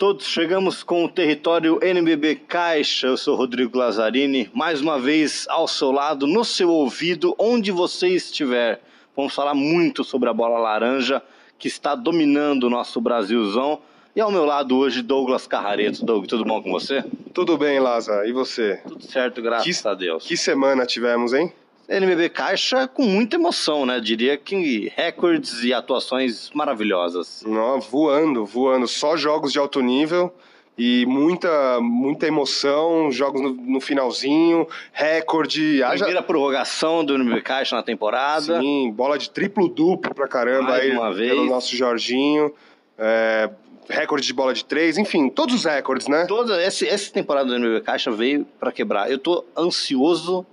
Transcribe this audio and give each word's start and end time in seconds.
Olá, 0.00 0.06
olá 0.06 0.12
a 0.12 0.12
todos. 0.12 0.26
Chegamos 0.26 0.82
com 0.84 1.04
o 1.04 1.08
território 1.08 1.78
NBB 1.82 2.36
Caixa. 2.46 3.08
Eu 3.08 3.16
sou 3.16 3.34
Rodrigo 3.36 3.76
Lazzarini, 3.76 4.48
mais 4.54 4.80
uma 4.80 4.98
vez 4.98 5.44
ao 5.48 5.66
seu 5.66 5.90
lado, 5.90 6.26
no 6.26 6.44
seu 6.44 6.70
ouvido, 6.70 7.34
onde 7.38 7.72
você 7.72 8.08
estiver. 8.08 8.80
Vamos 9.16 9.34
falar 9.34 9.54
muito 9.54 10.04
sobre 10.04 10.28
a 10.28 10.32
bola 10.32 10.58
laranja 10.58 11.20
que 11.58 11.66
está 11.66 11.94
dominando 11.96 12.64
o 12.64 12.70
nosso 12.70 13.00
Brasilzão. 13.00 13.80
E 14.14 14.20
ao 14.20 14.30
meu 14.30 14.44
lado 14.44 14.76
hoje, 14.76 15.02
Douglas 15.02 15.46
Carrareto. 15.46 16.04
Doug, 16.04 16.26
tudo 16.26 16.44
bom 16.44 16.62
com 16.62 16.70
você? 16.70 17.04
Tudo 17.34 17.56
bem, 17.58 17.78
Laza. 17.80 18.24
E 18.26 18.32
você? 18.32 18.80
Tudo 18.86 19.02
certo, 19.04 19.42
graças 19.42 19.82
Que- 19.82 19.88
a 19.88 19.94
Deus. 19.94 20.24
Que 20.26 20.36
semana 20.36 20.86
tivemos, 20.86 21.32
hein? 21.32 21.52
NBB 21.88 22.28
Caixa 22.28 22.86
com 22.86 23.02
muita 23.02 23.36
emoção, 23.36 23.86
né? 23.86 23.98
Diria 24.00 24.36
que 24.36 24.92
recordes 24.94 25.62
e 25.64 25.72
atuações 25.72 26.50
maravilhosas. 26.52 27.42
Nó, 27.46 27.78
voando, 27.78 28.44
voando. 28.44 28.86
Só 28.86 29.16
jogos 29.16 29.52
de 29.52 29.58
alto 29.58 29.80
nível 29.80 30.30
e 30.76 31.06
muita, 31.06 31.80
muita 31.80 32.26
emoção. 32.26 33.10
Jogos 33.10 33.40
no, 33.40 33.54
no 33.54 33.80
finalzinho, 33.80 34.68
recorde. 34.92 35.82
Haja- 35.82 36.04
Primeira 36.04 36.22
prorrogação 36.22 37.02
do 37.04 37.14
NBB 37.14 37.40
Caixa 37.40 37.74
na 37.74 37.82
temporada. 37.82 38.60
Sim, 38.60 38.92
bola 38.92 39.16
de 39.18 39.30
triplo-duplo 39.30 40.14
pra 40.14 40.28
caramba 40.28 40.70
Mais 40.70 40.82
aí 40.82 40.90
uma 40.92 41.12
vez. 41.12 41.30
pelo 41.30 41.46
nosso 41.46 41.74
Jorginho. 41.74 42.52
É, 42.98 43.48
recorde 43.88 44.26
de 44.26 44.34
bola 44.34 44.52
de 44.52 44.64
três, 44.64 44.98
enfim, 44.98 45.30
todos 45.30 45.54
os 45.54 45.64
recordes, 45.64 46.06
né? 46.08 46.26
Toda 46.26 46.60
essa, 46.60 46.86
essa 46.86 47.10
temporada 47.10 47.48
do 47.48 47.54
NBB 47.56 47.80
Caixa 47.80 48.10
veio 48.10 48.44
para 48.60 48.70
quebrar. 48.70 49.10
Eu 49.10 49.18
tô 49.18 49.42
ansioso 49.56 50.44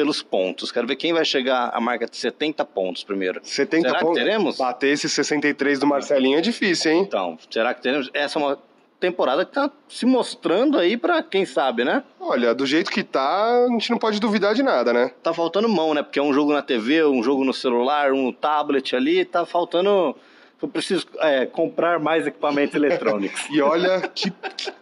pelos 0.00 0.22
pontos. 0.22 0.72
Quero 0.72 0.86
ver 0.86 0.96
quem 0.96 1.12
vai 1.12 1.26
chegar 1.26 1.68
à 1.74 1.78
marca 1.78 2.06
de 2.06 2.16
70 2.16 2.64
pontos 2.64 3.04
primeiro. 3.04 3.38
70 3.42 3.86
Será 3.86 3.98
que 3.98 4.04
pontos. 4.04 4.18
teremos? 4.18 4.56
Bater 4.56 4.88
esse 4.88 5.10
63 5.10 5.78
do 5.78 5.86
Marcelinho 5.86 6.38
é 6.38 6.40
difícil, 6.40 6.90
hein? 6.90 7.02
Então, 7.06 7.38
será 7.50 7.74
que 7.74 7.82
teremos? 7.82 8.08
Essa 8.14 8.38
é 8.38 8.42
uma 8.42 8.58
temporada 8.98 9.44
que 9.44 9.52
tá 9.52 9.70
se 9.88 10.06
mostrando 10.06 10.78
aí 10.78 10.96
para 10.96 11.22
quem 11.22 11.44
sabe, 11.44 11.84
né? 11.84 12.02
Olha, 12.18 12.54
do 12.54 12.64
jeito 12.64 12.90
que 12.90 13.02
tá, 13.02 13.64
a 13.66 13.68
gente 13.68 13.90
não 13.90 13.98
pode 13.98 14.18
duvidar 14.18 14.54
de 14.54 14.62
nada, 14.62 14.90
né? 14.90 15.10
Tá 15.22 15.34
faltando 15.34 15.68
mão, 15.68 15.92
né? 15.92 16.02
Porque 16.02 16.18
é 16.18 16.22
um 16.22 16.32
jogo 16.32 16.50
na 16.54 16.62
TV, 16.62 17.04
um 17.04 17.22
jogo 17.22 17.44
no 17.44 17.52
celular, 17.52 18.10
um 18.10 18.32
tablet 18.32 18.96
ali, 18.96 19.26
tá 19.26 19.44
faltando. 19.44 20.16
Eu 20.62 20.68
preciso 20.68 21.06
é, 21.18 21.46
comprar 21.46 21.98
mais 21.98 22.26
equipamentos 22.26 22.74
eletrônicos. 22.74 23.40
E 23.50 23.62
olha 23.62 24.00
que, 24.00 24.32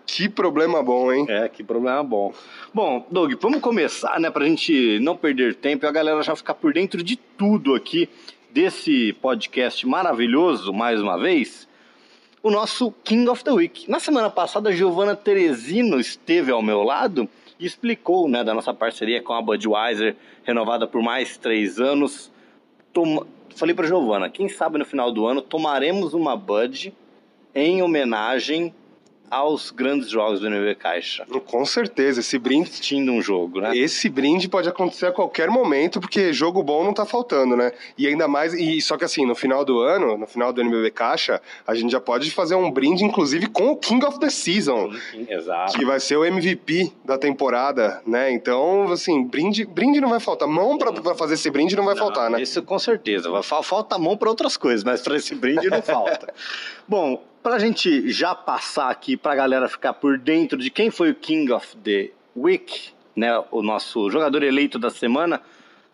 que, 0.04 0.28
problema 0.28 0.82
bom, 0.82 1.12
hein? 1.12 1.24
É, 1.28 1.48
que 1.48 1.62
problema 1.62 2.02
bom. 2.02 2.32
Bom, 2.74 3.06
Doug, 3.10 3.32
vamos 3.40 3.60
começar, 3.60 4.18
né, 4.18 4.30
pra 4.30 4.44
gente 4.44 4.98
não 5.00 5.16
perder 5.16 5.54
tempo 5.54 5.86
e 5.86 5.88
a 5.88 5.92
galera 5.92 6.22
já 6.22 6.34
ficar 6.34 6.54
por 6.54 6.72
dentro 6.72 7.02
de 7.02 7.16
tudo 7.16 7.74
aqui 7.74 8.08
desse 8.50 9.12
podcast 9.14 9.86
maravilhoso, 9.86 10.72
mais 10.72 11.00
uma 11.00 11.16
vez, 11.16 11.68
o 12.42 12.50
nosso 12.50 12.92
King 13.04 13.28
of 13.28 13.44
the 13.44 13.52
Week. 13.52 13.90
Na 13.90 14.00
semana 14.00 14.30
passada, 14.30 14.70
a 14.70 14.72
Giovanna 14.72 15.14
Teresino 15.14 16.00
esteve 16.00 16.50
ao 16.50 16.62
meu 16.62 16.82
lado 16.82 17.28
e 17.58 17.66
explicou, 17.66 18.28
né, 18.28 18.42
da 18.44 18.54
nossa 18.54 18.72
parceria 18.72 19.22
com 19.22 19.32
a 19.32 19.42
Budweiser, 19.42 20.16
renovada 20.44 20.86
por 20.86 21.02
mais 21.02 21.36
três 21.36 21.78
anos. 21.78 22.30
Toma... 22.92 23.26
Falei 23.56 23.74
pra 23.74 23.86
Giovanna, 23.86 24.30
quem 24.30 24.48
sabe 24.48 24.78
no 24.78 24.84
final 24.84 25.12
do 25.12 25.26
ano 25.26 25.42
tomaremos 25.42 26.14
uma 26.14 26.36
Bud 26.36 26.94
em 27.54 27.82
homenagem 27.82 28.74
aos 29.30 29.70
grandes 29.70 30.08
jogos 30.10 30.40
do 30.40 30.46
NB 30.46 30.74
Caixa 30.74 31.26
Com 31.46 31.64
certeza, 31.64 32.20
esse 32.20 32.38
brinde. 32.38 32.68
assistindo 32.68 33.12
um 33.12 33.20
jogo, 33.20 33.60
né? 33.60 33.76
Esse 33.76 34.08
brinde 34.08 34.48
pode 34.48 34.68
acontecer 34.68 35.06
a 35.06 35.12
qualquer 35.12 35.48
momento, 35.48 36.00
porque 36.00 36.32
jogo 36.32 36.62
bom 36.62 36.84
não 36.84 36.92
tá 36.92 37.04
faltando, 37.04 37.56
né? 37.56 37.72
E 37.96 38.06
ainda 38.06 38.28
mais, 38.28 38.54
e 38.54 38.80
só 38.80 38.96
que 38.96 39.04
assim, 39.04 39.26
no 39.26 39.34
final 39.34 39.64
do 39.64 39.80
ano, 39.80 40.16
no 40.16 40.26
final 40.26 40.52
do 40.52 40.60
NBB 40.60 40.90
Caixa, 40.90 41.40
a 41.66 41.74
gente 41.74 41.90
já 41.90 42.00
pode 42.00 42.30
fazer 42.30 42.54
um 42.54 42.70
brinde, 42.70 43.04
inclusive, 43.04 43.46
com 43.46 43.70
o 43.70 43.76
King 43.76 44.04
of 44.04 44.18
the 44.18 44.30
Season. 44.30 44.90
Exato. 45.28 45.78
Que 45.78 45.84
vai 45.84 46.00
ser 46.00 46.16
o 46.16 46.24
MVP 46.24 46.92
da 47.04 47.18
temporada, 47.18 48.02
né? 48.06 48.30
Então, 48.30 48.90
assim, 48.92 49.24
brinde, 49.24 49.64
brinde 49.64 50.00
não 50.00 50.08
vai 50.08 50.20
faltar. 50.20 50.48
Mão 50.48 50.78
pra, 50.78 50.92
pra 50.92 51.14
fazer 51.14 51.34
esse 51.34 51.50
brinde 51.50 51.76
não 51.76 51.84
vai 51.84 51.96
faltar, 51.96 52.30
né? 52.30 52.40
Isso 52.40 52.62
com 52.62 52.78
certeza. 52.78 53.30
Falta 53.42 53.98
mão 53.98 54.16
para 54.16 54.28
outras 54.28 54.56
coisas, 54.56 54.84
mas 54.84 55.00
para 55.00 55.16
esse 55.16 55.34
brinde 55.34 55.68
não 55.68 55.82
falta. 55.82 56.32
Bom, 56.86 57.22
para 57.48 57.56
a 57.56 57.58
gente 57.58 58.10
já 58.10 58.34
passar 58.34 58.90
aqui 58.90 59.16
para 59.16 59.32
a 59.32 59.34
galera 59.34 59.68
ficar 59.70 59.94
por 59.94 60.18
dentro 60.18 60.58
de 60.58 60.68
quem 60.68 60.90
foi 60.90 61.12
o 61.12 61.14
King 61.14 61.50
of 61.50 61.74
the 61.78 62.10
Week, 62.36 62.90
né? 63.16 63.42
O 63.50 63.62
nosso 63.62 64.10
jogador 64.10 64.42
eleito 64.42 64.78
da 64.78 64.90
semana. 64.90 65.40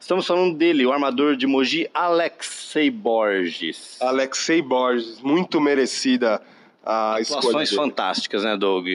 Estamos 0.00 0.26
falando 0.26 0.56
dele, 0.56 0.84
o 0.84 0.92
armador 0.92 1.36
de 1.36 1.46
Mogi, 1.46 1.88
Alexei 1.94 2.90
Borges. 2.90 3.96
Alexei 4.02 4.60
Borges, 4.60 5.20
muito 5.20 5.60
merecida 5.60 6.42
a 6.84 7.18
escolha. 7.20 7.38
Atuações 7.38 7.72
fantásticas, 7.72 8.42
né, 8.42 8.56
Doug? 8.56 8.88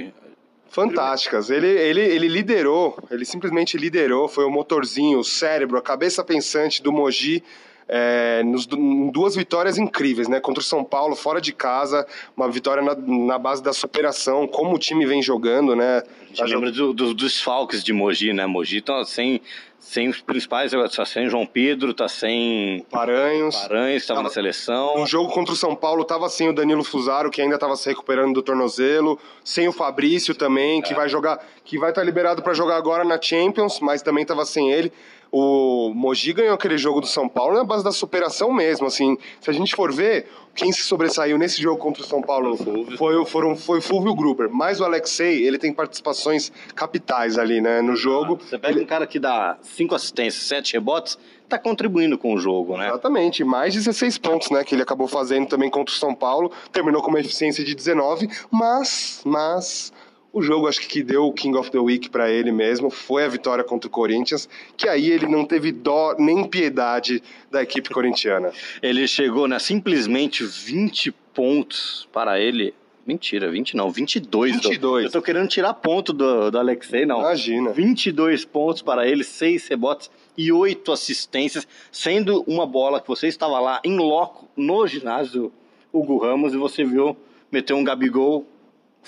Fantásticas. 0.68 1.50
Ele, 1.50 1.66
ele, 1.66 2.02
ele 2.02 2.28
liderou, 2.28 3.02
ele 3.10 3.24
simplesmente 3.24 3.78
liderou, 3.78 4.28
foi 4.28 4.44
o 4.44 4.52
motorzinho, 4.52 5.20
o 5.20 5.24
cérebro, 5.24 5.78
a 5.78 5.82
cabeça 5.82 6.26
pensante 6.26 6.84
do 6.84 6.92
Mogi. 6.92 7.42
É, 7.90 8.44
nos 8.44 8.68
em 8.72 9.10
duas 9.10 9.36
vitórias 9.36 9.78
incríveis, 9.78 10.28
né? 10.28 10.40
Contra 10.40 10.62
o 10.62 10.64
São 10.64 10.84
Paulo, 10.84 11.16
fora 11.16 11.42
de 11.42 11.52
casa, 11.52 12.06
uma 12.38 12.48
vitória 12.50 12.84
na, 12.84 12.96
na 12.96 13.38
base 13.40 13.64
da 13.64 13.74
superação, 13.74 14.48
como 14.48 14.76
o 14.76 14.80
time 14.80 15.06
vem 15.08 15.22
jogando, 15.24 15.76
né? 15.76 16.04
A 16.32 16.46
gente 16.46 16.54
lembra 16.54 16.72
do- 16.72 16.94
do- 16.94 17.14
dos 17.14 17.16
desfalques 17.34 17.84
de 17.84 17.92
Mogi, 17.92 18.32
né? 18.32 18.46
Mogi 18.46 18.80
tá 18.82 19.04
sem, 19.04 19.42
sem 19.80 20.08
os 20.08 20.22
principais, 20.22 20.72
tá 20.96 21.04
sem 21.04 21.28
João 21.28 21.48
Pedro, 21.48 21.92
tá 21.92 22.08
sem 22.08 22.86
Paranhos. 22.92 23.56
Paranhos, 23.56 24.04
estava 24.04 24.22
na 24.22 24.30
seleção. 24.30 25.00
No 25.00 25.08
jogo 25.08 25.32
contra 25.34 25.54
o 25.54 25.58
São 25.58 25.76
Paulo, 25.76 26.04
tava 26.06 26.30
sem 26.30 26.48
o 26.48 26.54
Danilo 26.54 26.84
Fusaro, 26.84 27.32
que 27.32 27.42
ainda 27.42 27.56
estava 27.56 27.76
se 27.76 27.90
recuperando 27.90 28.34
do 28.36 28.44
tornozelo, 28.44 29.20
sem 29.44 29.68
o 29.68 29.72
Fabrício 29.74 30.36
também, 30.36 30.80
que 30.84 30.94
vai 30.94 31.10
jogar, 31.10 31.44
que 31.66 31.80
vai 31.80 31.90
estar 31.90 32.04
liberado 32.04 32.44
para 32.44 32.54
jogar 32.54 32.78
agora 32.78 33.04
na 33.04 33.20
Champions, 33.20 33.80
mas 33.80 34.04
também 34.04 34.22
estava 34.22 34.46
sem 34.46 34.72
ele. 34.72 34.94
O 35.32 35.92
Mogi 35.94 36.34
ganhou 36.34 36.56
aquele 36.56 36.78
jogo 36.78 37.02
do 37.02 37.08
São 37.08 37.30
Paulo 37.30 37.56
na 37.56 37.64
base 37.64 37.84
da 37.84 37.92
superação 37.92 38.52
mesmo, 38.52 38.88
assim. 38.88 39.18
Se 39.40 39.50
a 39.50 39.54
gente 39.54 39.76
for 39.76 39.94
ver, 39.94 40.28
quem 40.56 40.72
se 40.72 40.82
sobressaiu 40.84 41.38
nesse 41.38 41.62
jogo 41.62 41.78
contra 41.78 42.02
o 42.02 42.06
São 42.06 42.22
Paulo 42.22 42.58
foi, 42.98 43.16
o- 43.16 43.26
foram, 43.26 43.56
foi 43.56 43.78
o 43.78 43.82
Fulvio 43.82 44.16
Gruber. 44.16 44.50
Mas 44.52 44.80
o 44.80 44.84
Alexei, 44.86 45.46
ele 45.46 45.58
tem 45.60 45.72
participações 45.72 46.52
capitais 46.76 47.38
ali, 47.38 47.62
né, 47.62 47.82
no 47.82 47.96
jogo. 47.96 48.40
Você 48.42 48.58
pega 48.58 48.82
um 48.82 48.86
cara 48.86 49.06
que 49.06 49.20
dá 49.20 49.58
cinco 49.62 49.94
assistências, 49.94 50.44
sete 50.44 50.74
rebotes, 50.74 51.18
tá 51.48 51.58
contribuindo 51.60 52.18
com 52.18 52.34
o 52.34 52.38
jogo, 52.40 52.76
né? 52.78 52.88
Exatamente, 52.90 53.44
mais 53.44 53.74
16 53.74 54.18
pontos, 54.18 54.50
né, 54.52 54.64
que 54.64 54.74
ele 54.76 54.82
acabou 54.84 55.08
fazendo 55.08 55.48
também 55.48 55.70
contra 55.70 55.94
o 55.94 55.98
São 55.98 56.14
Paulo, 56.16 56.52
terminou 56.72 57.02
com 57.02 57.10
uma 57.10 57.20
eficiência 57.20 57.64
de 57.64 57.74
19, 57.76 58.28
mas, 58.52 59.22
mas 59.26 59.92
o 60.32 60.42
jogo 60.42 60.68
acho 60.68 60.82
que 60.82 60.88
que 60.88 61.04
deu 61.04 61.26
o 61.26 61.34
King 61.34 61.58
of 61.58 61.72
the 61.72 61.80
Week 61.80 62.10
pra 62.10 62.30
ele 62.30 62.52
mesmo 62.52 62.90
foi 62.90 63.24
a 63.24 63.28
vitória 63.28 63.64
contra 63.64 63.88
o 63.88 63.92
Corinthians, 63.92 64.50
que 64.76 64.88
aí 64.88 65.10
ele 65.10 65.28
não 65.28 65.46
teve 65.46 65.72
dó 65.72 66.16
nem 66.18 66.44
piedade 66.44 67.24
da 67.50 67.64
equipe 67.64 67.90
corintiana. 67.90 68.52
Ele 68.82 69.08
chegou, 69.08 69.48
né, 69.48 69.58
simplesmente 69.60 70.44
20 70.44 71.12
pontos 71.34 72.08
para 72.12 72.40
ele. 72.40 72.74
Mentira, 73.06 73.50
20 73.50 73.76
não, 73.76 73.90
22. 73.90 74.52
Doug. 74.54 74.64
22. 74.64 75.06
Eu 75.06 75.12
tô 75.12 75.22
querendo 75.22 75.48
tirar 75.48 75.74
ponto 75.74 76.14
do, 76.14 76.52
do 76.52 76.60
Alexei, 76.60 77.06
não. 77.06 77.20
Imagina. 77.22 77.72
22 77.72 78.46
pontos 78.46 78.82
para 78.82 79.08
ele, 79.08 79.24
6 79.24 79.68
rebotes 79.68 80.12
e 80.38 80.52
8 80.52 80.92
assistências, 80.92 81.68
sendo 81.92 82.44
uma 82.48 82.68
bola 82.68 83.02
que 83.02 83.08
você 83.08 83.28
estava 83.28 83.60
lá 83.60 83.82
em 83.84 83.98
loco 83.98 84.48
no 84.56 84.86
ginásio 84.86 85.52
Hugo 85.92 86.18
Ramos 86.18 86.54
e 86.54 86.58
você 86.58 86.84
viu 86.84 87.18
meter 87.52 87.74
um 87.74 87.84
Gabigol, 87.84 88.46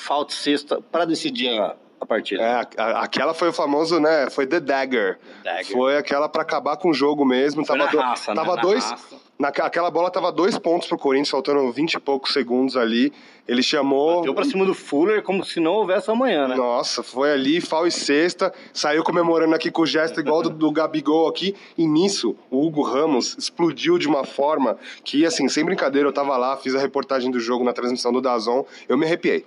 falta 0.01 0.33
sexta 0.33 0.81
para 0.91 1.05
decidir 1.05 1.49
a, 1.59 1.75
a 1.99 2.05
partida. 2.05 2.41
É, 2.41 2.67
a- 2.81 3.01
aquela 3.03 3.33
foi 3.33 3.49
o 3.49 3.53
famoso, 3.53 3.99
né, 3.99 4.29
foi 4.29 4.45
The 4.47 4.59
Dagger. 4.59 5.19
Dagger. 5.43 5.65
Foi 5.71 5.97
aquela 5.97 6.27
pra 6.27 6.41
acabar 6.41 6.77
com 6.77 6.89
o 6.89 6.93
jogo 6.93 7.23
mesmo, 7.25 7.65
Foi 7.65 7.77
tava, 7.77 7.85
na 7.85 7.91
do- 7.91 7.97
raça, 7.99 8.31
né? 8.33 8.35
tava 8.41 8.55
Na 8.55 8.61
dois, 8.61 8.83
raça. 8.89 9.15
na, 9.37 9.47
aquela 9.49 9.89
bola 9.91 10.09
tava 10.11 10.31
dois 10.31 10.57
pontos 10.57 10.87
pro 10.87 10.97
Corinthians, 10.97 11.29
faltando 11.29 11.71
20 11.71 11.93
e 11.93 11.99
poucos 11.99 12.33
segundos 12.33 12.75
ali. 12.75 13.11
Ele 13.47 13.63
chamou 13.63 14.21
Deu 14.21 14.33
pra 14.35 14.45
cima 14.45 14.63
do 14.65 14.73
Fuller 14.73 15.23
como 15.23 15.43
se 15.43 15.59
não 15.59 15.73
houvesse 15.73 16.09
amanhã, 16.09 16.47
né? 16.47 16.55
Nossa, 16.55 17.01
foi 17.03 17.31
ali, 17.33 17.59
fal 17.59 17.85
e 17.85 17.91
sexta, 17.91 18.53
saiu 18.71 19.03
comemorando 19.03 19.53
aqui 19.55 19.69
com 19.71 19.81
o 19.81 19.85
gesto 19.85 20.19
igual 20.21 20.41
do, 20.43 20.49
do 20.51 20.71
Gabigol 20.71 21.27
aqui, 21.27 21.55
e 21.77 21.85
nisso 21.87 22.35
o 22.49 22.65
Hugo 22.65 22.81
Ramos 22.83 23.35
explodiu 23.37 23.97
de 23.97 24.07
uma 24.07 24.23
forma 24.23 24.77
que, 25.03 25.25
assim, 25.25 25.49
sem 25.49 25.65
brincadeira, 25.65 26.07
eu 26.07 26.13
tava 26.13 26.37
lá, 26.37 26.55
fiz 26.55 26.75
a 26.75 26.79
reportagem 26.79 27.29
do 27.31 27.39
jogo 27.39 27.63
na 27.65 27.73
transmissão 27.73 28.13
do 28.13 28.21
Dazon, 28.21 28.63
eu 28.87 28.97
me 28.97 29.05
arrepiei. 29.05 29.43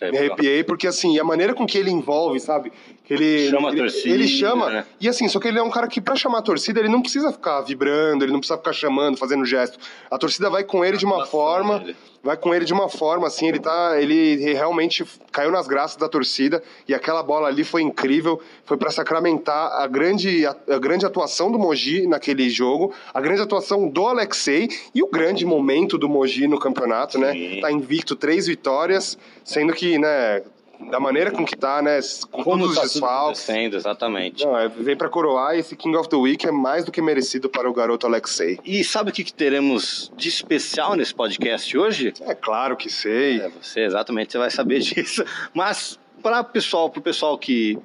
É, 0.00 0.10
Me 0.10 0.18
arrepiei 0.18 0.62
porque, 0.62 0.86
assim, 0.86 1.18
a 1.18 1.24
maneira 1.24 1.54
com 1.54 1.66
que 1.66 1.78
ele 1.78 1.90
envolve, 1.90 2.38
sabe? 2.38 2.72
Ele 3.08 3.48
Chama 3.50 3.68
a 3.68 3.72
ele, 3.72 3.80
torcida, 3.80 4.14
Ele 4.14 4.28
chama. 4.28 4.70
né? 4.70 4.86
E 5.00 5.08
assim, 5.08 5.28
só 5.28 5.38
que 5.38 5.46
ele 5.48 5.58
é 5.58 5.62
um 5.62 5.70
cara 5.70 5.86
que, 5.86 6.00
pra 6.00 6.16
chamar 6.16 6.38
a 6.38 6.42
torcida, 6.42 6.80
ele 6.80 6.88
não 6.88 7.00
precisa 7.00 7.30
ficar 7.32 7.60
vibrando, 7.60 8.24
ele 8.24 8.32
não 8.32 8.40
precisa 8.40 8.58
ficar 8.58 8.72
chamando, 8.72 9.16
fazendo 9.16 9.44
gesto. 9.44 9.78
A 10.10 10.18
torcida 10.18 10.50
vai 10.50 10.64
com 10.64 10.84
ele 10.84 10.96
de 10.96 11.04
uma 11.04 11.16
Atuação 11.22 11.30
forma. 11.30 11.84
Vai 12.24 12.36
com 12.36 12.52
ele 12.52 12.64
de 12.64 12.72
uma 12.72 12.88
forma, 12.88 13.28
assim, 13.28 13.46
ele 13.46 13.60
tá. 13.60 14.00
Ele 14.00 14.52
realmente 14.52 15.04
caiu 15.30 15.52
nas 15.52 15.68
graças 15.68 15.96
da 15.96 16.08
torcida. 16.08 16.60
E 16.88 16.92
aquela 16.92 17.22
bola 17.22 17.46
ali 17.46 17.62
foi 17.62 17.82
incrível. 17.82 18.42
Foi 18.64 18.76
pra 18.76 18.90
sacramentar 18.90 19.70
a 19.80 19.86
grande, 19.86 20.44
a, 20.44 20.56
a 20.70 20.78
grande 20.78 21.06
atuação 21.06 21.52
do 21.52 21.58
Mogi 21.58 22.04
naquele 22.08 22.50
jogo, 22.50 22.92
a 23.14 23.20
grande 23.20 23.42
atuação 23.42 23.88
do 23.88 24.04
Alexei 24.08 24.68
e 24.92 25.04
o 25.04 25.08
grande 25.08 25.46
momento 25.46 25.96
do 25.96 26.08
Mogi 26.08 26.48
no 26.48 26.58
campeonato, 26.58 27.16
né? 27.16 27.32
Sim. 27.32 27.60
Tá 27.60 27.70
invicto 27.70 28.16
três 28.16 28.48
vitórias, 28.48 29.16
sendo 29.44 29.72
que, 29.72 29.96
né, 29.96 30.42
da 30.90 31.00
maneira 31.00 31.30
com 31.30 31.44
que 31.44 31.56
tá, 31.56 31.80
né, 31.82 31.98
com 32.30 32.42
Como 32.42 32.62
todos 32.62 32.76
tá 32.76 32.82
os 32.82 32.92
desfalques. 32.92 33.40
acontecendo, 33.42 33.76
exatamente. 33.76 34.44
Não, 34.44 34.56
é, 34.56 34.68
vem 34.68 34.96
pra 34.96 35.08
coroar 35.08 35.56
e 35.56 35.60
esse 35.60 35.74
King 35.74 35.96
of 35.96 36.08
the 36.08 36.16
Week 36.16 36.46
é 36.46 36.52
mais 36.52 36.84
do 36.84 36.92
que 36.92 37.00
merecido 37.02 37.48
para 37.48 37.68
o 37.68 37.72
garoto 37.72 38.06
Alexei. 38.06 38.58
E 38.64 38.84
sabe 38.84 39.10
o 39.10 39.12
que, 39.12 39.24
que 39.24 39.32
teremos 39.32 40.12
de 40.16 40.28
especial 40.28 40.94
nesse 40.94 41.14
podcast 41.14 41.76
hoje? 41.76 42.12
É 42.20 42.34
claro 42.34 42.76
que 42.76 42.88
sei. 42.90 43.40
É, 43.40 43.48
você, 43.48 43.80
exatamente, 43.80 44.32
você 44.32 44.38
vai 44.38 44.50
saber 44.50 44.78
disso. 44.80 45.24
Mas, 45.52 45.98
para 46.22 46.40
o 46.40 46.44
pessoal, 46.44 46.90
pro 46.90 47.00
pessoal 47.00 47.36
que 47.38 47.78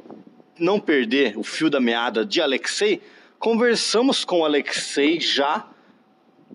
não 0.59 0.79
perder 0.79 1.37
o 1.37 1.43
fio 1.43 1.69
da 1.69 1.79
meada 1.79 2.25
de 2.25 2.41
Alexei, 2.41 3.01
conversamos 3.39 4.23
com 4.23 4.41
o 4.41 4.45
Alexei 4.45 5.19
já 5.19 5.65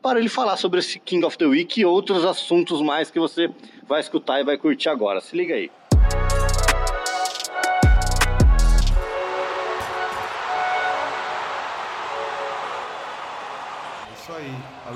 para 0.02 0.20
ele 0.20 0.28
falar 0.28 0.56
sobre 0.56 0.78
esse 0.78 1.00
King 1.00 1.24
of 1.24 1.36
the 1.36 1.46
Week 1.46 1.80
e 1.80 1.84
outros 1.84 2.24
assuntos 2.24 2.80
mais 2.80 3.10
que 3.10 3.18
você 3.18 3.50
vai 3.88 4.00
escutar 4.00 4.40
e 4.40 4.44
vai 4.44 4.56
curtir 4.56 4.88
agora. 4.88 5.20
Se 5.20 5.36
liga 5.36 5.54
aí. 5.54 5.70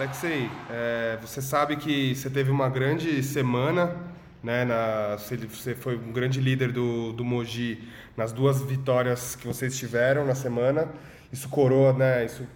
Alexei, 0.01 0.51
é, 0.71 1.19
você 1.21 1.43
sabe 1.43 1.77
que 1.77 2.15
você 2.15 2.31
teve 2.31 2.51
uma 2.51 2.71
grande 2.71 3.23
semana, 3.23 3.95
né? 4.43 4.65
Na, 4.65 5.19
você, 5.19 5.75
foi 5.75 5.95
um 5.95 6.11
grande 6.11 6.41
líder 6.41 6.73
do, 6.73 7.13
do 7.13 7.23
Mogi 7.23 7.87
nas 8.17 8.33
duas 8.33 8.63
vitórias 8.63 9.37
que 9.37 9.47
vocês 9.47 9.77
tiveram 9.77 10.25
na 10.25 10.35
semana. 10.35 10.89
Isso 11.31 11.51
coroa, 11.51 11.93
né? 11.93 12.25
Isso 12.25 12.49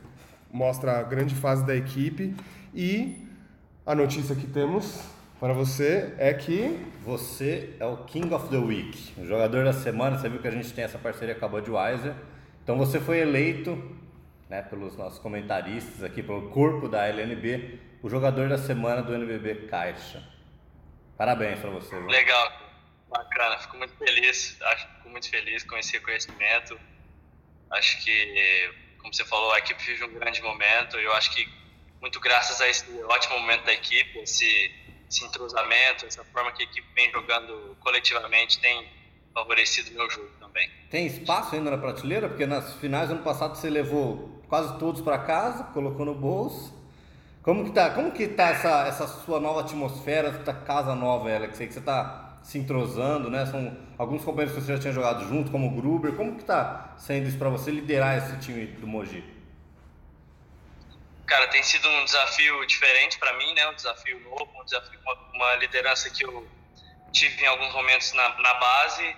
mostra 0.50 0.98
a 0.98 1.02
grande 1.02 1.34
fase 1.34 1.66
da 1.66 1.76
equipe. 1.76 2.34
E 2.74 3.14
a 3.84 3.94
notícia 3.94 4.34
que 4.34 4.46
temos 4.46 5.02
para 5.38 5.52
você 5.52 6.14
é 6.16 6.32
que 6.32 6.80
Você 7.04 7.74
é 7.78 7.84
o 7.84 7.98
King 8.04 8.32
of 8.32 8.48
the 8.48 8.56
Week, 8.56 9.12
o 9.18 9.26
jogador 9.26 9.66
da 9.66 9.74
semana. 9.74 10.16
Você 10.16 10.30
viu 10.30 10.40
que 10.40 10.48
a 10.48 10.50
gente 10.50 10.72
tem 10.72 10.82
essa 10.82 10.96
parceria 10.96 11.34
com 11.34 11.44
a 11.44 11.48
Budweiser. 11.48 12.14
Então 12.62 12.78
você 12.78 12.98
foi 12.98 13.18
eleito, 13.18 13.78
né, 14.54 14.62
pelos 14.62 14.96
nossos 14.96 15.18
comentaristas 15.18 16.04
aqui, 16.04 16.22
pelo 16.22 16.50
corpo 16.50 16.88
da 16.88 17.08
LNB, 17.08 17.80
o 18.02 18.08
jogador 18.08 18.48
da 18.48 18.56
semana 18.56 19.02
do 19.02 19.12
NBB 19.12 19.66
Caixa. 19.66 20.22
Parabéns 21.18 21.58
para 21.58 21.70
você. 21.70 21.96
viu? 21.96 22.06
Legal, 22.06 22.52
bacana, 23.08 23.58
fico 23.58 23.76
muito 23.76 23.96
feliz, 23.96 24.56
acho 24.62 24.86
fico 24.86 25.08
muito 25.08 25.28
feliz 25.28 25.64
com 25.64 25.76
esse 25.76 25.94
reconhecimento. 25.94 26.78
Acho 27.70 28.04
que, 28.04 28.74
como 28.98 29.12
você 29.12 29.24
falou, 29.24 29.52
a 29.52 29.58
equipe 29.58 29.82
vive 29.82 30.04
um 30.04 30.14
grande 30.14 30.40
momento 30.40 31.00
e 31.00 31.04
eu 31.04 31.12
acho 31.14 31.34
que 31.34 31.48
muito 32.00 32.20
graças 32.20 32.60
a 32.60 32.68
esse 32.68 32.84
ótimo 33.04 33.40
momento 33.40 33.64
da 33.64 33.72
equipe, 33.72 34.18
esse, 34.20 34.72
esse 35.10 35.24
entrosamento, 35.24 36.06
essa 36.06 36.24
forma 36.26 36.52
que 36.52 36.62
a 36.62 36.66
equipe 36.66 36.86
vem 36.94 37.10
jogando 37.10 37.76
coletivamente 37.80 38.60
tem 38.60 38.88
favorecido 39.32 39.90
o 39.90 39.94
meu 39.94 40.08
jogo 40.10 40.30
também. 40.38 40.70
Tem 40.90 41.06
espaço 41.06 41.56
ainda 41.56 41.72
na 41.72 41.78
prateleira? 41.78 42.28
Porque 42.28 42.46
nas 42.46 42.74
finais 42.74 43.08
do 43.08 43.14
ano 43.14 43.24
passado 43.24 43.56
você 43.56 43.68
levou 43.68 44.33
quase 44.48 44.78
todos 44.78 45.00
para 45.00 45.18
casa, 45.18 45.64
colocou 45.64 46.04
no 46.04 46.14
bolso. 46.14 46.74
Como 47.42 47.64
que 47.64 47.72
tá, 47.72 47.90
como 47.90 48.10
que 48.10 48.26
tá 48.28 48.50
essa, 48.50 48.86
essa 48.86 49.06
sua 49.06 49.38
nova 49.38 49.60
atmosfera, 49.60 50.28
essa 50.28 50.54
casa 50.54 50.94
nova, 50.94 51.30
Alex? 51.30 51.56
Sei 51.56 51.66
que 51.66 51.74
você 51.74 51.80
tá 51.80 52.38
se 52.42 52.58
entrosando, 52.58 53.30
né? 53.30 53.44
São 53.46 53.76
alguns 53.98 54.24
companheiros 54.24 54.54
que 54.54 54.62
você 54.62 54.74
já 54.74 54.80
tinha 54.80 54.92
jogado 54.92 55.28
junto, 55.28 55.50
como 55.50 55.66
o 55.66 55.70
Gruber. 55.70 56.14
Como 56.14 56.36
que 56.36 56.44
tá 56.44 56.94
sendo 56.96 57.28
isso 57.28 57.38
para 57.38 57.50
você 57.50 57.70
liderar 57.70 58.16
esse 58.16 58.38
time 58.38 58.66
do 58.66 58.86
Mogi? 58.86 59.22
Cara, 61.26 61.48
tem 61.48 61.62
sido 61.62 61.88
um 61.88 62.04
desafio 62.04 62.66
diferente 62.66 63.18
para 63.18 63.32
mim, 63.38 63.52
né? 63.54 63.68
Um 63.68 63.74
desafio 63.74 64.20
novo, 64.20 64.48
um 64.60 64.64
desafio, 64.64 64.98
uma, 65.00 65.14
uma 65.34 65.54
liderança 65.56 66.08
que 66.10 66.24
eu 66.24 66.46
tive 67.12 67.42
em 67.42 67.46
alguns 67.46 67.72
momentos 67.72 68.12
na, 68.12 68.28
na 68.40 68.54
base, 68.54 69.16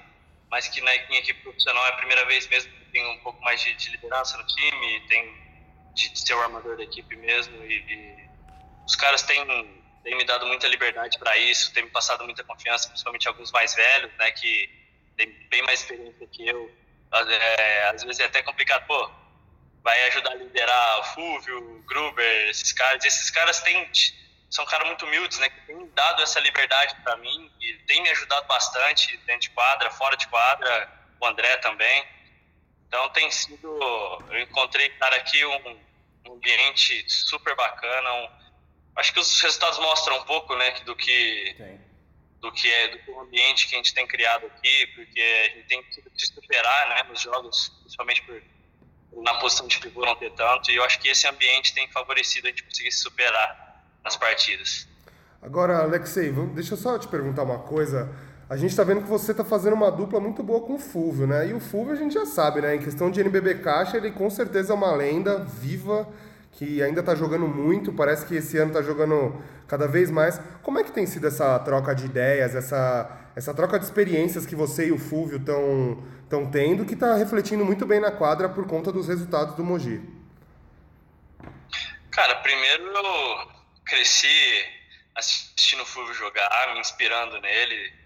mas 0.51 0.69
que 0.69 0.81
na 0.81 0.91
minha 1.09 1.21
equipe 1.21 1.41
profissional 1.43 1.85
é 1.87 1.89
a 1.91 1.97
primeira 1.97 2.25
vez 2.27 2.49
mesmo 2.49 2.73
tenho 2.97 3.11
um 3.11 3.19
pouco 3.19 3.41
mais 3.43 3.61
de, 3.61 3.75
de 3.75 3.91
liderança 3.91 4.39
no 4.39 4.47
time, 4.47 5.01
tem 5.09 5.47
de, 5.93 6.09
de 6.09 6.19
ser 6.19 6.35
o 6.35 6.41
armador 6.41 6.77
da 6.79 6.83
equipe 6.83 7.15
mesmo 7.17 7.63
e, 7.63 7.75
e 7.75 8.29
os 8.87 8.97
caras 8.97 9.23
têm, 9.23 9.45
têm 10.03 10.17
me 10.17 10.25
dado 10.25 10.47
muita 10.47 10.67
liberdade 10.67 11.19
para 11.19 11.37
isso, 11.37 11.73
têm 11.75 11.85
me 11.85 11.91
passado 11.91 12.25
muita 12.25 12.43
confiança, 12.43 12.89
principalmente 12.89 13.29
alguns 13.29 13.53
mais 13.53 13.75
velhos, 13.75 14.11
né? 14.17 14.31
Que 14.31 14.71
têm 15.17 15.31
bem 15.51 15.63
mais 15.63 15.81
experiência 15.81 16.27
que 16.29 16.49
eu. 16.49 16.75
É, 17.13 17.89
às 17.89 18.03
vezes 18.03 18.21
é 18.21 18.25
até 18.25 18.43
complicado, 18.43 18.87
pô, 18.87 19.11
vai 19.83 20.07
ajudar 20.09 20.33
a 20.33 20.35
liderar 20.35 21.01
o 21.01 21.05
Fúvio, 21.05 21.59
o 21.59 21.83
Gruber, 21.83 22.49
esses 22.49 22.73
caras. 22.73 23.05
Esses 23.05 23.31
caras 23.31 23.61
têm, 23.61 23.91
são 24.51 24.65
caras 24.67 24.87
muito 24.87 25.05
humildes, 25.05 25.39
né? 25.39 25.49
Que 25.51 25.61
têm 25.67 25.91
dado 25.95 26.23
essa 26.23 26.41
liberdade 26.41 26.95
para 27.03 27.17
mim 27.17 27.53
e 27.61 27.75
têm 27.87 28.03
me 28.03 28.09
ajudado 28.11 28.47
bastante 28.47 29.17
dentro 29.19 29.43
de 29.43 29.51
quadra, 29.51 29.91
fora 29.91 30.17
de 30.17 30.27
quadra, 30.29 30.91
o 31.21 31.27
André 31.27 31.57
também. 31.59 32.16
Então 32.89 33.09
tem 33.11 33.31
sido, 33.31 33.67
eu 34.31 34.41
encontrei, 34.41 34.89
cara, 34.91 35.17
aqui 35.17 35.45
um, 35.45 35.77
um 36.29 36.35
ambiente 36.35 37.05
super 37.09 37.55
bacana. 37.57 38.13
Um, 38.13 38.29
acho 38.97 39.13
que 39.13 39.21
os 39.21 39.41
resultados 39.41 39.79
mostram 39.79 40.19
um 40.19 40.25
pouco, 40.25 40.55
né, 40.57 40.71
do 40.81 40.95
que 40.95 41.55
Tem. 41.57 41.81
do 42.41 42.53
que 42.53 42.71
é 42.71 42.97
do 42.99 43.21
ambiente 43.21 43.69
que 43.69 43.75
a 43.75 43.79
gente 43.79 43.93
tem 43.93 44.07
criado 44.07 44.47
aqui, 44.47 44.87
porque 44.95 45.21
a 45.21 45.57
gente 45.57 45.69
tem 45.69 45.83
que 45.83 46.03
se 46.17 46.27
superar, 46.27 46.89
né, 46.89 47.03
nos 47.09 47.21
jogos, 47.21 47.69
principalmente 47.83 48.23
por 48.23 48.43
na 49.23 49.35
posição 49.35 49.67
de 49.67 49.79
pivô 49.79 50.05
não 50.05 50.15
ter 50.15 50.31
tanto, 50.33 50.71
e 50.71 50.77
eu 50.77 50.85
acho 50.85 50.99
que 50.99 51.09
esse 51.09 51.27
ambiente 51.27 51.75
tem 51.75 51.89
favorecido 51.89 52.47
a 52.47 52.51
gente 52.51 52.63
conseguir 52.63 52.93
se 52.93 53.01
superar 53.01 53.83
nas 54.05 54.17
partidas. 54.17 54.87
Agora, 55.41 55.79
Alexei, 55.79 56.31
deixa 56.55 56.75
eu 56.75 56.79
só 56.79 56.99
te 56.99 57.09
perguntar 57.09 57.43
uma 57.43 57.61
coisa. 57.61 58.15
A 58.49 58.57
gente 58.57 58.77
tá 58.77 58.85
vendo 58.85 59.03
que 59.03 59.09
você 59.09 59.35
tá 59.35 59.45
fazendo 59.45 59.75
uma 59.75 59.91
dupla 59.91 60.21
muito 60.21 60.41
boa 60.41 60.61
com 60.61 60.75
o 60.75 60.79
Fulvio, 60.79 61.27
né? 61.27 61.49
E 61.49 61.53
o 61.53 61.59
Fulvio 61.59 61.93
a 61.93 61.97
gente 61.97 62.15
já 62.15 62.25
sabe, 62.25 62.61
né? 62.61 62.77
Em 62.77 62.79
questão 62.79 63.11
de 63.11 63.21
NBB 63.21 63.57
Caixa, 63.57 63.97
ele 63.97 64.13
com 64.13 64.31
certeza 64.31 64.73
é 64.73 64.77
uma 64.77 64.95
lenda 64.95 65.39
viva, 65.45 66.09
que 66.53 66.81
ainda 66.81 67.03
tá 67.03 67.15
jogando 67.17 67.49
muito, 67.49 67.93
parece 67.93 68.25
que 68.25 68.37
esse 68.37 68.57
ano 68.57 68.73
tá 68.73 68.83
jogando 68.83 69.43
cada 69.67 69.89
vez 69.89 70.13
mais. 70.13 70.41
Como 70.63 70.79
é 70.79 70.85
que 70.85 70.93
tem 70.93 71.07
sido 71.07 71.27
essa 71.27 71.59
troca 71.59 71.93
de 71.93 72.07
ideias, 72.07 72.55
essa, 72.55 73.31
essa 73.35 73.53
troca 73.53 73.81
de 73.81 73.85
experiências 73.85 74.47
que 74.47 74.55
você 74.55 74.87
e 74.87 74.93
o 74.93 74.99
Fulvio 74.99 75.39
estão 75.39 76.47
tendo, 76.51 76.85
que 76.85 76.95
tá 76.95 77.17
refletindo 77.17 77.65
muito 77.65 77.85
bem 77.85 77.99
na 77.99 78.13
quadra 78.13 78.49
por 78.49 78.65
conta 78.69 78.93
dos 78.93 79.09
resultados 79.09 79.57
do 79.57 79.65
Mogi? 79.65 80.01
Cara, 82.13 82.37
primeiro 82.37 82.85
eu 82.85 83.49
cresci 83.85 84.65
assistindo 85.17 85.83
o 85.83 85.87
Fulvio 85.87 86.15
jogar, 86.15 86.75
me 86.75 86.81
inspirando 86.81 87.41
nele. 87.41 88.06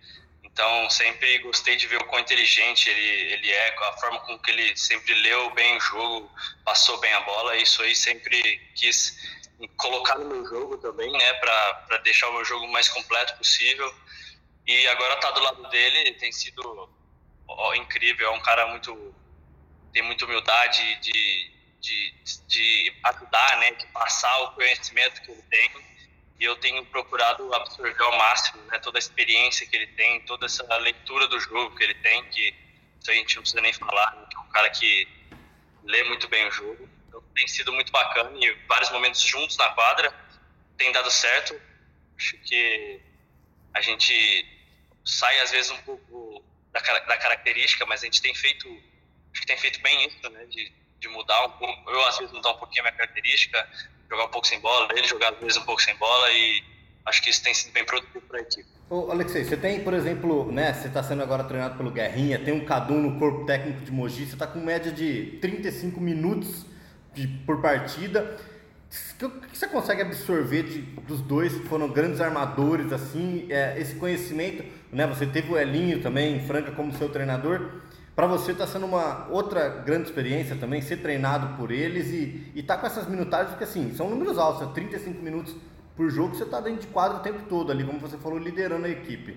Então 0.52 0.90
sempre 0.90 1.38
gostei 1.38 1.76
de 1.76 1.86
ver 1.86 1.96
o 1.96 2.04
quão 2.06 2.20
inteligente 2.20 2.88
ele, 2.88 3.32
ele 3.32 3.50
é, 3.50 3.74
a 3.78 3.92
forma 3.98 4.20
com 4.20 4.38
que 4.38 4.50
ele 4.50 4.76
sempre 4.76 5.14
leu 5.14 5.50
bem 5.54 5.76
o 5.76 5.80
jogo, 5.80 6.30
passou 6.64 6.98
bem 6.98 7.12
a 7.12 7.20
bola. 7.20 7.56
Isso 7.56 7.82
aí 7.82 7.94
sempre 7.94 8.58
quis 8.74 9.16
colocar 9.76 10.18
no 10.18 10.26
meu 10.26 10.46
jogo 10.46 10.78
também, 10.78 11.10
né, 11.12 11.32
para 11.34 11.98
deixar 11.98 12.28
o 12.28 12.32
meu 12.32 12.44
jogo 12.44 12.66
mais 12.68 12.88
completo 12.88 13.36
possível. 13.36 13.94
E 14.66 14.86
agora 14.88 15.16
tá 15.16 15.30
do 15.30 15.40
lado 15.40 15.68
dele 15.68 16.12
tem 16.14 16.32
sido 16.32 16.90
ó, 17.46 17.74
incrível. 17.74 18.28
É 18.28 18.30
um 18.30 18.40
cara 18.40 18.66
muito 18.68 19.14
tem 19.92 20.02
muita 20.02 20.24
humildade 20.24 21.00
de, 21.00 21.50
de, 21.80 22.14
de 22.46 22.96
ajudar, 23.04 23.58
né, 23.58 23.72
de 23.72 23.86
passar 23.88 24.38
o 24.42 24.52
conhecimento 24.52 25.20
que 25.22 25.30
ele 25.30 25.42
tem. 25.42 25.89
E 26.40 26.44
eu 26.44 26.56
tenho 26.56 26.84
procurado 26.86 27.52
absorver 27.54 28.02
ao 28.02 28.16
máximo, 28.16 28.62
né, 28.64 28.78
toda 28.78 28.96
a 28.96 29.00
experiência 29.00 29.66
que 29.66 29.76
ele 29.76 29.88
tem, 29.88 30.20
toda 30.22 30.46
essa 30.46 30.64
leitura 30.78 31.28
do 31.28 31.38
jogo 31.38 31.76
que 31.76 31.84
ele 31.84 31.94
tem, 31.96 32.24
que 32.30 32.54
a 33.06 33.12
gente 33.12 33.36
não 33.36 33.42
precisa 33.42 33.60
nem 33.60 33.74
falar, 33.74 34.16
né, 34.16 34.26
que 34.30 34.36
é 34.36 34.40
um 34.40 34.48
cara 34.48 34.70
que 34.70 35.06
lê 35.84 36.02
muito 36.04 36.28
bem 36.28 36.48
o 36.48 36.50
jogo. 36.50 36.88
Então 37.06 37.22
tem 37.34 37.46
sido 37.46 37.70
muito 37.74 37.92
bacana 37.92 38.30
e 38.42 38.52
vários 38.66 38.90
momentos 38.90 39.20
juntos 39.20 39.56
na 39.58 39.68
quadra 39.70 40.12
tem 40.78 40.90
dado 40.92 41.10
certo. 41.10 41.60
Acho 42.16 42.38
que 42.38 43.00
a 43.74 43.82
gente 43.82 44.46
sai 45.04 45.40
às 45.40 45.50
vezes 45.50 45.70
um 45.70 45.82
pouco 45.82 46.42
da, 46.72 46.80
da 46.80 47.18
característica, 47.18 47.84
mas 47.84 48.02
a 48.02 48.06
gente 48.06 48.22
tem 48.22 48.34
feito, 48.34 48.66
acho 49.32 49.42
que 49.42 49.46
tem 49.46 49.58
feito 49.58 49.80
bem 49.82 50.06
isso, 50.06 50.30
né, 50.30 50.46
de, 50.46 50.72
de 51.00 51.08
mudar 51.08 51.44
um 51.44 51.52
pouco. 51.52 51.90
Eu 51.90 52.06
às 52.06 52.16
vezes 52.16 52.32
mudar 52.32 52.52
um 52.52 52.58
pouquinho 52.58 52.80
a 52.80 52.84
minha 52.84 52.96
característica, 52.96 53.68
jogar 54.10 54.24
um 54.24 54.28
pouco 54.28 54.46
sem 54.46 54.58
bola, 54.60 54.88
ele 54.96 55.06
jogar 55.06 55.32
às 55.32 55.38
vezes 55.38 55.56
um 55.56 55.62
pouco 55.62 55.80
sem 55.80 55.94
bola 55.96 56.30
e 56.32 56.62
acho 57.06 57.22
que 57.22 57.30
isso 57.30 57.42
tem 57.42 57.54
sido 57.54 57.72
bem 57.72 57.84
produtivo 57.84 58.20
para 58.26 58.38
a 58.38 58.42
equipe. 58.42 58.68
Ô, 58.90 59.10
Alexei, 59.10 59.44
você 59.44 59.56
tem, 59.56 59.84
por 59.84 59.94
exemplo, 59.94 60.50
né, 60.50 60.72
você 60.74 60.88
está 60.88 61.00
sendo 61.02 61.22
agora 61.22 61.44
treinado 61.44 61.76
pelo 61.76 61.92
Guerrinha, 61.92 62.38
tem 62.40 62.52
um 62.52 62.64
Cadu 62.64 62.94
no 62.94 63.18
corpo 63.20 63.46
técnico 63.46 63.82
de 63.82 63.92
Mogi, 63.92 64.26
você 64.26 64.32
está 64.32 64.48
com 64.48 64.58
média 64.58 64.90
de 64.90 65.38
35 65.40 66.00
minutos 66.00 66.66
de, 67.14 67.28
por 67.46 67.62
partida. 67.62 68.36
O 69.22 69.30
que 69.46 69.56
você 69.56 69.68
consegue 69.68 70.02
absorver 70.02 70.64
de, 70.64 70.82
dos 71.06 71.20
dois 71.20 71.54
que 71.54 71.68
foram 71.68 71.88
grandes 71.88 72.20
armadores, 72.20 72.92
assim, 72.92 73.46
é, 73.48 73.78
esse 73.78 73.94
conhecimento, 73.94 74.64
né? 74.90 75.06
Você 75.06 75.24
teve 75.24 75.52
o 75.52 75.56
Elinho 75.56 76.02
também, 76.02 76.44
Franca, 76.44 76.72
como 76.72 76.92
seu 76.98 77.08
treinador. 77.08 77.70
Para 78.14 78.26
você 78.26 78.52
está 78.52 78.66
sendo 78.66 78.86
uma 78.86 79.28
outra 79.28 79.68
grande 79.68 80.08
experiência 80.08 80.56
também, 80.56 80.82
ser 80.82 80.98
treinado 80.98 81.56
por 81.56 81.70
eles 81.70 82.08
e 82.08 82.52
estar 82.54 82.74
tá 82.74 82.80
com 82.80 82.86
essas 82.86 83.06
minutagens, 83.08 83.50
porque 83.50 83.64
assim, 83.64 83.94
são 83.94 84.10
números 84.10 84.36
altos, 84.36 84.72
35 84.72 85.22
minutos 85.22 85.54
por 85.96 86.10
jogo, 86.10 86.34
você 86.34 86.44
está 86.44 86.60
dentro 86.60 86.82
de 86.82 86.86
quadro 86.88 87.18
o 87.18 87.20
tempo 87.20 87.48
todo 87.48 87.70
ali, 87.70 87.84
como 87.84 87.98
você 87.98 88.18
falou, 88.18 88.38
liderando 88.38 88.86
a 88.86 88.90
equipe. 88.90 89.36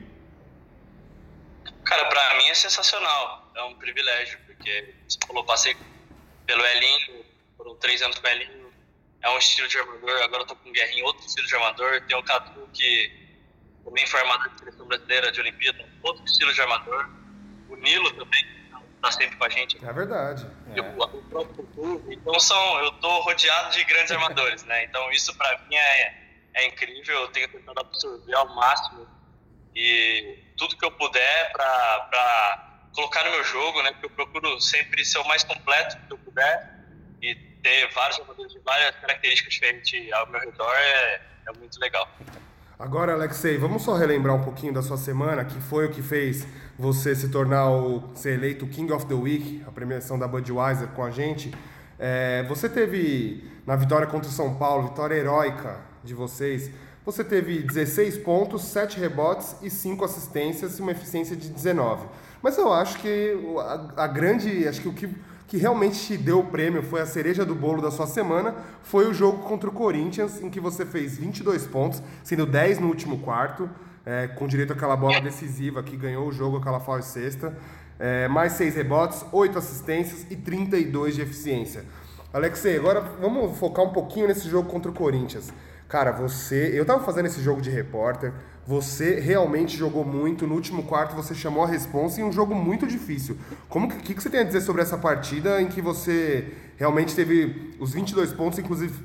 Cara, 1.83 2.05
para 2.05 2.37
mim 2.37 2.47
é 2.49 2.53
sensacional, 2.53 3.51
é 3.55 3.63
um 3.63 3.75
privilégio, 3.75 4.39
porque 4.45 4.93
você 5.07 5.17
falou, 5.27 5.43
passei 5.43 5.75
pelo 6.45 6.65
Elinho, 6.65 7.25
foram 7.57 7.75
três 7.75 8.01
anos 8.01 8.17
com 8.17 8.27
o 8.27 8.29
Elinho, 8.29 8.71
é 9.21 9.29
um 9.29 9.37
estilo 9.37 9.67
de 9.67 9.77
armador, 9.77 10.21
agora 10.23 10.43
eu 10.43 10.47
tô 10.47 10.55
com 10.55 10.69
o 10.69 10.71
Guerrinho, 10.71 11.05
outro 11.05 11.25
estilo 11.25 11.47
de 11.47 11.55
armador, 11.55 12.01
tem 12.07 12.17
o 12.17 12.23
Cadu 12.23 12.69
que 12.73 13.23
também 13.83 14.05
foi 14.07 14.19
armador 14.21 14.49
de 14.49 14.59
seleção 14.59 14.85
brasileira 14.85 15.31
de 15.31 15.39
Olimpíada, 15.41 15.89
outro 16.01 16.23
estilo 16.25 16.53
de 16.53 16.61
armador, 16.61 17.09
o 17.69 17.75
Nilo 17.75 18.11
também, 18.13 18.45
tá 19.03 19.11
sempre 19.11 19.35
com 19.35 19.43
a 19.43 19.49
gente. 19.49 19.85
É 19.85 19.93
verdade. 19.93 20.49
É. 20.73 20.81
O, 20.81 21.23
próprio 21.23 22.03
Então 22.09 22.39
são, 22.39 22.79
eu 22.79 22.91
tô 22.93 23.19
rodeado 23.21 23.71
de 23.71 23.83
grandes 23.83 24.11
armadores, 24.11 24.63
né? 24.63 24.85
Então 24.85 25.11
isso 25.11 25.35
para 25.37 25.57
mim 25.67 25.75
é, 25.75 26.13
é 26.53 26.67
incrível, 26.67 27.21
eu 27.21 27.27
tenho 27.27 27.49
tentado 27.49 27.81
absorver 27.81 28.33
ao 28.33 28.55
máximo 28.55 29.05
e 29.75 30.39
tudo 30.57 30.77
que 30.77 30.85
eu 30.85 30.91
puder 30.91 31.51
para 31.51 32.89
colocar 32.95 33.25
no 33.25 33.31
meu 33.31 33.43
jogo, 33.43 33.81
né? 33.83 33.91
Porque 33.91 34.05
eu 34.05 34.09
procuro 34.11 34.61
sempre 34.61 35.03
ser 35.03 35.19
o 35.19 35.27
mais 35.27 35.43
completo 35.43 35.97
que 36.07 36.13
eu 36.13 36.17
puder 36.19 36.79
e 37.21 37.35
ter 37.35 37.91
vários 37.93 38.17
jogadores 38.17 38.53
de 38.53 38.59
várias 38.59 38.95
características 38.95 39.53
diferentes 39.53 40.13
ao 40.13 40.27
meu 40.27 40.39
redor 40.39 40.73
é, 40.73 41.21
é 41.47 41.51
muito 41.57 41.77
legal. 41.79 42.07
Agora, 42.79 43.13
Alexei, 43.13 43.57
vamos 43.57 43.83
só 43.83 43.95
relembrar 43.95 44.35
um 44.35 44.43
pouquinho 44.43 44.73
da 44.73 44.81
sua 44.81 44.97
semana, 44.97 45.43
que 45.45 45.59
foi 45.61 45.87
o 45.87 45.91
que 45.91 46.01
fez 46.01 46.45
você 46.77 47.15
se 47.15 47.29
tornar 47.29 47.69
o 47.69 48.03
ser 48.15 48.33
eleito 48.33 48.65
King 48.67 48.91
of 48.91 49.05
the 49.05 49.13
Week, 49.13 49.63
a 49.67 49.71
premiação 49.71 50.17
da 50.17 50.27
Budweiser 50.27 50.87
com 50.89 51.03
a 51.03 51.11
gente. 51.11 51.53
É, 51.99 52.43
você 52.49 52.67
teve 52.67 53.43
na 53.65 53.75
vitória 53.75 54.07
contra 54.07 54.29
o 54.29 54.33
São 54.33 54.55
Paulo, 54.55 54.89
vitória 54.89 55.15
heróica 55.15 55.77
de 56.03 56.13
vocês. 56.13 56.71
Você 57.05 57.23
teve 57.23 57.61
16 57.61 58.17
pontos, 58.19 58.63
7 58.63 58.99
rebotes 58.99 59.55
e 59.61 59.69
5 59.69 60.03
assistências 60.03 60.79
e 60.79 60.81
uma 60.81 60.91
eficiência 60.91 61.35
de 61.35 61.49
19. 61.49 62.07
Mas 62.41 62.57
eu 62.57 62.73
acho 62.73 62.97
que 62.99 63.37
a, 63.97 64.03
a 64.03 64.07
grande, 64.07 64.67
acho 64.67 64.81
que 64.81 64.87
o 64.87 64.93
que 64.93 65.09
que 65.53 65.59
realmente 65.59 65.99
te 65.99 66.17
deu 66.17 66.39
o 66.39 66.45
prêmio, 66.45 66.81
foi 66.81 66.99
a 66.99 67.05
cereja 67.05 67.45
do 67.45 67.53
bolo 67.53 67.79
da 67.79 67.91
sua 67.91 68.07
semana, 68.07 68.55
foi 68.81 69.07
o 69.07 69.13
jogo 69.13 69.43
contra 69.43 69.69
o 69.69 69.71
Corinthians, 69.71 70.41
em 70.41 70.49
que 70.49 70.59
você 70.59 70.83
fez 70.83 71.15
22 71.15 71.67
pontos, 71.67 72.01
sendo 72.23 72.47
10 72.47 72.79
no 72.79 72.87
último 72.87 73.19
quarto, 73.19 73.69
é, 74.05 74.27
com 74.27 74.47
direito 74.47 74.73
àquela 74.73 74.95
bola 74.95 75.19
decisiva 75.21 75.81
que 75.81 75.95
ganhou 75.95 76.27
o 76.27 76.31
jogo, 76.31 76.57
aquela 76.57 76.79
falsa 76.79 77.09
sexta, 77.09 77.57
é, 77.99 78.27
mais 78.27 78.53
6 78.53 78.75
rebotes, 78.75 79.25
8 79.31 79.57
assistências 79.57 80.25
e 80.29 80.35
32 80.35 81.15
de 81.15 81.21
eficiência. 81.21 81.85
Alexei, 82.33 82.77
agora 82.77 83.01
vamos 83.21 83.57
focar 83.57 83.85
um 83.85 83.93
pouquinho 83.93 84.27
nesse 84.27 84.49
jogo 84.49 84.69
contra 84.69 84.89
o 84.89 84.93
Corinthians. 84.93 85.53
Cara, 85.87 86.11
você. 86.11 86.71
Eu 86.73 86.83
tava 86.83 87.03
fazendo 87.03 87.27
esse 87.27 87.39
jogo 87.39 87.61
de 87.61 87.69
repórter. 87.69 88.33
Você 88.65 89.19
realmente 89.19 89.77
jogou 89.77 90.03
muito. 90.03 90.47
No 90.47 90.55
último 90.55 90.81
quarto 90.81 91.15
você 91.15 91.35
chamou 91.35 91.63
a 91.63 91.67
responsa 91.67 92.19
em 92.19 92.23
um 92.23 92.31
jogo 92.31 92.55
muito 92.55 92.87
difícil. 92.87 93.37
Como 93.69 93.87
que, 93.87 94.15
que 94.15 94.19
você 94.19 94.27
tem 94.27 94.39
a 94.39 94.43
dizer 94.43 94.61
sobre 94.61 94.81
essa 94.81 94.97
partida 94.97 95.61
em 95.61 95.67
que 95.67 95.83
você 95.83 96.51
realmente 96.77 97.13
teve 97.13 97.75
os 97.79 97.93
22 97.93 98.33
pontos, 98.33 98.57
inclusive, 98.57 98.97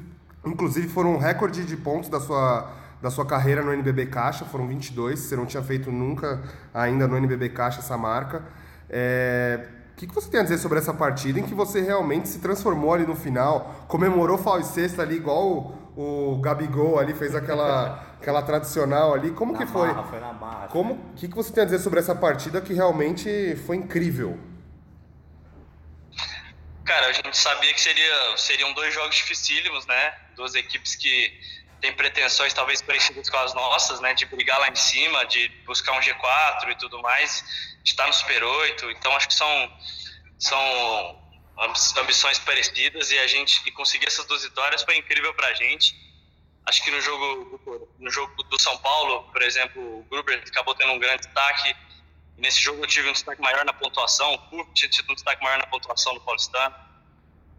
inclusive 0.46 0.88
foram 0.88 1.16
um 1.16 1.18
recorde 1.18 1.66
de 1.66 1.76
pontos 1.76 2.08
da 2.08 2.20
sua, 2.20 2.72
da 3.00 3.10
sua 3.10 3.24
carreira 3.26 3.62
no 3.62 3.72
NBB 3.72 4.06
Caixa, 4.06 4.44
foram 4.44 4.66
22. 4.66 5.18
Você 5.18 5.36
não 5.36 5.46
tinha 5.46 5.62
feito 5.62 5.90
nunca 5.90 6.42
ainda 6.74 7.06
no 7.06 7.16
NBB 7.16 7.50
Caixa 7.50 7.80
essa 7.80 7.96
marca. 7.96 8.42
É, 8.90 9.66
o 9.92 9.96
que, 9.96 10.06
que 10.06 10.14
você 10.14 10.30
tem 10.30 10.40
a 10.40 10.42
dizer 10.42 10.58
sobre 10.58 10.78
essa 10.78 10.94
partida 10.94 11.40
em 11.40 11.42
que 11.42 11.54
você 11.54 11.80
realmente 11.80 12.28
se 12.28 12.38
transformou 12.38 12.94
ali 12.94 13.06
no 13.06 13.16
final, 13.16 13.84
comemorou 13.88 14.38
Fal 14.38 14.60
e 14.60 14.64
Sexta 14.64 15.02
ali 15.02 15.16
igual 15.16 15.74
o 15.96 16.38
Gabigol 16.40 16.98
ali 16.98 17.12
fez 17.12 17.34
aquela, 17.34 18.06
aquela 18.20 18.42
tradicional 18.42 19.14
ali. 19.14 19.32
Como 19.32 19.52
na 19.52 19.58
que 19.58 19.66
foi? 19.66 19.88
Barra, 19.88 20.04
foi 20.04 20.20
na 20.20 20.32
barra, 20.32 20.68
Como 20.68 20.94
o 20.94 21.14
que, 21.16 21.26
que 21.26 21.34
você 21.34 21.52
tem 21.52 21.62
a 21.62 21.64
dizer 21.64 21.80
sobre 21.80 21.98
essa 21.98 22.14
partida 22.14 22.60
que 22.60 22.72
realmente 22.72 23.56
foi 23.66 23.76
incrível? 23.76 24.38
Cara, 26.84 27.08
a 27.08 27.12
gente 27.12 27.36
sabia 27.36 27.74
que 27.74 27.80
seria, 27.80 28.36
seriam 28.36 28.72
dois 28.72 28.94
jogos 28.94 29.16
dificílimos, 29.16 29.86
né? 29.86 30.14
Duas 30.36 30.54
equipes 30.54 30.96
que 30.96 31.32
têm 31.80 31.92
pretensões 31.92 32.52
talvez 32.52 32.82
parecidas 32.82 33.28
com 33.28 33.36
as 33.38 33.54
nossas, 33.54 34.00
né? 34.00 34.14
De 34.14 34.26
brigar 34.26 34.58
lá 34.58 34.68
em 34.68 34.76
cima, 34.76 35.24
de 35.26 35.48
buscar 35.64 35.92
um 35.92 36.00
G4 36.00 36.70
e 36.70 36.74
tudo 36.76 37.00
mais, 37.00 37.44
de 37.82 37.90
estar 37.90 38.06
no 38.06 38.12
Super 38.12 38.42
8. 38.42 38.90
Então 38.92 39.14
acho 39.16 39.28
que 39.28 39.34
são, 39.34 39.78
são 40.38 41.22
ambições 41.96 42.38
parecidas 42.38 43.10
e 43.10 43.18
a 43.18 43.26
gente 43.26 43.62
que 43.62 43.70
conseguir 43.70 44.06
essas 44.06 44.26
duas 44.26 44.42
vitórias 44.42 44.82
foi 44.82 44.96
incrível 44.96 45.32
para 45.34 45.48
a 45.48 45.54
gente. 45.54 45.96
Acho 46.66 46.84
que 46.84 46.90
no 46.90 47.00
jogo 47.00 47.88
no 47.98 48.10
jogo 48.10 48.42
do 48.44 48.58
São 48.58 48.76
Paulo, 48.78 49.22
por 49.32 49.42
exemplo, 49.42 50.00
o 50.00 50.04
Gruber 50.04 50.42
acabou 50.46 50.74
tendo 50.74 50.92
um 50.92 50.98
grande 50.98 51.22
destaque. 51.22 51.74
E 52.36 52.40
nesse 52.40 52.60
jogo 52.60 52.82
eu 52.82 52.86
tive 52.86 53.08
um 53.08 53.12
destaque 53.12 53.40
maior 53.40 53.64
na 53.64 53.72
pontuação, 53.72 54.34
o 54.34 54.38
Kurt 54.50 54.68
tinha 54.74 54.90
tido 54.90 55.10
um 55.10 55.14
destaque 55.14 55.42
maior 55.42 55.58
na 55.58 55.66
pontuação 55.66 56.14
no 56.14 56.20
Paulistano. 56.20 56.74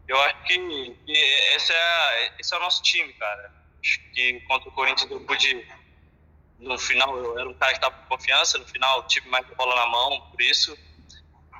Eu 0.07 0.19
acho 0.21 0.43
que, 0.43 0.57
que 1.05 1.11
esse, 1.11 1.71
é, 1.71 2.33
esse 2.39 2.53
é 2.53 2.57
o 2.57 2.59
nosso 2.61 2.81
time, 2.81 3.13
cara. 3.13 3.58
Acho 3.83 3.99
que 4.11 4.39
contra 4.41 4.69
o 4.69 4.71
Corinthians 4.71 5.09
eu 5.09 5.21
pude. 5.21 5.67
No 6.59 6.77
final, 6.77 7.15
eu 7.17 7.39
era 7.39 7.47
um 7.47 7.53
cara 7.53 7.71
que 7.71 7.77
estava 7.77 7.95
com 7.95 8.17
confiança, 8.17 8.57
no 8.57 8.67
final 8.67 9.07
tive 9.07 9.29
mais 9.29 9.49
a 9.49 9.55
bola 9.55 9.75
na 9.75 9.87
mão, 9.87 10.29
por 10.29 10.41
isso. 10.41 10.77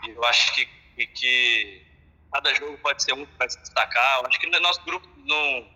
E 0.04 0.10
eu 0.10 0.24
acho 0.26 0.54
que, 0.54 0.68
que 1.08 1.86
cada 2.34 2.54
jogo 2.54 2.78
pode 2.80 3.02
ser 3.04 3.14
um 3.14 3.26
que 3.26 3.38
vai 3.38 3.50
se 3.50 3.60
destacar. 3.62 4.20
Eu 4.20 4.28
acho 4.28 4.40
que 4.40 4.48
no 4.48 4.60
nosso 4.60 4.84
grupo 4.84 5.08
não, 5.18 5.72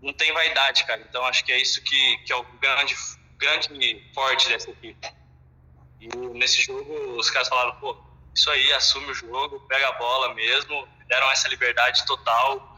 não 0.00 0.12
tem 0.14 0.32
vaidade, 0.32 0.84
cara. 0.84 1.04
Então 1.08 1.24
acho 1.26 1.44
que 1.44 1.52
é 1.52 1.58
isso 1.58 1.82
que, 1.82 2.18
que 2.18 2.32
é 2.32 2.36
o 2.36 2.42
grande, 2.58 2.96
grande 3.36 4.12
forte 4.14 4.48
dessa 4.48 4.70
equipe. 4.70 5.12
E 6.00 6.08
nesse 6.34 6.62
jogo 6.62 7.18
os 7.18 7.30
caras 7.30 7.48
falaram, 7.48 7.78
pô, 7.80 7.96
isso 8.34 8.50
aí, 8.50 8.72
assume 8.72 9.10
o 9.10 9.14
jogo, 9.14 9.60
pega 9.68 9.88
a 9.88 9.92
bola 9.92 10.32
mesmo, 10.34 10.88
deram 11.08 11.30
essa 11.32 11.48
liberdade 11.48 12.06
total. 12.06 12.77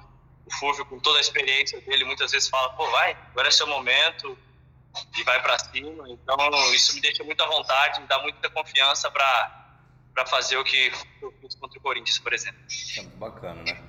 O 0.51 0.59
Fúvio, 0.59 0.85
com 0.87 0.99
toda 0.99 1.19
a 1.19 1.21
experiência 1.21 1.81
dele, 1.81 2.05
muitas 2.05 2.33
vezes 2.33 2.49
fala, 2.49 2.71
pô, 2.71 2.91
vai, 2.91 3.17
agora 3.31 3.49
é 3.49 3.51
seu 3.51 3.67
momento, 3.67 4.37
e 5.17 5.23
vai 5.25 5.41
para 5.43 5.59
cima. 5.59 6.09
Então, 6.09 6.37
isso 6.75 6.95
me 6.95 7.01
deixa 7.01 7.23
muito 7.23 7.43
à 7.43 7.47
vontade, 7.47 8.01
me 8.01 8.07
dá 8.07 8.19
muita 8.21 8.51
confiança 8.51 9.11
para 9.11 10.27
fazer 10.27 10.57
o 10.57 10.65
que 10.65 10.93
eu 11.23 11.33
fiz 11.41 11.55
contra 11.55 11.79
o 11.79 11.83
Corinthians, 11.83 12.19
por 12.19 12.33
exemplo. 12.33 12.61
É 12.99 13.03
bacana, 13.17 13.63
né? 13.63 13.81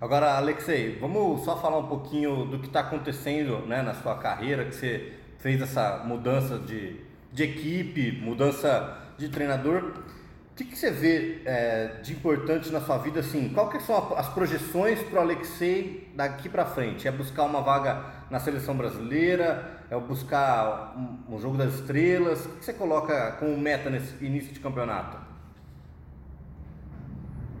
Agora, 0.00 0.36
Alexei, 0.36 0.96
vamos 0.98 1.44
só 1.44 1.60
falar 1.60 1.78
um 1.78 1.88
pouquinho 1.88 2.44
do 2.44 2.60
que 2.60 2.66
está 2.66 2.80
acontecendo 2.80 3.66
né, 3.66 3.82
na 3.82 3.94
sua 3.94 4.16
carreira, 4.16 4.64
que 4.64 4.74
você 4.74 5.12
fez 5.38 5.60
essa 5.60 6.04
mudança 6.04 6.58
de, 6.58 7.00
de 7.32 7.42
equipe, 7.42 8.12
mudança 8.12 9.12
de 9.18 9.28
treinador. 9.28 10.04
Que, 10.58 10.64
que 10.64 10.76
você 10.76 10.90
vê 10.90 11.40
é, 11.44 11.86
de 12.02 12.12
importante 12.12 12.68
na 12.70 12.80
sua 12.80 12.98
vida? 12.98 13.20
Assim, 13.20 13.48
qual 13.50 13.70
que 13.70 13.78
são 13.78 14.12
as 14.18 14.28
projeções 14.30 15.00
para 15.04 15.20
o 15.20 15.22
Alexei 15.22 16.10
daqui 16.16 16.48
para 16.48 16.66
frente? 16.66 17.06
É 17.06 17.12
buscar 17.12 17.44
uma 17.44 17.60
vaga 17.60 18.24
na 18.28 18.40
seleção 18.40 18.76
brasileira? 18.76 19.86
É 19.88 19.96
buscar 19.96 20.96
um, 20.96 21.36
um 21.36 21.40
jogo 21.40 21.56
das 21.56 21.74
estrelas? 21.74 22.44
O 22.44 22.56
que 22.56 22.64
você 22.64 22.72
coloca 22.72 23.36
como 23.38 23.56
meta 23.56 23.88
nesse 23.88 24.12
início 24.16 24.52
de 24.52 24.58
campeonato? 24.58 25.16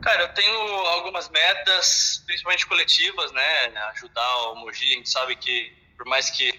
Cara, 0.02 0.22
eu 0.22 0.34
tenho 0.34 0.58
algumas 0.88 1.28
metas, 1.28 2.24
principalmente 2.26 2.66
coletivas, 2.66 3.30
né? 3.30 3.78
Ajudar 3.92 4.36
o 4.48 4.56
Mogi. 4.56 4.94
A 4.94 4.96
gente 4.96 5.08
sabe 5.08 5.36
que, 5.36 5.72
por 5.96 6.04
mais 6.04 6.30
que 6.30 6.52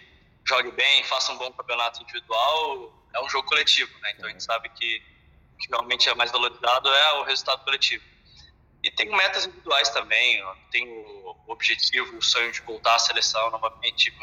jogue 0.47 0.71
bem, 0.71 1.03
faça 1.03 1.33
um 1.33 1.37
bom 1.37 1.51
campeonato 1.51 2.01
individual, 2.01 2.93
é 3.13 3.21
um 3.21 3.27
jogo 3.27 3.45
coletivo, 3.45 3.91
né? 3.99 4.13
Então 4.15 4.29
a 4.29 4.31
gente 4.31 4.43
sabe 4.45 4.69
que 4.69 5.18
que 5.59 5.67
realmente 5.69 6.09
é 6.09 6.15
mais 6.15 6.31
valorizado 6.31 6.89
é 6.89 7.13
o 7.13 7.23
resultado 7.23 7.63
coletivo. 7.63 8.03
E 8.83 8.89
tenho 8.91 9.15
metas 9.15 9.45
individuais 9.45 9.89
também. 9.89 10.41
Tenho 10.71 10.89
o 10.89 11.35
objetivo, 11.47 12.17
o 12.17 12.21
sonho 12.21 12.51
de 12.51 12.61
voltar 12.61 12.95
à 12.95 12.99
seleção 12.99 13.49
novamente. 13.51 14.11
Tive 14.11 14.17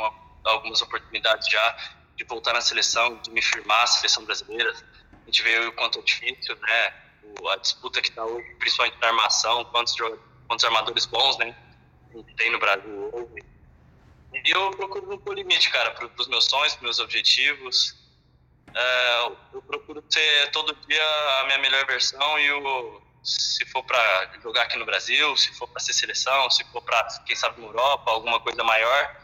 algumas 0.45 0.81
oportunidades 0.81 1.49
já 1.49 1.77
de 2.17 2.25
voltar 2.25 2.55
na 2.55 2.61
seleção, 2.61 3.17
de 3.19 3.31
me 3.31 3.43
firmar 3.43 3.83
a 3.83 3.87
seleção 3.87 4.25
brasileira. 4.25 4.73
A 5.23 5.27
gente 5.27 5.43
vê 5.43 5.59
o 5.67 5.73
quanto 5.73 5.99
é 5.99 6.03
difícil, 6.03 6.57
né? 6.57 6.95
a 7.51 7.57
disputa 7.57 8.01
que 8.01 8.09
está 8.09 8.25
hoje, 8.25 8.49
principalmente 8.55 8.99
na 9.01 9.09
armação, 9.09 9.65
quantos, 9.67 9.95
quantos 10.47 10.65
armadores 10.65 11.05
bons, 11.05 11.37
né? 11.37 11.55
Tem 12.37 12.51
no 12.51 12.59
Brasil 12.59 13.11
hoje. 13.13 13.45
E 14.33 14.51
eu 14.51 14.71
procuro 14.71 15.07
não 15.07 15.35
limite, 15.35 15.71
cara, 15.71 15.91
para 15.91 16.09
os 16.19 16.29
meus 16.29 16.47
sonhos, 16.47 16.75
para 16.75 16.85
meus 16.85 16.99
objetivos. 16.99 17.95
É, 18.77 19.27
eu 19.55 19.63
procuro 19.63 20.03
ter 20.03 20.51
todo 20.51 20.77
dia 20.87 21.03
a 21.41 21.45
minha 21.47 21.59
melhor 21.59 21.87
versão 21.87 22.39
e 22.39 22.53
o, 22.53 23.03
se 23.25 23.65
for 23.67 23.83
para 23.83 24.31
jogar 24.43 24.65
aqui 24.65 24.79
no 24.79 24.85
Brasil, 24.85 25.35
se 25.35 25.51
for 25.55 25.67
para 25.67 25.81
ser 25.81 25.95
seleção, 25.95 26.51
se 26.51 26.63
for 26.65 26.83
para, 26.83 27.03
quem 27.25 27.35
sabe, 27.35 27.59
na 27.61 27.69
Europa, 27.69 28.11
alguma 28.11 28.39
coisa 28.39 28.63
maior, 28.63 29.17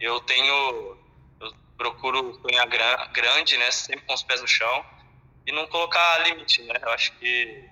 eu 0.00 0.18
tenho, 0.20 0.96
eu 1.40 1.52
procuro 1.76 2.40
sonhar 2.40 2.66
grande, 3.12 3.58
né, 3.58 3.70
sempre 3.70 4.06
com 4.06 4.14
os 4.14 4.22
pés 4.22 4.40
no 4.40 4.48
chão 4.48 4.84
e 5.46 5.52
não 5.52 5.66
colocar 5.66 6.18
limite, 6.26 6.62
né, 6.62 6.74
eu 6.80 6.90
acho 6.90 7.12
que, 7.18 7.68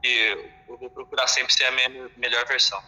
que 0.00 0.52
eu 0.68 0.78
vou 0.78 0.90
procurar 0.90 1.26
sempre 1.26 1.52
ser 1.52 1.64
a 1.64 1.72
minha 1.72 2.08
melhor 2.16 2.46
versão. 2.46 2.80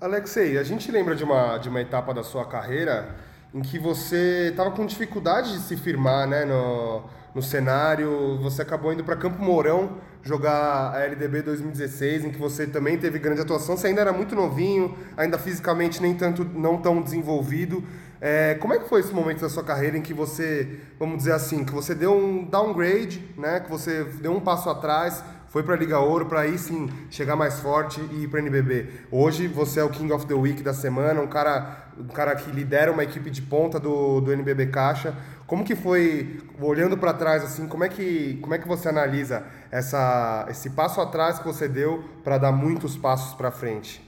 Alexei, 0.00 0.56
a 0.56 0.62
gente 0.62 0.90
lembra 0.90 1.14
de 1.14 1.24
uma, 1.24 1.58
de 1.58 1.68
uma 1.68 1.80
etapa 1.80 2.14
da 2.14 2.22
sua 2.22 2.48
carreira 2.48 3.27
em 3.54 3.60
que 3.60 3.78
você 3.78 4.48
estava 4.50 4.70
com 4.70 4.84
dificuldade 4.84 5.52
de 5.52 5.60
se 5.60 5.76
firmar 5.76 6.26
né, 6.26 6.44
no, 6.44 7.02
no 7.34 7.42
cenário, 7.42 8.38
você 8.42 8.62
acabou 8.62 8.92
indo 8.92 9.02
para 9.02 9.16
Campo 9.16 9.42
Mourão 9.42 9.96
jogar 10.22 10.94
a 10.94 11.00
LDB 11.04 11.42
2016, 11.42 12.24
em 12.26 12.30
que 12.30 12.38
você 12.38 12.66
também 12.66 12.98
teve 12.98 13.18
grande 13.18 13.40
atuação, 13.40 13.76
você 13.76 13.86
ainda 13.86 14.02
era 14.02 14.12
muito 14.12 14.34
novinho, 14.34 14.96
ainda 15.16 15.38
fisicamente 15.38 16.02
nem 16.02 16.14
tanto, 16.14 16.44
não 16.44 16.76
tão 16.78 17.00
desenvolvido. 17.00 17.82
É, 18.20 18.56
como 18.56 18.74
é 18.74 18.78
que 18.78 18.88
foi 18.88 19.00
esse 19.00 19.12
momento 19.12 19.40
da 19.40 19.48
sua 19.48 19.62
carreira 19.62 19.96
em 19.96 20.02
que 20.02 20.12
você, 20.12 20.80
vamos 20.98 21.18
dizer 21.18 21.32
assim, 21.32 21.64
que 21.64 21.72
você 21.72 21.94
deu 21.94 22.12
um 22.12 22.44
downgrade, 22.44 23.24
né, 23.38 23.60
que 23.60 23.70
você 23.70 24.04
deu 24.20 24.32
um 24.32 24.40
passo 24.40 24.68
atrás, 24.68 25.22
foi 25.50 25.62
para 25.62 25.74
a 25.74 25.76
Liga 25.76 25.98
Ouro 25.98 26.26
para 26.26 26.40
aí 26.40 26.58
sim 26.58 26.88
chegar 27.10 27.34
mais 27.34 27.60
forte 27.60 28.00
e 28.00 28.24
ir 28.24 28.28
para 28.28 28.40
NBB. 28.40 29.06
Hoje 29.10 29.48
você 29.48 29.80
é 29.80 29.84
o 29.84 29.90
King 29.90 30.12
of 30.12 30.26
the 30.26 30.34
Week 30.34 30.62
da 30.62 30.74
semana, 30.74 31.20
um 31.20 31.26
cara, 31.26 31.88
um 31.96 32.08
cara 32.08 32.36
que 32.36 32.50
lidera 32.50 32.92
uma 32.92 33.02
equipe 33.02 33.30
de 33.30 33.40
ponta 33.40 33.80
do, 33.80 34.20
do 34.20 34.32
NBB 34.32 34.66
Caixa. 34.66 35.16
Como 35.46 35.64
que 35.64 35.74
foi, 35.74 36.40
olhando 36.60 36.98
para 36.98 37.14
trás 37.14 37.42
assim, 37.42 37.66
como 37.66 37.82
é 37.82 37.88
que 37.88 38.38
como 38.42 38.54
é 38.54 38.58
que 38.58 38.68
você 38.68 38.88
analisa 38.90 39.46
essa 39.70 40.46
esse 40.50 40.70
passo 40.70 41.00
atrás 41.00 41.38
que 41.38 41.46
você 41.46 41.66
deu 41.66 42.04
para 42.22 42.36
dar 42.36 42.52
muitos 42.52 42.96
passos 42.96 43.34
para 43.34 43.50
frente? 43.50 44.06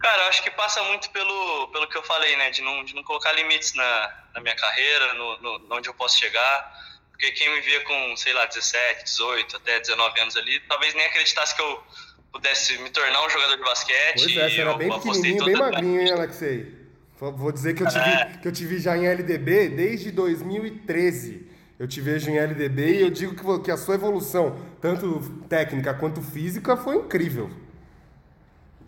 Cara, 0.00 0.28
acho 0.28 0.42
que 0.42 0.50
passa 0.50 0.82
muito 0.82 1.08
pelo, 1.10 1.68
pelo 1.68 1.88
que 1.88 1.96
eu 1.96 2.02
falei, 2.02 2.36
né? 2.36 2.50
De 2.50 2.60
não, 2.60 2.84
de 2.84 2.92
não 2.92 3.04
colocar 3.04 3.30
limites 3.34 3.72
na, 3.74 4.12
na 4.34 4.40
minha 4.40 4.56
carreira, 4.56 5.14
no, 5.14 5.40
no, 5.40 5.76
onde 5.76 5.88
eu 5.88 5.94
posso 5.94 6.18
chegar 6.18 6.91
porque 7.22 7.30
quem 7.30 7.54
me 7.54 7.60
via 7.60 7.80
com, 7.82 8.16
sei 8.16 8.32
lá, 8.32 8.46
17, 8.46 9.04
18, 9.04 9.56
até 9.56 9.78
19 9.78 10.20
anos 10.20 10.36
ali, 10.36 10.58
talvez 10.68 10.92
nem 10.92 11.06
acreditasse 11.06 11.54
que 11.54 11.62
eu 11.62 11.80
pudesse 12.32 12.76
me 12.78 12.90
tornar 12.90 13.24
um 13.24 13.30
jogador 13.30 13.56
de 13.56 13.62
basquete. 13.62 14.24
Pois 14.24 14.36
é, 14.36 14.50
você 14.50 14.60
era 14.60 14.74
bem 14.74 14.90
pequenininho, 14.90 15.44
bem 15.44 15.54
magrinho, 15.54 16.00
hein, 16.00 16.10
Alexei? 16.10 16.74
Vou 17.20 17.52
dizer 17.52 17.74
que 17.74 17.84
eu, 17.84 17.86
te 17.86 17.96
é. 17.96 18.26
vi, 18.26 18.38
que 18.38 18.48
eu 18.48 18.52
te 18.52 18.66
vi 18.66 18.80
já 18.80 18.96
em 18.96 19.06
LDB 19.06 19.68
desde 19.68 20.10
2013. 20.10 21.48
Eu 21.78 21.86
te 21.86 22.00
vejo 22.00 22.28
em 22.28 22.38
LDB 22.38 22.94
e 22.94 23.00
eu 23.02 23.10
digo 23.10 23.36
que, 23.36 23.64
que 23.64 23.70
a 23.70 23.76
sua 23.76 23.94
evolução, 23.94 24.58
tanto 24.80 25.20
técnica 25.48 25.94
quanto 25.94 26.20
física, 26.20 26.76
foi 26.76 26.96
incrível. 26.96 27.48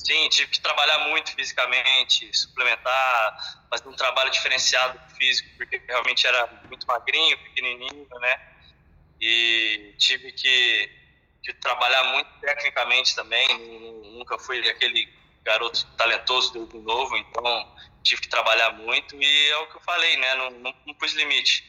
Sim, 0.04 0.28
tive 0.28 0.50
que 0.50 0.61
trabalhar 0.61 0.99
muito 1.08 1.34
fisicamente, 1.34 2.30
suplementar, 2.37 3.64
fazer 3.70 3.88
um 3.88 3.96
trabalho 3.96 4.30
diferenciado 4.30 5.00
físico, 5.16 5.49
porque 5.56 5.80
realmente 5.88 6.26
era 6.26 6.46
muito 6.68 6.87
magrinho, 6.87 7.38
pequenininho, 7.38 8.06
né? 8.20 8.40
E 9.18 9.94
tive 9.96 10.30
que, 10.32 10.90
que 11.42 11.54
trabalhar 11.54 12.04
muito 12.12 12.28
tecnicamente 12.40 13.16
também, 13.16 13.49
nunca 14.18 14.38
fui 14.38 14.68
aquele 14.68 15.11
garoto 15.42 15.87
talentoso 15.96 16.66
do 16.66 16.80
novo, 16.82 17.16
então 17.16 17.75
tive 18.02 18.20
que 18.20 18.28
trabalhar 18.28 18.73
muito 18.73 19.16
e 19.16 19.49
é 19.49 19.56
o 19.56 19.66
que 19.68 19.76
eu 19.76 19.80
falei, 19.80 20.18
né? 20.18 20.34
Não, 20.34 20.50
não, 20.50 20.75
não 20.84 20.94
pus 20.94 21.14
limite. 21.14 21.64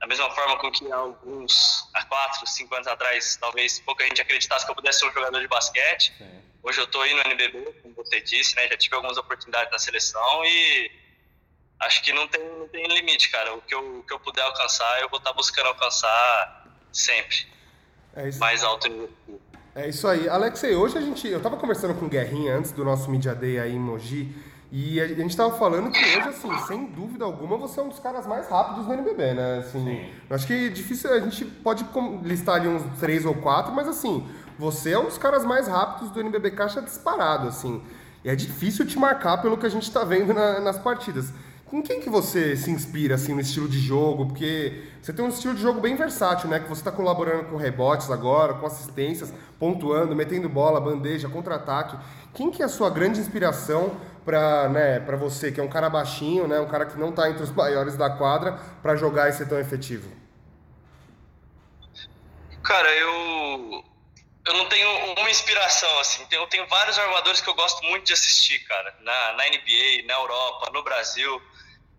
Da 0.00 0.06
mesma 0.08 0.28
forma 0.32 0.58
com 0.58 0.70
que 0.72 0.90
alguns, 0.90 1.88
há 1.94 2.04
quatro, 2.06 2.44
cinco 2.44 2.74
anos 2.74 2.88
atrás, 2.88 3.36
talvez 3.36 3.78
pouca 3.80 4.04
gente 4.04 4.20
acreditasse 4.20 4.64
que 4.64 4.70
eu 4.72 4.74
pudesse 4.74 4.98
ser 4.98 5.06
um 5.06 5.12
jogador 5.12 5.40
de 5.40 5.46
basquete. 5.46 6.12
Sim 6.18 6.47
Hoje 6.68 6.80
eu 6.80 6.84
estou 6.84 7.00
aí 7.00 7.14
no 7.14 7.20
NBB, 7.20 7.80
como 7.82 7.94
você 7.94 8.20
disse, 8.20 8.54
né? 8.54 8.68
Já 8.68 8.76
tive 8.76 8.94
algumas 8.94 9.16
oportunidades 9.16 9.72
na 9.72 9.78
seleção 9.78 10.44
e 10.44 10.90
acho 11.80 12.02
que 12.02 12.12
não 12.12 12.28
tem, 12.28 12.44
não 12.58 12.68
tem 12.68 12.86
limite, 12.88 13.30
cara. 13.30 13.54
O 13.54 13.62
que, 13.62 13.74
eu, 13.74 14.00
o 14.00 14.02
que 14.02 14.12
eu 14.12 14.20
puder 14.20 14.42
alcançar, 14.42 15.00
eu 15.00 15.08
vou 15.08 15.16
estar 15.18 15.30
tá 15.30 15.36
buscando 15.36 15.68
alcançar 15.68 16.66
sempre. 16.92 17.46
É 18.14 18.28
isso. 18.28 18.38
Mais 18.38 18.62
alto 18.62 18.86
nível. 18.86 19.40
É 19.74 19.88
isso 19.88 20.06
aí. 20.06 20.28
Alexei, 20.28 20.74
hoje 20.74 20.98
a 20.98 21.00
gente. 21.00 21.26
Eu 21.26 21.38
estava 21.38 21.56
conversando 21.56 21.94
com 21.94 22.04
o 22.04 22.08
Guerrinha 22.08 22.58
antes 22.58 22.70
do 22.72 22.84
nosso 22.84 23.10
Media 23.10 23.34
Day 23.34 23.58
aí 23.58 23.72
em 23.72 23.80
Mogi. 23.80 24.30
E 24.70 25.00
a 25.00 25.06
gente 25.08 25.30
estava 25.30 25.56
falando 25.56 25.90
que 25.90 25.98
hoje, 25.98 26.28
assim, 26.28 26.58
sem 26.66 26.84
dúvida 26.84 27.24
alguma, 27.24 27.56
você 27.56 27.80
é 27.80 27.82
um 27.82 27.88
dos 27.88 27.98
caras 27.98 28.26
mais 28.26 28.46
rápidos 28.50 28.84
do 28.84 28.92
NBB, 28.92 29.32
né? 29.32 29.58
Assim, 29.60 29.82
Sim. 29.82 30.12
acho 30.28 30.46
que 30.46 30.66
é 30.66 30.68
difícil, 30.68 31.10
a 31.10 31.20
gente 31.20 31.46
pode 31.46 31.86
listar 32.22 32.56
ali 32.56 32.68
uns 32.68 32.82
três 33.00 33.24
ou 33.24 33.34
quatro, 33.34 33.72
mas 33.72 33.88
assim, 33.88 34.28
você 34.58 34.92
é 34.92 34.98
um 34.98 35.04
dos 35.04 35.16
caras 35.16 35.44
mais 35.44 35.68
rápidos 35.68 36.10
do 36.10 36.20
NBB 36.20 36.50
Caixa 36.50 36.82
disparado, 36.82 37.48
assim. 37.48 37.80
E 38.24 38.28
é 38.28 38.34
difícil 38.34 38.84
te 38.84 38.98
marcar 38.98 39.38
pelo 39.38 39.56
que 39.56 39.64
a 39.64 39.68
gente 39.68 39.84
está 39.84 40.02
vendo 40.02 40.34
na, 40.34 40.58
nas 40.60 40.76
partidas. 40.78 41.32
Com 41.64 41.82
quem 41.82 42.00
que 42.00 42.08
você 42.08 42.56
se 42.56 42.70
inspira, 42.70 43.14
assim, 43.14 43.34
no 43.34 43.40
estilo 43.40 43.68
de 43.68 43.78
jogo? 43.78 44.26
Porque 44.26 44.84
você 45.02 45.12
tem 45.12 45.22
um 45.24 45.28
estilo 45.28 45.54
de 45.54 45.60
jogo 45.60 45.80
bem 45.80 45.94
versátil, 45.94 46.48
né? 46.48 46.58
Que 46.58 46.68
você 46.68 46.80
está 46.80 46.90
colaborando 46.90 47.44
com 47.44 47.56
rebotes 47.56 48.10
agora, 48.10 48.54
com 48.54 48.66
assistências, 48.66 49.32
pontuando, 49.58 50.16
metendo 50.16 50.48
bola, 50.48 50.80
bandeja, 50.80 51.28
contra-ataque. 51.28 51.96
Quem 52.34 52.50
que 52.50 52.62
é 52.62 52.64
a 52.64 52.68
sua 52.68 52.88
grande 52.88 53.20
inspiração 53.20 53.92
para 54.24 54.68
né, 54.70 54.98
você, 55.16 55.52
que 55.52 55.60
é 55.60 55.62
um 55.62 55.68
cara 55.68 55.90
baixinho, 55.90 56.48
né? 56.48 56.58
Um 56.58 56.68
cara 56.68 56.86
que 56.86 56.98
não 56.98 57.10
está 57.10 57.30
entre 57.30 57.42
os 57.42 57.52
maiores 57.52 57.96
da 57.96 58.10
quadra, 58.10 58.58
para 58.82 58.96
jogar 58.96 59.28
e 59.28 59.32
ser 59.32 59.46
tão 59.46 59.58
efetivo? 59.58 60.08
Cara, 62.62 62.88
eu 62.96 63.84
eu 64.46 64.54
não 64.54 64.66
tenho 64.66 64.88
uma 65.14 65.30
inspiração, 65.30 65.98
assim. 65.98 66.26
Eu 66.30 66.46
tenho 66.46 66.66
vários 66.68 66.98
armadores 66.98 67.40
que 67.40 67.48
eu 67.48 67.54
gosto 67.54 67.82
muito 67.84 68.06
de 68.06 68.12
assistir, 68.12 68.58
cara. 68.60 68.96
Na, 69.00 69.32
na 69.32 69.44
NBA, 69.44 70.06
na 70.06 70.14
Europa, 70.14 70.70
no 70.72 70.82
Brasil. 70.82 71.42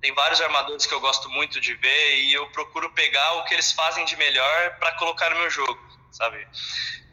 Tem 0.01 0.13
vários 0.13 0.39
armadores 0.41 0.85
que 0.85 0.93
eu 0.93 0.99
gosto 1.01 1.29
muito 1.29 1.59
de 1.59 1.73
ver 1.75 2.15
e 2.15 2.33
eu 2.33 2.49
procuro 2.51 2.89
pegar 2.91 3.33
o 3.33 3.43
que 3.43 3.53
eles 3.53 3.71
fazem 3.73 4.05
de 4.05 4.15
melhor 4.15 4.77
para 4.79 4.93
colocar 4.93 5.29
no 5.29 5.39
meu 5.39 5.49
jogo, 5.49 5.77
sabe? 6.09 6.47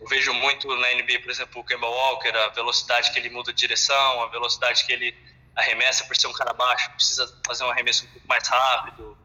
Eu 0.01 0.07
vejo 0.07 0.33
muito 0.33 0.69
na 0.77 0.95
NBA, 0.95 1.19
por 1.21 1.31
exemplo, 1.31 1.61
o 1.61 1.65
Kemba 1.65 1.89
Walker, 1.89 2.29
a 2.29 2.49
velocidade 2.51 3.11
que 3.11 3.19
ele 3.19 3.29
muda 3.29 3.53
de 3.53 3.59
direção, 3.59 4.23
a 4.23 4.29
velocidade 4.29 4.85
que 4.85 4.93
ele 4.93 5.17
arremessa 5.57 6.05
por 6.05 6.17
ser 6.17 6.29
um 6.29 6.33
cara 6.33 6.53
baixo, 6.53 6.89
precisa 6.93 7.41
fazer 7.45 7.65
um 7.65 7.71
arremesso 7.71 8.05
um 8.05 8.09
pouco 8.09 8.29
mais 8.29 8.47
rápido 8.47 9.15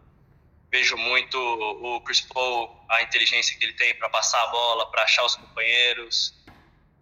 vejo 0.72 0.96
muito 0.96 1.38
o 1.38 2.02
Chris 2.02 2.22
Paul, 2.22 2.74
a 2.90 3.02
inteligência 3.04 3.58
que 3.58 3.66
ele 3.66 3.74
tem 3.74 3.94
para 3.96 4.10
passar 4.10 4.42
a 4.42 4.48
bola, 4.48 4.90
para 4.90 5.04
achar 5.04 5.26
os 5.26 5.36
companheiros. 5.36 6.34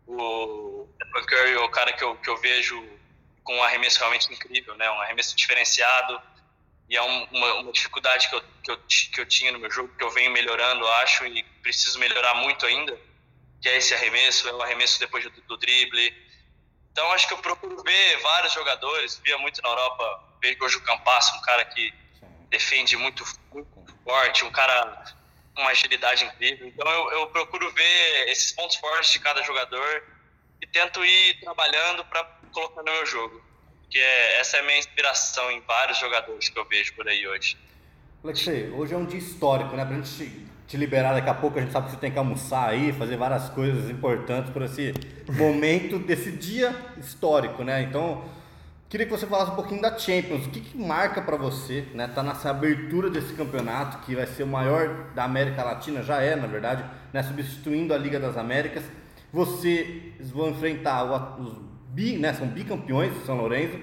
O 0.07 0.87
Stephen 0.95 1.25
Curry 1.27 1.53
é 1.53 1.59
o 1.59 1.69
cara 1.69 1.93
que 1.93 2.03
eu, 2.03 2.15
que 2.17 2.29
eu 2.29 2.37
vejo 2.37 2.83
com 3.43 3.55
um 3.55 3.63
arremesso 3.63 3.99
realmente 3.99 4.31
incrível, 4.33 4.75
né? 4.75 4.89
um 4.89 5.01
arremesso 5.01 5.35
diferenciado. 5.35 6.19
E 6.89 6.97
é 6.97 7.03
um, 7.03 7.23
uma, 7.25 7.53
uma, 7.55 7.71
dificuldade 7.71 8.27
que 8.27 8.35
eu, 8.35 8.41
que, 8.63 8.71
eu, 8.71 8.77
que 9.13 9.21
eu 9.21 9.25
tinha 9.27 9.51
no 9.51 9.59
meu 9.59 9.69
jogo, 9.69 9.95
que 9.95 10.03
eu 10.03 10.09
venho 10.09 10.31
melhorando, 10.31 10.87
acho, 10.87 11.23
e 11.27 11.43
preciso 11.61 11.99
melhorar 11.99 12.33
muito 12.33 12.65
ainda, 12.65 12.99
que 13.61 13.69
é 13.69 13.77
esse 13.77 13.93
arremesso, 13.93 14.49
é 14.49 14.53
o 14.53 14.61
arremesso 14.63 14.99
depois 14.99 15.23
do, 15.23 15.29
do 15.29 15.57
drible. 15.57 16.11
Então, 16.91 17.11
acho 17.11 17.27
que 17.27 17.33
eu 17.35 17.37
procuro 17.37 17.83
ver 17.83 18.17
vários 18.21 18.53
jogadores, 18.53 19.21
via 19.23 19.37
muito 19.37 19.61
na 19.61 19.69
Europa, 19.69 20.23
vejo 20.41 20.57
hoje 20.63 20.77
o 20.77 20.81
Campasso, 20.81 21.35
um 21.35 21.41
cara 21.41 21.63
que 21.65 21.93
defende 22.49 22.97
muito, 22.97 23.23
forte, 24.03 24.43
um 24.43 24.51
cara 24.51 25.03
com 25.53 25.61
uma 25.61 25.71
agilidade 25.71 26.25
incrível. 26.25 26.67
Então 26.67 26.89
eu, 26.89 27.11
eu 27.19 27.27
procuro 27.27 27.71
ver 27.71 28.29
esses 28.29 28.51
pontos 28.51 28.75
fortes 28.77 29.11
de 29.11 29.19
cada 29.19 29.43
jogador 29.43 30.03
e 30.61 30.67
tento 30.67 31.03
ir 31.03 31.39
trabalhando 31.41 32.03
para 32.05 32.23
colocar 32.51 32.83
no 32.83 32.91
meu 32.91 33.05
jogo. 33.05 33.41
Que 33.89 33.99
é, 33.99 34.39
essa 34.39 34.57
é 34.57 34.59
a 34.59 34.63
minha 34.63 34.77
inspiração 34.77 35.51
em 35.51 35.61
vários 35.61 35.97
jogadores 35.97 36.49
que 36.49 36.59
eu 36.59 36.65
vejo 36.65 36.93
por 36.93 37.07
aí 37.07 37.27
hoje. 37.27 37.57
Alexei, 38.23 38.69
hoje 38.71 38.93
é 38.93 38.97
um 38.97 39.05
dia 39.05 39.19
histórico, 39.19 39.75
né? 39.75 39.85
Pra 39.85 39.95
gente 39.95 40.47
te 40.67 40.77
liberar 40.77 41.13
daqui 41.13 41.29
a 41.29 41.33
pouco, 41.33 41.57
a 41.57 41.61
gente 41.61 41.71
sabe 41.71 41.87
que 41.87 41.93
você 41.93 41.99
tem 41.99 42.11
que 42.11 42.19
almoçar 42.19 42.69
aí, 42.69 42.93
fazer 42.93 43.17
várias 43.17 43.49
coisas 43.49 43.89
importantes 43.89 44.51
por 44.51 44.61
esse 44.61 44.93
momento 45.27 45.97
desse 45.97 46.31
dia 46.31 46.75
histórico, 46.97 47.63
né? 47.63 47.81
Então, 47.81 48.29
Queria 48.89 49.05
que 49.05 49.11
você 49.11 49.27
falasse 49.27 49.51
um 49.51 49.55
pouquinho 49.55 49.79
da 49.83 49.95
Champions. 49.95 50.47
O 50.47 50.49
que, 50.49 50.61
que 50.61 50.75
marca 50.75 51.21
para 51.21 51.37
você, 51.37 51.85
né? 51.93 52.07
Tá 52.07 52.23
nessa 52.23 52.49
abertura 52.49 53.07
desse 53.07 53.33
campeonato 53.33 53.99
que 53.99 54.15
vai 54.15 54.25
ser 54.25 54.41
o 54.41 54.47
maior 54.47 55.11
da 55.13 55.25
América 55.25 55.63
Latina, 55.63 56.01
já 56.01 56.19
é, 56.23 56.35
na 56.35 56.47
verdade, 56.47 56.83
né? 57.13 57.21
Substituindo 57.21 57.93
a 57.93 57.97
Liga 57.99 58.19
das 58.19 58.35
Américas. 58.35 58.83
Vocês 59.31 60.31
vão 60.31 60.49
enfrentar 60.49 61.03
os 61.39 61.53
bi, 61.89 62.17
né? 62.17 62.33
São 62.33 62.47
bicampeões 62.47 63.13
do 63.13 63.23
São 63.27 63.37
Lourenço. 63.37 63.77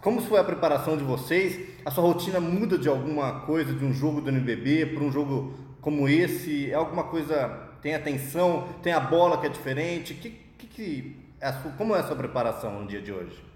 Como 0.00 0.20
foi 0.20 0.40
a 0.40 0.44
preparação 0.44 0.96
de 0.96 1.04
vocês? 1.04 1.68
A 1.84 1.90
sua 1.92 2.02
rotina 2.02 2.40
muda 2.40 2.76
de 2.76 2.88
alguma 2.88 3.42
coisa 3.42 3.72
de 3.72 3.84
um 3.84 3.92
jogo 3.92 4.20
do 4.20 4.30
NBB 4.30 4.86
para 4.86 5.04
um 5.04 5.12
jogo 5.12 5.54
como 5.80 6.08
esse? 6.08 6.72
É 6.72 6.74
alguma 6.74 7.04
coisa? 7.04 7.70
Tem 7.80 7.94
atenção? 7.94 8.66
Tem 8.82 8.92
a 8.92 8.98
bola 8.98 9.38
que 9.38 9.46
é 9.46 9.48
diferente? 9.48 10.12
Que, 10.12 10.30
que, 10.58 10.66
que 10.66 11.16
é 11.40 11.52
sua, 11.52 11.70
como 11.70 11.94
é 11.94 12.00
a 12.00 12.02
sua 12.02 12.16
preparação 12.16 12.80
no 12.80 12.88
dia 12.88 13.00
de 13.00 13.12
hoje? 13.12 13.49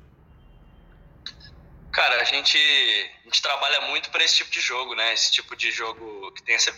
Cara, 2.04 2.20
a 2.20 2.24
gente, 2.24 2.58
a 2.58 3.24
gente 3.24 3.40
trabalha 3.40 3.80
muito 3.88 4.10
para 4.10 4.22
esse 4.22 4.36
tipo 4.36 4.50
de 4.50 4.60
jogo, 4.60 4.94
né? 4.94 5.14
Esse 5.14 5.32
tipo 5.32 5.56
de 5.56 5.70
jogo 5.70 6.30
que 6.32 6.42
tem 6.42 6.54
essa 6.54 6.70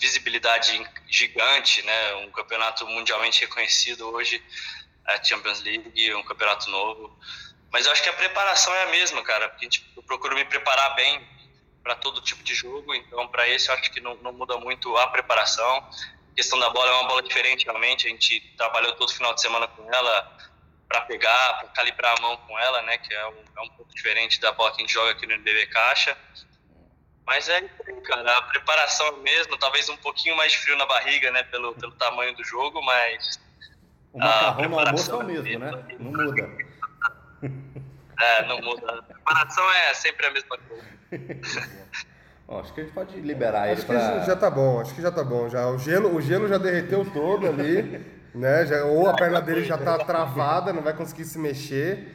visibilidade 0.00 0.90
gigante, 1.06 1.82
né? 1.82 2.14
Um 2.14 2.30
campeonato 2.30 2.86
mundialmente 2.86 3.42
reconhecido 3.42 4.08
hoje, 4.10 4.42
a 5.04 5.22
Champions 5.22 5.60
League, 5.60 6.14
um 6.14 6.22
campeonato 6.22 6.70
novo. 6.70 7.14
Mas 7.70 7.84
eu 7.84 7.92
acho 7.92 8.02
que 8.02 8.08
a 8.08 8.12
preparação 8.14 8.74
é 8.74 8.84
a 8.84 8.86
mesma, 8.86 9.22
cara. 9.22 9.50
Porque 9.50 9.66
gente, 9.66 9.92
eu 9.94 10.02
procuro 10.02 10.34
me 10.34 10.46
preparar 10.46 10.94
bem 10.94 11.28
para 11.82 11.94
todo 11.96 12.22
tipo 12.22 12.42
de 12.42 12.54
jogo, 12.54 12.94
então 12.94 13.28
para 13.28 13.46
esse 13.50 13.68
eu 13.68 13.74
acho 13.74 13.90
que 13.90 14.00
não, 14.00 14.14
não 14.16 14.32
muda 14.32 14.56
muito 14.56 14.96
a 14.96 15.08
preparação. 15.08 15.76
A 16.32 16.34
questão 16.34 16.58
da 16.58 16.70
bola 16.70 16.88
é 16.88 16.94
uma 16.94 17.08
bola 17.08 17.22
diferente, 17.22 17.66
realmente. 17.66 18.06
A 18.06 18.10
gente 18.10 18.40
trabalhou 18.56 18.94
todo 18.94 19.12
final 19.12 19.34
de 19.34 19.42
semana 19.42 19.68
com 19.68 19.92
ela 19.92 20.38
para 20.88 21.02
pegar, 21.02 21.58
para 21.58 21.68
calibrar 21.68 22.14
a 22.16 22.20
mão 22.20 22.36
com 22.38 22.58
ela, 22.58 22.82
né? 22.82 22.96
Que 22.98 23.12
é 23.14 23.28
um, 23.28 23.44
é 23.56 23.60
um 23.60 23.68
pouco 23.70 23.94
diferente 23.94 24.40
da 24.40 24.52
bola 24.52 24.70
que 24.70 24.78
a 24.78 24.80
gente 24.80 24.92
joga 24.92 25.10
aqui 25.10 25.26
no 25.26 25.34
NBB 25.34 25.66
Caixa. 25.66 26.16
Mas 27.26 27.48
é 27.48 27.60
cara, 28.04 28.38
a 28.38 28.42
preparação 28.42 29.06
é 29.06 29.16
mesmo, 29.18 29.58
talvez 29.58 29.88
um 29.90 29.96
pouquinho 29.98 30.34
mais 30.36 30.52
de 30.52 30.58
frio 30.58 30.78
na 30.78 30.86
barriga, 30.86 31.30
né? 31.30 31.42
Pelo, 31.42 31.74
pelo 31.74 31.92
tamanho 31.92 32.34
do 32.34 32.42
jogo, 32.42 32.82
mas. 32.82 33.38
O 34.14 34.18
macarrão 34.18 34.68
no 34.70 34.78
almoço 34.78 35.10
é 35.10 35.14
o 35.14 35.24
mesmo, 35.24 35.58
né? 35.58 35.70
Não 35.98 36.12
muda. 36.12 36.48
É, 38.20 38.44
não 38.46 38.60
muda. 38.60 38.98
A 38.98 39.02
preparação 39.02 39.72
é 39.74 39.94
sempre 39.94 40.26
a 40.26 40.32
mesma 40.32 40.58
coisa. 40.58 40.84
Ó, 42.48 42.60
acho 42.60 42.72
que 42.72 42.80
a 42.80 42.84
gente 42.84 42.92
pode 42.92 43.20
liberar 43.20 43.66
ele 43.66 43.74
Acho 43.74 43.82
que 43.82 43.92
pra... 43.92 44.20
já 44.24 44.34
tá 44.34 44.50
bom, 44.50 44.80
acho 44.80 44.94
que 44.94 45.02
já 45.02 45.12
tá 45.12 45.22
bom. 45.22 45.48
Já, 45.48 45.68
o, 45.68 45.78
gelo, 45.78 46.16
o 46.16 46.20
gelo 46.20 46.48
já 46.48 46.58
derreteu 46.58 47.08
todo 47.12 47.46
ali, 47.46 48.04
né? 48.34 48.66
Já, 48.66 48.84
ou 48.84 49.08
a 49.08 49.14
perna 49.14 49.40
dele 49.40 49.64
já 49.64 49.78
tá 49.78 49.98
travada, 49.98 50.72
não 50.72 50.82
vai 50.82 50.92
conseguir 50.92 51.24
se 51.24 51.38
mexer. 51.38 52.14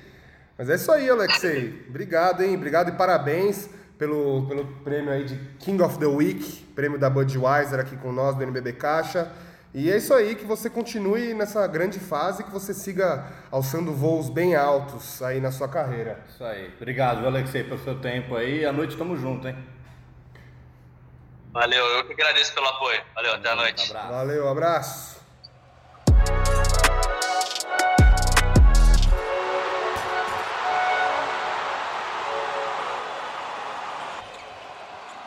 Mas 0.58 0.70
é 0.70 0.76
isso 0.76 0.92
aí, 0.92 1.10
Alexei. 1.10 1.86
Obrigado, 1.90 2.44
hein? 2.44 2.56
Obrigado 2.56 2.90
e 2.90 2.92
parabéns 2.94 3.70
pelo, 3.98 4.46
pelo 4.48 4.66
prêmio 4.84 5.12
aí 5.12 5.26
de 5.26 5.36
King 5.60 5.82
of 5.82 5.98
the 5.98 6.06
Week, 6.06 6.64
prêmio 6.76 7.00
da 7.00 7.10
Budweiser 7.10 7.80
aqui 7.80 7.96
com 7.98 8.12
nós 8.12 8.36
do 8.36 8.44
NBB 8.44 8.74
Caixa. 8.74 9.32
E 9.74 9.90
é 9.90 9.98
isso 9.98 10.14
aí, 10.14 10.36
que 10.36 10.46
você 10.46 10.70
continue 10.70 11.34
nessa 11.34 11.66
grande 11.66 12.00
fase, 12.00 12.44
que 12.44 12.52
você 12.52 12.76
siga 12.76 13.26
alçando 13.50 13.92
voos 13.92 14.30
bem 14.30 14.56
altos 14.56 15.20
aí 15.24 15.42
na 15.42 15.52
sua 15.52 15.68
carreira. 15.68 16.20
Isso 16.30 16.44
aí. 16.44 16.72
Obrigado, 16.76 17.26
Alexei, 17.26 17.64
pelo 17.64 17.84
seu 17.84 18.00
tempo 18.00 18.36
aí. 18.36 18.64
À 18.66 18.72
noite 18.72 18.96
tamo 18.96 19.18
junto, 19.18 19.48
hein? 19.48 19.56
Valeu, 21.52 21.84
eu 21.86 22.06
que 22.06 22.14
agradeço 22.14 22.54
pelo 22.54 22.68
apoio. 22.68 23.02
Valeu, 23.16 23.34
até 23.34 23.50
a 23.50 23.56
noite. 23.56 23.94
Valeu, 23.94 24.48
abraço. 24.48 25.13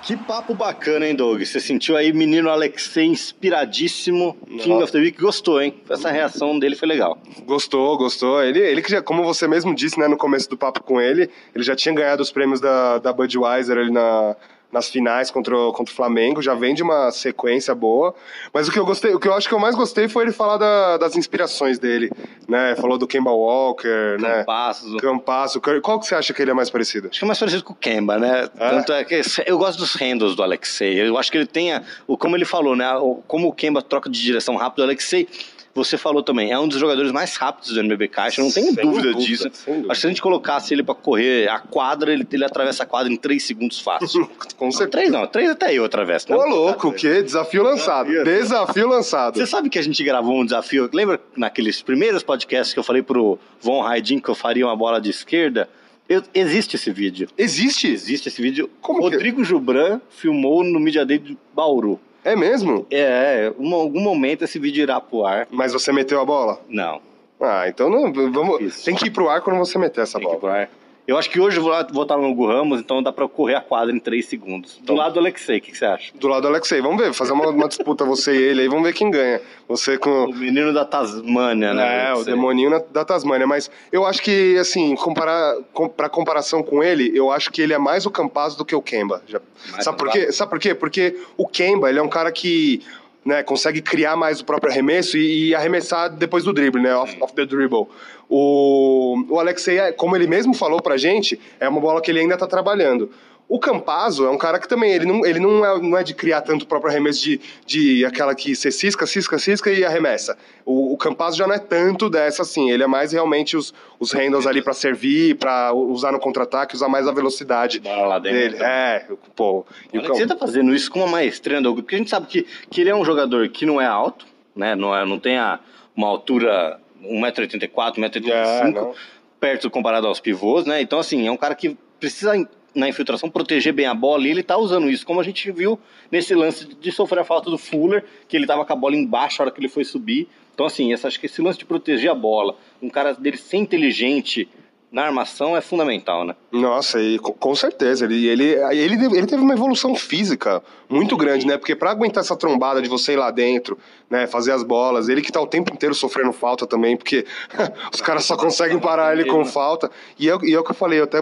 Que 0.06 0.16
papo 0.16 0.54
bacana, 0.54 1.04
hein, 1.04 1.16
Doug? 1.16 1.42
Você 1.42 1.58
sentiu 1.58 1.96
aí 1.96 2.12
menino 2.12 2.48
Alexei 2.48 3.06
inspiradíssimo, 3.06 4.36
King 4.46 4.80
of 4.80 4.92
the 4.92 4.98
Week, 4.98 5.20
gostou, 5.20 5.60
hein? 5.60 5.74
Essa 5.90 6.12
reação 6.12 6.56
dele 6.60 6.76
foi 6.76 6.86
legal. 6.86 7.18
Gostou, 7.44 7.98
gostou. 7.98 8.40
Ele, 8.40 8.60
ele 8.60 8.82
que 8.82 8.90
já, 8.92 9.02
como 9.02 9.24
você 9.24 9.48
mesmo 9.48 9.74
disse, 9.74 9.98
né, 9.98 10.06
no 10.06 10.16
começo 10.16 10.48
do 10.48 10.56
papo 10.56 10.80
com 10.80 11.00
ele, 11.00 11.28
ele 11.52 11.64
já 11.64 11.74
tinha 11.74 11.92
ganhado 11.92 12.22
os 12.22 12.30
prêmios 12.30 12.60
da, 12.60 12.98
da 12.98 13.12
Budweiser 13.12 13.78
ali 13.78 13.90
na, 13.90 14.36
nas 14.72 14.88
finais 14.88 15.30
contra 15.30 15.56
o, 15.56 15.72
contra 15.72 15.92
o 15.92 15.96
Flamengo, 15.96 16.42
já 16.42 16.54
vem 16.54 16.74
de 16.74 16.82
uma 16.82 17.10
sequência 17.10 17.74
boa. 17.74 18.14
Mas 18.52 18.68
o 18.68 18.72
que 18.72 18.78
eu 18.78 18.84
gostei, 18.84 19.14
o 19.14 19.18
que 19.20 19.28
eu 19.28 19.32
acho 19.34 19.48
que 19.48 19.54
eu 19.54 19.58
mais 19.58 19.74
gostei 19.74 20.08
foi 20.08 20.24
ele 20.24 20.32
falar 20.32 20.56
da- 20.58 20.96
das 20.98 21.16
inspirações 21.16 21.78
dele, 21.78 22.10
né? 22.48 22.74
Falou 22.76 22.98
do 22.98 23.06
Kemba 23.06 23.30
Walker, 23.30 24.16
né? 24.20 24.38
Campasso. 24.40 24.96
Campasso. 24.98 25.60
Qual 25.82 25.98
que 26.00 26.06
você 26.06 26.14
acha 26.14 26.34
que 26.34 26.42
ele 26.42 26.50
é 26.50 26.54
mais 26.54 26.68
parecido? 26.68 27.08
Acho 27.08 27.18
que 27.20 27.24
é 27.24 27.28
mais 27.28 27.38
parecido 27.38 27.64
com 27.64 27.72
o 27.72 27.76
Kemba, 27.76 28.18
né? 28.18 28.48
É? 28.58 28.70
Tanto 28.70 28.92
é 28.92 29.04
que 29.04 29.20
eu 29.46 29.56
gosto 29.58 29.78
dos 29.78 29.94
handles 29.94 30.34
do 30.34 30.42
Alexei. 30.42 31.00
Eu 31.08 31.16
acho 31.16 31.30
que 31.30 31.38
ele 31.38 31.46
tem, 31.46 31.72
a- 31.72 31.82
o, 32.06 32.18
como 32.18 32.36
ele 32.36 32.44
falou, 32.44 32.74
né? 32.76 32.86
Como 33.26 33.48
o 33.48 33.52
Kemba 33.52 33.80
troca 33.82 34.10
de 34.10 34.20
direção 34.20 34.56
rápido, 34.56 34.80
o 34.80 34.82
Alexei, 34.82 35.28
você 35.76 35.96
falou 35.96 36.22
também, 36.22 36.50
é 36.50 36.58
um 36.58 36.66
dos 36.66 36.78
jogadores 36.80 37.12
mais 37.12 37.36
rápidos 37.36 37.72
do 37.72 37.80
NBB 37.80 38.08
Caixa, 38.08 38.42
não 38.42 38.50
tenho 38.50 38.74
dúvida, 38.74 39.12
dúvida, 39.12 39.14
disso. 39.14 39.44
dúvida. 39.66 39.86
Acho 39.92 39.94
que 39.94 40.00
se 40.00 40.06
a 40.06 40.10
gente 40.10 40.22
colocasse 40.22 40.74
ele 40.74 40.82
pra 40.82 40.94
correr 40.94 41.48
a 41.48 41.58
quadra, 41.60 42.12
ele, 42.12 42.26
ele 42.32 42.44
atravessa 42.44 42.82
a 42.82 42.86
quadra 42.86 43.12
em 43.12 43.16
3 43.16 43.42
segundos 43.42 43.78
fácil. 43.78 44.26
Com 44.56 44.64
Não, 44.66 44.72
certeza. 44.72 44.90
três 44.90 45.10
não, 45.12 45.26
três 45.26 45.50
até 45.50 45.72
eu 45.74 45.84
atravesso. 45.84 46.30
né? 46.30 46.36
Ô, 46.36 46.44
louco, 46.48 46.88
o 46.88 46.92
quê? 46.92 47.22
Desafio 47.22 47.62
lançado. 47.62 48.10
Desafio 48.24 48.88
lançado. 48.88 49.36
Você 49.38 49.46
sabe 49.46 49.68
que 49.70 49.78
a 49.78 49.82
gente 49.82 50.02
gravou 50.02 50.40
um 50.40 50.44
desafio, 50.44 50.88
lembra 50.92 51.20
naqueles 51.36 51.82
primeiros 51.82 52.22
podcasts 52.22 52.72
que 52.72 52.78
eu 52.80 52.84
falei 52.84 53.02
pro 53.02 53.38
Von 53.60 53.82
Haidin 53.86 54.18
que 54.18 54.28
eu 54.28 54.34
faria 54.34 54.66
uma 54.66 54.74
bola 54.76 55.00
de 55.00 55.10
esquerda? 55.10 55.68
Eu- 56.08 56.22
existe 56.32 56.76
esse 56.76 56.90
vídeo. 56.92 57.28
Existe? 57.36 57.88
Existe 57.88 58.28
esse 58.28 58.40
vídeo. 58.40 58.70
Como 58.80 59.00
que- 59.00 59.04
Rodrigo 59.10 59.42
Jubran 59.44 60.00
filmou 60.08 60.62
no 60.62 60.78
Media 60.80 61.04
Day 61.04 61.18
de 61.18 61.36
Bauru. 61.54 61.98
É 62.26 62.34
mesmo? 62.34 62.84
É, 62.90 63.52
em 63.56 63.72
algum 63.72 64.00
momento 64.00 64.42
esse 64.42 64.58
vídeo 64.58 64.82
irá 64.82 65.00
pro 65.00 65.24
ar. 65.24 65.46
Mas 65.50 65.72
você 65.72 65.92
meteu 65.92 66.20
a 66.20 66.24
bola? 66.24 66.60
Não, 66.68 67.00
Ah, 67.40 67.68
então 67.68 67.88
não, 67.88 68.12
vamos. 68.32 68.60
Isso. 68.60 68.84
Tem 68.84 68.94
que 68.96 69.06
ir 69.06 69.10
pro 69.10 69.28
ar 69.28 69.40
quando 69.42 69.58
você 69.58 69.78
meter 69.78 70.00
essa 70.00 70.18
tem 70.18 70.26
que 70.26 70.34
ir 70.34 70.40
bola. 70.40 70.40
pro 70.40 70.60
ar. 70.62 70.70
Eu 71.06 71.16
acho 71.16 71.30
que 71.30 71.38
hoje 71.38 71.58
eu 71.58 71.62
vou, 71.62 71.72
vou 71.92 72.02
estar 72.02 72.16
no 72.16 72.28
Hugo 72.28 72.46
Ramos, 72.48 72.80
então 72.80 73.00
dá 73.00 73.12
pra 73.12 73.28
correr 73.28 73.54
a 73.54 73.60
quadra 73.60 73.94
em 73.94 73.98
3 74.00 74.26
segundos. 74.26 74.74
Do 74.78 74.82
Então. 74.82 74.96
lado 74.96 75.14
do 75.14 75.20
Alexei, 75.20 75.58
o 75.58 75.60
que, 75.60 75.70
que 75.70 75.78
você 75.78 75.84
acha? 75.84 76.12
Do 76.16 76.26
lado 76.26 76.42
do 76.42 76.48
Alexei, 76.48 76.80
vamos 76.80 77.00
ver, 77.00 77.12
fazer 77.12 77.32
uma, 77.32 77.48
uma 77.48 77.68
disputa 77.68 78.04
você 78.04 78.32
e 78.34 78.42
ele 78.42 78.62
aí, 78.62 78.68
vamos 78.68 78.82
ver 78.82 78.92
quem 78.92 79.08
ganha. 79.10 79.40
Você 79.68 79.96
com. 79.96 80.24
O 80.24 80.34
menino 80.34 80.72
da 80.74 80.84
Tasmânia, 80.84 81.72
né? 81.72 82.08
É, 82.10 82.14
o 82.14 82.24
demoninho 82.24 82.70
na- 82.70 82.82
da 82.90 83.04
Tasmânia, 83.04 83.46
mas 83.46 83.70
eu 83.92 84.04
acho 84.04 84.20
que, 84.22 84.56
assim, 84.58 84.96
comparar, 84.96 85.54
com, 85.72 85.88
pra 85.88 86.08
comparação 86.08 86.62
com 86.62 86.82
ele, 86.82 87.12
eu 87.16 87.30
acho 87.30 87.52
que 87.52 87.62
ele 87.62 87.72
é 87.72 87.78
mais 87.78 88.04
o 88.04 88.10
Campazzo 88.10 88.58
do 88.58 88.64
que 88.64 88.74
o 88.74 88.82
Kemba. 88.82 89.22
Já- 89.28 89.40
sabe 89.80 89.98
por 89.98 90.10
quê? 90.10 90.32
Sabe 90.32 90.50
por 90.50 90.58
quê? 90.58 90.74
Porque 90.74 91.16
o 91.36 91.46
Kemba, 91.46 91.88
ele 91.88 91.98
é 92.00 92.02
um 92.02 92.08
cara 92.08 92.32
que 92.32 92.82
né, 93.26 93.42
consegue 93.42 93.82
criar 93.82 94.14
mais 94.14 94.40
o 94.40 94.44
próprio 94.44 94.70
arremesso 94.70 95.18
e, 95.18 95.48
e 95.48 95.54
arremessar 95.54 96.08
depois 96.08 96.44
do 96.44 96.52
drible, 96.52 96.80
né, 96.80 96.94
off, 96.94 97.16
off 97.20 97.34
the 97.34 97.44
dribble. 97.44 97.88
O, 98.28 99.16
o 99.28 99.40
Alexei, 99.40 99.92
como 99.92 100.14
ele 100.14 100.28
mesmo 100.28 100.54
falou 100.54 100.80
pra 100.80 100.96
gente, 100.96 101.38
é 101.58 101.68
uma 101.68 101.80
bola 101.80 102.00
que 102.00 102.10
ele 102.10 102.20
ainda 102.20 102.36
tá 102.36 102.46
trabalhando. 102.46 103.10
O 103.48 103.60
Campazzo 103.60 104.24
é 104.26 104.30
um 104.30 104.36
cara 104.36 104.58
que 104.58 104.66
também, 104.68 104.90
ele 104.92 105.06
não, 105.06 105.24
ele 105.24 105.38
não, 105.38 105.64
é, 105.64 105.80
não 105.80 105.96
é 105.96 106.02
de 106.02 106.14
criar 106.14 106.40
tanto 106.40 106.62
o 106.62 106.66
próprio 106.66 106.90
arremesso 106.90 107.22
de, 107.22 107.40
de 107.64 108.04
aquela 108.04 108.34
que 108.34 108.56
você 108.56 108.72
cisca, 108.72 109.06
cisca, 109.06 109.38
cisca 109.38 109.70
e 109.70 109.84
arremessa. 109.84 110.36
O, 110.64 110.92
o 110.92 110.96
Campazzo 110.96 111.36
já 111.36 111.46
não 111.46 111.54
é 111.54 111.58
tanto 111.60 112.10
dessa 112.10 112.42
assim, 112.42 112.72
ele 112.72 112.82
é 112.82 112.88
mais 112.88 113.12
realmente 113.12 113.56
os, 113.56 113.72
os 114.00 114.10
handles 114.12 114.48
ali 114.48 114.60
pra 114.60 114.72
servir, 114.72 115.36
pra 115.36 115.72
usar 115.72 116.10
no 116.10 116.18
contra-ataque, 116.18 116.74
usar 116.74 116.88
mais 116.88 117.06
a 117.06 117.12
velocidade 117.12 117.78
Bola 117.78 118.06
lá 118.08 118.18
dentro. 118.18 118.36
dele. 118.38 118.56
É, 118.60 119.06
pô. 119.36 119.64
E 119.92 119.98
O 119.98 120.00
o 120.02 120.04
Alexei 120.06 120.26
Cam- 120.26 120.34
tá 120.36 120.40
fazendo 120.44 120.74
isso 120.74 120.90
com 120.90 120.98
uma 120.98 121.08
maestria, 121.08 121.60
Doug, 121.62 121.78
porque 121.78 121.94
a 121.94 121.98
gente 121.98 122.10
sabe 122.10 122.26
que, 122.26 122.44
que 122.68 122.80
ele 122.80 122.90
é 122.90 122.96
um 122.96 123.04
jogador 123.04 123.48
que 123.48 123.64
não 123.64 123.80
é 123.80 123.86
alto, 123.86 124.26
né? 124.56 124.74
Não, 124.74 124.92
é, 124.92 125.06
não 125.06 125.20
tem 125.20 125.38
a, 125.38 125.60
uma 125.96 126.08
altura 126.08 126.80
1,84m, 127.00 127.70
1,85m, 127.94 128.28
É, 128.28 128.70
não. 128.72 128.92
perto 129.38 129.70
comparado 129.70 130.08
aos 130.08 130.18
pivôs, 130.18 130.64
né? 130.64 130.80
Então, 130.80 130.98
assim, 130.98 131.26
é 131.28 131.30
um 131.30 131.36
cara 131.36 131.54
que 131.54 131.76
precisa, 132.00 132.32
na 132.76 132.88
infiltração, 132.88 133.30
proteger 133.30 133.72
bem 133.72 133.86
a 133.86 133.94
bola 133.94 134.26
e 134.26 134.30
ele 134.30 134.42
tá 134.42 134.56
usando 134.56 134.90
isso, 134.90 135.06
como 135.06 135.18
a 135.18 135.24
gente 135.24 135.50
viu 135.50 135.78
nesse 136.12 136.34
lance 136.34 136.66
de 136.66 136.92
sofrer 136.92 137.20
a 137.20 137.24
falta 137.24 137.50
do 137.50 137.56
Fuller, 137.56 138.04
que 138.28 138.36
ele 138.36 138.46
tava 138.46 138.64
com 138.64 138.72
a 138.72 138.76
bola 138.76 138.94
embaixo 138.94 139.38
na 139.38 139.46
hora 139.46 139.54
que 139.54 139.60
ele 139.60 139.68
foi 139.68 139.84
subir. 139.84 140.28
Então, 140.54 140.66
assim, 140.66 140.92
essa, 140.92 141.08
acho 141.08 141.18
que 141.18 141.26
esse 141.26 141.40
lance 141.40 141.58
de 141.58 141.64
proteger 141.64 142.10
a 142.10 142.14
bola, 142.14 142.56
um 142.80 142.90
cara 142.90 143.14
dele 143.14 143.36
ser 143.36 143.56
inteligente 143.56 144.48
na 144.90 145.02
armação 145.04 145.56
é 145.56 145.60
fundamental, 145.60 146.24
né? 146.24 146.34
Nossa, 146.52 147.00
e 147.00 147.18
com, 147.18 147.54
certeza. 147.54 148.04
Ele, 148.04 148.26
ele, 148.28 148.44
ele, 148.72 149.04
ele 149.16 149.26
teve 149.26 149.42
uma 149.42 149.52
evolução 149.52 149.94
física 149.94 150.62
muito 150.88 151.16
grande, 151.16 151.46
né? 151.46 151.58
Porque 151.58 151.74
pra 151.74 151.90
aguentar 151.90 152.22
essa 152.22 152.36
trombada 152.36 152.80
de 152.80 152.88
você 152.88 153.12
ir 153.12 153.16
lá 153.16 153.30
dentro, 153.30 153.76
né? 154.08 154.26
Fazer 154.26 154.52
as 154.52 154.62
bolas, 154.62 155.08
ele 155.08 155.20
que 155.20 155.32
tá 155.32 155.40
o 155.40 155.46
tempo 155.46 155.72
inteiro 155.72 155.94
sofrendo 155.94 156.32
falta 156.32 156.66
também, 156.66 156.96
porque 156.96 157.26
os 157.92 158.00
caras 158.00 158.24
só 158.24 158.36
conseguem 158.36 158.78
parar 158.78 159.12
ele 159.12 159.24
com 159.28 159.44
falta. 159.44 159.90
E 160.18 160.30
é, 160.30 160.38
e 160.44 160.54
é 160.54 160.58
o 160.58 160.64
que 160.64 160.70
eu 160.70 160.74
falei, 160.76 161.00
eu 161.00 161.04
até 161.04 161.18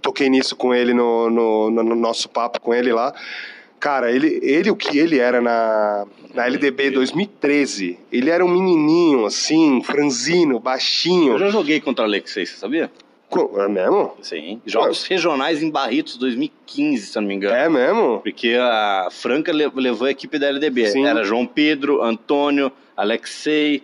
toquei 0.00 0.30
nisso 0.30 0.54
com 0.56 0.72
ele 0.74 0.94
no, 0.94 1.28
no, 1.28 1.70
no- 1.70 1.82
no 1.84 1.94
nosso 1.94 2.28
papo 2.28 2.60
com 2.60 2.72
ele 2.72 2.92
lá. 2.92 3.12
Cara, 3.80 4.10
ele, 4.10 4.40
ele 4.42 4.70
o 4.70 4.76
que 4.76 4.98
ele 4.98 5.18
era 5.20 5.40
na, 5.40 6.04
na 6.34 6.46
LDB 6.46 6.90
2013, 6.90 7.98
ele 8.10 8.30
era 8.30 8.44
um 8.44 8.48
menininho, 8.48 9.24
assim, 9.26 9.82
franzino, 9.84 10.58
baixinho. 10.58 11.34
Eu 11.34 11.38
já 11.38 11.50
joguei 11.50 11.80
contra 11.80 12.04
o 12.04 12.08
Alexei, 12.08 12.44
você 12.46 12.56
sabia? 12.56 12.90
É 13.56 13.68
mesmo? 13.68 14.14
Sim. 14.22 14.60
Jogos 14.64 15.04
regionais 15.04 15.62
em 15.62 15.70
Barritos 15.70 16.16
2015, 16.16 17.06
se 17.06 17.18
eu 17.18 17.22
não 17.22 17.28
me 17.28 17.34
engano. 17.34 17.54
É 17.54 17.68
mesmo? 17.68 18.20
Porque 18.20 18.56
a 18.58 19.08
Franca 19.10 19.52
le- 19.52 19.70
levou 19.74 20.06
a 20.06 20.10
equipe 20.10 20.38
da 20.38 20.46
LDB. 20.48 20.88
Sim. 20.88 21.06
Era 21.06 21.22
João 21.24 21.46
Pedro, 21.46 22.02
Antônio, 22.02 22.72
Alexei. 22.96 23.82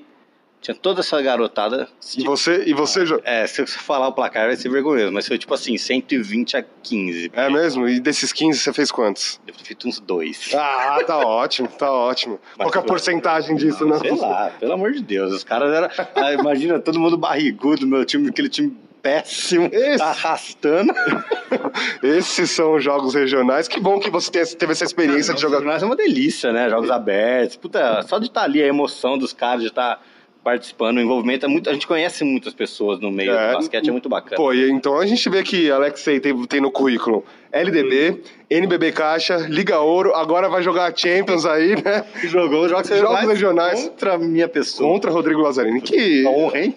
Tinha 0.62 0.74
toda 0.74 1.00
essa 1.00 1.20
garotada. 1.20 1.86
E 2.16 2.24
você, 2.24 2.64
e 2.66 2.72
você 2.72 3.04
jo- 3.04 3.20
É, 3.22 3.46
se 3.46 3.60
eu 3.60 3.66
falar 3.66 4.08
o 4.08 4.12
placar 4.14 4.46
vai 4.46 4.56
ser 4.56 4.70
vergonhoso, 4.70 5.12
mas 5.12 5.28
foi 5.28 5.36
tipo 5.36 5.52
assim, 5.52 5.76
120 5.76 6.56
a 6.56 6.64
15. 6.82 7.30
É 7.34 7.50
mesmo? 7.50 7.86
E 7.86 8.00
desses 8.00 8.32
15 8.32 8.58
você 8.60 8.72
fez 8.72 8.90
quantos? 8.90 9.38
Ter 9.44 9.52
feito 9.62 9.86
uns 9.86 10.00
dois. 10.00 10.48
Ah, 10.54 11.00
tá 11.06 11.18
ótimo, 11.18 11.68
tá 11.68 11.92
ótimo. 11.92 12.40
Mas 12.56 12.64
Qual 12.64 12.72
que 12.72 12.78
é 12.78 12.80
a 12.80 12.84
porcentagem 12.84 13.56
disso, 13.56 13.84
né? 13.84 13.98
Sei 13.98 14.12
lá, 14.12 14.50
pelo 14.58 14.72
amor 14.72 14.92
de 14.92 15.02
Deus. 15.02 15.34
Os 15.34 15.44
caras 15.44 15.70
eram. 15.70 15.90
Ah, 16.16 16.32
imagina 16.32 16.78
todo 16.80 16.98
mundo 16.98 17.18
barrigudo, 17.18 17.86
meu 17.86 18.02
time, 18.06 18.30
aquele 18.30 18.48
time 18.48 18.74
péssimo, 19.04 19.68
Esse- 19.70 19.98
tá 19.98 20.06
arrastando. 20.06 20.92
Esses 22.02 22.50
são 22.50 22.74
os 22.74 22.82
jogos 22.82 23.14
regionais. 23.14 23.68
Que 23.68 23.78
bom 23.78 24.00
que 24.00 24.08
você 24.10 24.30
te- 24.30 24.56
teve 24.56 24.72
essa 24.72 24.84
experiência 24.84 25.34
de 25.34 25.40
jogar. 25.40 25.60
Nós 25.60 25.82
é 25.82 25.86
uma 25.86 25.94
delícia, 25.96 26.52
né? 26.52 26.68
Jogos 26.70 26.90
abertos. 26.90 27.56
Puta, 27.56 28.02
só 28.02 28.18
de 28.18 28.26
estar 28.26 28.42
ali, 28.42 28.62
a 28.62 28.66
emoção 28.66 29.18
dos 29.18 29.32
caras, 29.32 29.60
de 29.60 29.68
estar 29.68 30.00
participando, 30.42 30.98
o 30.98 31.00
envolvimento 31.00 31.46
é 31.46 31.48
muito. 31.48 31.70
A 31.70 31.72
gente 31.72 31.86
conhece 31.86 32.22
muitas 32.24 32.52
pessoas 32.54 32.98
no 33.00 33.10
meio 33.10 33.32
É. 33.32 33.50
do 33.52 33.54
basquete, 33.58 33.88
é 33.88 33.92
muito 33.92 34.08
bacana. 34.08 34.36
Pô, 34.36 34.52
então 34.52 34.98
a 34.98 35.06
gente 35.06 35.28
vê 35.30 35.42
que 35.42 35.70
Alexei 35.70 36.20
tem, 36.20 36.46
tem 36.46 36.60
no 36.60 36.70
currículo 36.70 37.24
LDB, 37.54 38.20
NBB 38.50 38.92
Caixa, 38.92 39.36
Liga 39.48 39.78
Ouro, 39.80 40.14
agora 40.14 40.48
vai 40.48 40.62
jogar 40.62 40.92
a 40.92 40.94
Champions 40.96 41.46
aí, 41.46 41.80
né? 41.82 42.04
jogou 42.24 42.68
jogos, 42.68 42.88
Jogos 42.88 43.20
regionais. 43.20 43.84
contra 43.88 44.14
a 44.14 44.18
minha 44.18 44.48
pessoa. 44.48 44.90
Contra 44.92 45.10
Rodrigo 45.10 45.40
Lazzarini. 45.40 45.80
Que. 45.80 46.26
Honra, 46.26 46.58
hein? 46.60 46.76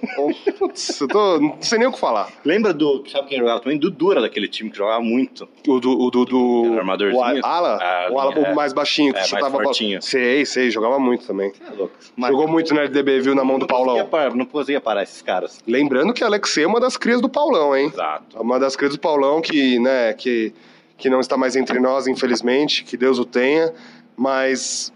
Putz, 0.58 1.02
eu 1.02 1.08
tô. 1.08 1.40
Não 1.40 1.58
sei 1.62 1.80
nem 1.80 1.88
o 1.88 1.92
que 1.92 2.00
falar. 2.00 2.30
Lembra 2.46 2.74
do. 2.74 3.04
Sabe 3.12 3.28
quem 3.28 3.40
jogava 3.40 3.60
também? 3.60 3.78
Dudu 3.78 4.12
era 4.12 4.22
daquele 4.22 4.48
time 4.48 4.70
que 4.70 4.78
jogava 4.78 5.02
muito. 5.02 5.48
O 5.68 5.80
do. 5.80 5.92
O 6.00 6.10
do, 6.12 6.26
do 6.26 6.74
o 6.74 6.78
armadorzinho? 6.78 7.22
o 7.42 7.46
ala? 7.46 7.78
Ah, 7.82 8.08
o 8.12 8.20
ala 8.20 8.34
é. 8.34 8.54
mais 8.54 8.72
baixinho, 8.74 9.12
que 9.13 9.18
É, 9.18 9.22
mais 9.22 9.30
chutava 9.30 9.48
a 9.48 9.50
bola. 9.50 9.63
fortinho. 9.66 10.02
Sei, 10.02 10.46
sei, 10.46 10.70
jogava 10.72 11.00
muito 11.00 11.26
também. 11.26 11.52
É 11.68 11.76
louco. 11.76 11.94
Jogou 12.18 12.48
muito 12.48 12.74
no 12.74 12.80
LDB, 12.80 13.20
viu, 13.20 13.36
na 13.36 13.44
mão 13.44 13.58
do 13.60 13.66
Paulão. 13.68 14.06
parar- 14.08 14.36
não 14.36 14.46
conseguia 14.46 14.80
parar 14.80 15.04
esses 15.04 15.22
caras. 15.22 15.60
Lembrando 15.68 16.13
que 16.13 16.24
Alexei 16.24 16.63
é 16.63 16.68
uma 16.68 16.80
das 16.80 16.96
crias 16.98 17.20
do 17.22 17.28
Paulão, 17.30 17.76
hein? 17.76 17.88
Exato. 17.94 18.40
Uma 18.42 18.60
das 18.60 18.76
crias 18.76 18.94
do 18.96 19.00
Paulão 19.00 19.42
que, 19.42 19.80
né, 19.80 20.13
que, 20.13 20.54
que 20.98 21.10
não 21.10 21.20
está 21.20 21.38
mais 21.38 21.56
entre 21.56 21.80
nós, 21.80 22.08
infelizmente, 22.08 22.84
que 22.84 22.98
Deus 22.98 23.20
o 23.20 23.26
tenha, 23.26 23.72
mas 24.16 24.92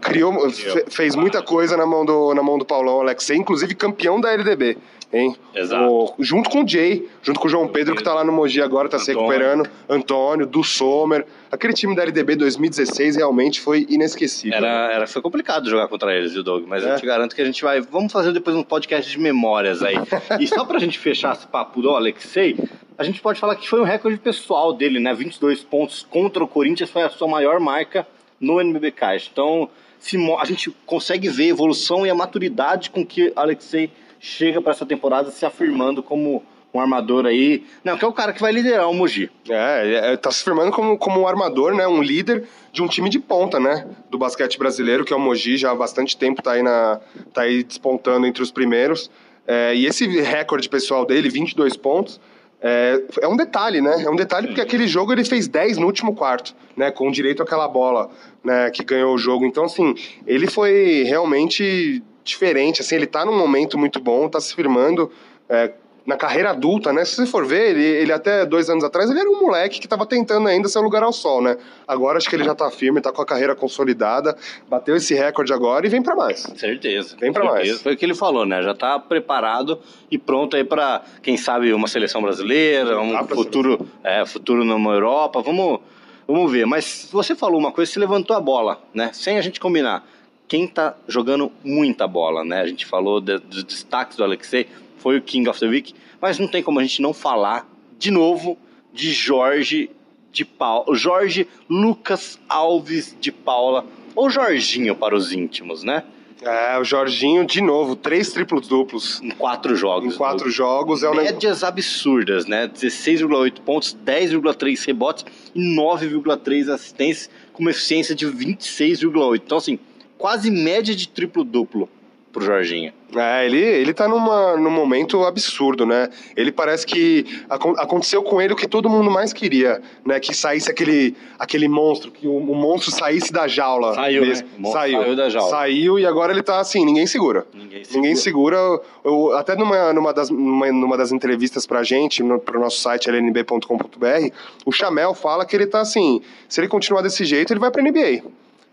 criou, 0.00 0.48
fe- 0.50 0.84
fez 0.88 1.14
muita 1.14 1.42
coisa 1.42 1.76
na 1.76 1.84
mão 1.84 2.04
do, 2.04 2.32
na 2.34 2.42
mão 2.42 2.56
do 2.56 2.64
Paulão, 2.64 3.00
Alexei, 3.00 3.36
inclusive 3.36 3.74
campeão 3.74 4.20
da 4.20 4.32
LDB, 4.32 4.78
hein? 5.12 5.34
Exato. 5.54 5.84
O- 5.92 6.14
junto 6.18 6.48
com 6.50 6.62
o 6.62 6.68
Jay, 6.68 7.08
junto 7.22 7.38
com 7.40 7.46
o 7.46 7.50
João 7.50 7.66
Pedro, 7.68 7.94
que 7.96 8.02
tá 8.02 8.14
lá 8.14 8.24
no 8.24 8.32
Mogi 8.32 8.60
agora, 8.62 8.88
tá 8.88 8.98
se 8.98 9.10
Antônio. 9.10 9.28
recuperando, 9.30 9.70
Antônio, 9.88 10.46
do 10.46 10.62
Sommer. 10.64 11.26
Aquele 11.50 11.72
time 11.72 11.94
da 11.96 12.02
LDB 12.02 12.36
2016 12.36 13.16
realmente 13.16 13.60
foi 13.60 13.86
inesquecível. 13.88 14.56
Era, 14.56 14.92
era, 14.92 15.06
foi 15.06 15.20
complicado 15.20 15.68
jogar 15.68 15.88
contra 15.88 16.14
eles, 16.14 16.32
viu, 16.32 16.42
Doug? 16.42 16.64
Mas 16.66 16.84
É. 16.84 16.92
eu 16.94 16.96
te 16.98 17.06
garanto 17.06 17.34
que 17.34 17.42
a 17.42 17.44
gente 17.44 17.62
vai. 17.62 17.80
Vamos 17.80 18.12
fazer 18.12 18.32
depois 18.32 18.54
um 18.56 18.62
podcast 18.62 19.10
de 19.10 19.18
memórias 19.18 19.82
aí. 19.82 19.96
e 20.40 20.46
só 20.46 20.64
pra 20.64 20.78
gente 20.78 20.98
fechar 20.98 21.34
esse 21.34 21.46
papo 21.46 21.82
do 21.82 21.90
Alexei, 21.90 22.56
a 22.96 23.02
gente 23.04 23.20
pode 23.20 23.40
falar 23.40 23.56
que 23.56 23.68
foi 23.68 23.80
um 23.80 23.84
recorde 23.84 24.18
pessoal 24.18 24.72
dele, 24.72 25.00
né? 25.00 25.12
22 25.14 25.60
pontos 25.62 26.06
contra 26.08 26.42
o 26.44 26.46
Corinthians 26.48 26.90
foi 26.90 27.02
a 27.02 27.08
sua 27.10 27.26
maior 27.26 27.58
marca 27.58 28.06
no 28.40 28.60
NBB 28.60 28.90
Caixa. 28.92 29.28
Então, 29.32 29.68
se 29.98 30.16
a 30.38 30.44
gente 30.44 30.70
consegue 30.86 31.28
ver 31.28 31.44
a 31.44 31.48
evolução 31.48 32.06
e 32.06 32.10
a 32.10 32.14
maturidade 32.14 32.88
com 32.90 33.04
que 33.04 33.32
Alexei 33.36 33.90
chega 34.20 34.60
pra 34.60 34.72
essa 34.72 34.84
temporada 34.84 35.30
se 35.30 35.44
afirmando 35.46 36.02
como 36.02 36.44
um 36.72 36.78
armador 36.78 37.26
aí. 37.26 37.64
Não, 37.82 37.96
que 37.96 38.04
é 38.04 38.08
o 38.08 38.12
cara 38.12 38.32
que 38.32 38.40
vai 38.40 38.52
liderar 38.52 38.88
o 38.88 38.94
Mogi. 38.94 39.30
É, 39.48 40.12
é, 40.12 40.16
tá 40.16 40.30
se 40.30 40.44
firmando 40.44 40.70
como, 40.70 40.96
como 40.96 41.20
um 41.20 41.26
armador, 41.26 41.74
né? 41.74 41.86
Um 41.86 42.02
líder 42.02 42.44
de 42.72 42.82
um 42.82 42.86
time 42.86 43.08
de 43.08 43.18
ponta, 43.18 43.58
né? 43.58 43.86
Do 44.08 44.18
basquete 44.18 44.58
brasileiro, 44.58 45.04
que 45.04 45.12
é 45.12 45.16
o 45.16 45.20
Mogi, 45.20 45.56
já 45.56 45.72
há 45.72 45.74
bastante 45.74 46.16
tempo 46.16 46.42
tá 46.42 46.52
aí, 46.52 46.62
na, 46.62 47.00
tá 47.32 47.42
aí 47.42 47.64
despontando 47.64 48.26
entre 48.26 48.42
os 48.42 48.52
primeiros. 48.52 49.10
É, 49.46 49.74
e 49.74 49.86
esse 49.86 50.06
recorde 50.20 50.68
pessoal 50.68 51.04
dele, 51.04 51.28
22 51.28 51.76
pontos, 51.76 52.20
é, 52.60 53.02
é 53.22 53.26
um 53.26 53.36
detalhe, 53.36 53.80
né? 53.80 54.04
É 54.04 54.10
um 54.10 54.14
detalhe 54.14 54.46
porque 54.46 54.60
aquele 54.60 54.86
jogo 54.86 55.12
ele 55.12 55.24
fez 55.24 55.48
10 55.48 55.78
no 55.78 55.86
último 55.86 56.14
quarto, 56.14 56.54
né? 56.76 56.90
Com 56.90 57.10
direito 57.10 57.42
àquela 57.42 57.66
bola, 57.66 58.10
né? 58.44 58.70
Que 58.70 58.84
ganhou 58.84 59.14
o 59.14 59.18
jogo. 59.18 59.44
Então, 59.44 59.64
assim, 59.64 59.94
ele 60.26 60.46
foi 60.46 61.04
realmente 61.04 62.02
diferente, 62.30 62.80
assim, 62.80 62.96
ele 62.96 63.06
tá 63.06 63.24
num 63.24 63.36
momento 63.36 63.78
muito 63.78 64.00
bom, 64.00 64.28
tá 64.28 64.40
se 64.40 64.54
firmando. 64.54 65.10
é, 65.48 65.72
na 66.06 66.16
carreira 66.16 66.50
adulta, 66.50 66.92
né? 66.92 67.04
Se 67.04 67.16
você 67.16 67.26
for 67.26 67.46
ver, 67.46 67.70
ele, 67.70 67.84
ele 67.84 68.12
até 68.12 68.44
dois 68.46 68.68
anos 68.70 68.82
atrás, 68.82 69.08
ele 69.10 69.20
era 69.20 69.30
um 69.30 69.40
moleque 69.40 69.78
que 69.78 69.86
estava 69.86 70.06
tentando 70.06 70.48
ainda 70.48 70.66
seu 70.66 70.80
lugar 70.82 71.02
ao 71.02 71.12
sol, 71.12 71.42
né? 71.42 71.56
Agora 71.86 72.18
acho 72.18 72.28
que 72.28 72.34
ele 72.34 72.42
já 72.42 72.54
tá 72.54 72.70
firme, 72.70 73.00
tá 73.00 73.12
com 73.12 73.22
a 73.22 73.26
carreira 73.26 73.54
consolidada, 73.54 74.36
bateu 74.68 74.96
esse 74.96 75.14
recorde 75.14 75.52
agora 75.52 75.86
e 75.86 75.90
vem 75.90 76.02
para 76.02 76.16
mais. 76.16 76.40
Certeza. 76.56 77.16
Vem 77.20 77.32
pra 77.32 77.42
certeza. 77.42 77.72
mais. 77.72 77.82
Foi 77.82 77.94
o 77.94 77.96
que 77.96 78.04
ele 78.04 78.14
falou, 78.14 78.44
né? 78.46 78.62
Já 78.62 78.74
tá 78.74 78.98
preparado 78.98 79.78
e 80.10 80.18
pronto 80.18 80.56
aí 80.56 80.64
pra, 80.64 81.02
quem 81.22 81.36
sabe, 81.36 81.72
uma 81.72 81.86
seleção 81.86 82.20
brasileira, 82.22 82.98
um 83.00 83.12
Tá 83.12 83.24
futuro, 83.24 83.86
é, 84.02 84.24
futuro 84.24 84.64
numa 84.64 84.92
Europa. 84.94 85.42
Vamos, 85.42 85.80
vamos 86.26 86.50
ver. 86.50 86.66
Mas 86.66 87.08
você 87.12 87.36
falou 87.36 87.60
uma 87.60 87.70
coisa, 87.72 87.92
você 87.92 88.00
levantou 88.00 88.34
a 88.34 88.40
bola, 88.40 88.80
né? 88.92 89.10
Sem 89.12 89.38
a 89.38 89.42
gente 89.42 89.60
combinar. 89.60 90.04
Quem 90.50 90.66
tá 90.66 90.96
jogando 91.06 91.52
muita 91.62 92.08
bola, 92.08 92.44
né? 92.44 92.60
A 92.60 92.66
gente 92.66 92.84
falou 92.84 93.20
de- 93.20 93.38
dos 93.38 93.62
destaques 93.62 94.16
do 94.16 94.24
Alexei, 94.24 94.66
foi 94.98 95.16
o 95.16 95.22
King 95.22 95.48
of 95.48 95.60
the 95.60 95.66
Week, 95.68 95.94
mas 96.20 96.40
não 96.40 96.48
tem 96.48 96.60
como 96.60 96.80
a 96.80 96.82
gente 96.82 97.00
não 97.00 97.14
falar 97.14 97.68
de 97.96 98.10
novo 98.10 98.58
de 98.92 99.12
Jorge 99.12 99.88
de 100.32 100.44
Paula, 100.44 100.92
Jorge 100.96 101.46
Lucas 101.68 102.36
Alves 102.48 103.16
de 103.20 103.30
Paula, 103.30 103.86
ou 104.16 104.28
Jorginho 104.28 104.96
para 104.96 105.14
os 105.14 105.32
íntimos, 105.32 105.84
né? 105.84 106.02
É, 106.42 106.76
o 106.80 106.82
Jorginho, 106.84 107.46
de 107.46 107.60
novo, 107.60 107.94
três 107.94 108.32
triplos 108.32 108.66
duplos 108.66 109.20
Em 109.22 109.30
quatro 109.30 109.76
jogos. 109.76 110.14
em 110.14 110.16
quatro 110.18 110.50
jogos. 110.50 111.04
É 111.04 111.10
um. 111.10 111.14
Médias 111.14 111.62
absurdas, 111.62 112.46
né? 112.46 112.66
16,8 112.66 113.60
pontos, 113.60 113.94
10,3 114.04 114.84
rebotes 114.84 115.24
e 115.54 115.60
9,3 115.60 116.68
assistências, 116.68 117.30
com 117.52 117.62
uma 117.62 117.70
eficiência 117.70 118.16
de 118.16 118.26
26,8. 118.26 119.42
Então, 119.44 119.58
assim, 119.58 119.78
quase 120.20 120.50
média 120.50 120.94
de 120.94 121.08
triplo-duplo 121.08 121.88
pro 122.32 122.44
Jorginho. 122.44 122.92
É, 123.16 123.44
ele, 123.44 123.58
ele 123.58 123.92
tá 123.92 124.06
numa, 124.06 124.56
num 124.56 124.70
momento 124.70 125.24
absurdo, 125.24 125.84
né? 125.84 126.08
Ele 126.36 126.52
parece 126.52 126.86
que 126.86 127.26
acon- 127.50 127.74
aconteceu 127.76 128.22
com 128.22 128.40
ele 128.40 128.52
o 128.52 128.56
que 128.56 128.68
todo 128.68 128.88
mundo 128.88 129.10
mais 129.10 129.32
queria, 129.32 129.82
né? 130.06 130.20
Que 130.20 130.32
saísse 130.32 130.70
aquele, 130.70 131.16
aquele 131.36 131.66
monstro, 131.66 132.12
que 132.12 132.28
o, 132.28 132.36
o 132.36 132.54
monstro 132.54 132.92
saísse 132.92 133.32
da 133.32 133.48
jaula. 133.48 133.94
Saiu, 133.94 134.24
mesmo. 134.24 134.46
né? 134.46 134.54
Monstro 134.58 134.80
saiu 134.80 135.16
da 135.16 135.28
jaula. 135.28 135.50
Saiu 135.50 135.98
e 135.98 136.06
agora 136.06 136.32
ele 136.32 136.42
tá 136.44 136.60
assim, 136.60 136.84
ninguém 136.84 137.04
segura. 137.04 137.44
Ninguém 137.52 137.82
Ninguém 137.92 138.14
segura. 138.14 138.56
Eu, 139.02 139.36
até 139.36 139.56
numa, 139.56 139.92
numa, 139.92 140.12
das, 140.14 140.30
numa, 140.30 140.70
numa 140.70 140.96
das 140.96 141.10
entrevistas 141.10 141.66
pra 141.66 141.82
gente, 141.82 142.22
no, 142.22 142.38
pro 142.38 142.60
nosso 142.60 142.78
site 142.78 143.10
lnb.com.br, 143.10 144.30
o 144.64 144.70
Chamel 144.70 145.14
fala 145.14 145.44
que 145.44 145.56
ele 145.56 145.66
tá 145.66 145.80
assim, 145.80 146.22
se 146.48 146.60
ele 146.60 146.68
continuar 146.68 147.02
desse 147.02 147.24
jeito, 147.24 147.52
ele 147.52 147.58
vai 147.58 147.72
pra 147.72 147.82
NBA. 147.82 148.22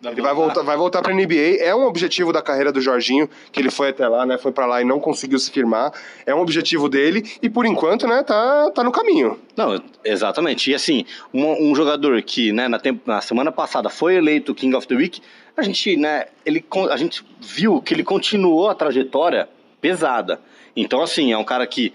Ele 0.04 0.22
vai 0.22 0.34
voltar, 0.34 0.62
vai 0.62 0.78
voltar 0.78 1.02
para 1.02 1.14
NBA. 1.14 1.58
É 1.60 1.74
um 1.74 1.86
objetivo 1.86 2.32
da 2.32 2.42
carreira 2.42 2.72
do 2.72 2.80
Jorginho, 2.80 3.28
que 3.52 3.60
ele 3.60 3.72
foi 3.72 3.90
até 3.90 4.08
lá, 4.08 4.26
né? 4.28 4.38
Foi 4.38 4.52
para 4.52 4.68
lá 4.68 4.80
e 4.82 4.86
não 4.86 5.00
conseguiu 5.00 5.40
se 5.40 5.50
firmar. 5.50 5.92
É 6.26 6.36
um 6.36 6.40
objetivo 6.40 6.88
dele 6.88 7.24
e 7.42 7.50
por 7.50 7.66
enquanto, 7.66 8.08
né? 8.08 8.22
Tá, 8.22 8.70
tá 8.72 8.84
no 8.84 8.92
caminho. 8.92 9.40
Não, 9.56 9.82
exatamente. 10.06 10.70
E 10.70 10.76
assim, 10.76 11.04
um, 11.34 11.72
um 11.72 11.76
jogador 11.76 12.22
que 12.22 12.52
né, 12.52 12.68
na, 12.68 12.80
na 13.06 13.22
semana 13.22 13.52
passada 13.52 13.90
foi 13.90 14.16
eleito 14.16 14.54
King 14.54 14.76
of 14.76 14.88
the 14.88 14.96
Week, 14.96 15.20
a 15.56 15.64
gente, 15.64 15.98
né, 15.98 16.26
ele, 16.46 16.64
a 16.92 16.98
gente 16.98 17.26
viu 17.42 17.82
que 17.82 17.92
ele 17.92 18.04
continuou 18.04 18.70
a 18.70 18.76
trajetória 18.76 19.50
pesada. 19.82 20.40
Então, 20.76 21.02
assim, 21.02 21.32
é 21.32 21.38
um 21.38 21.44
cara 21.44 21.66
que 21.66 21.92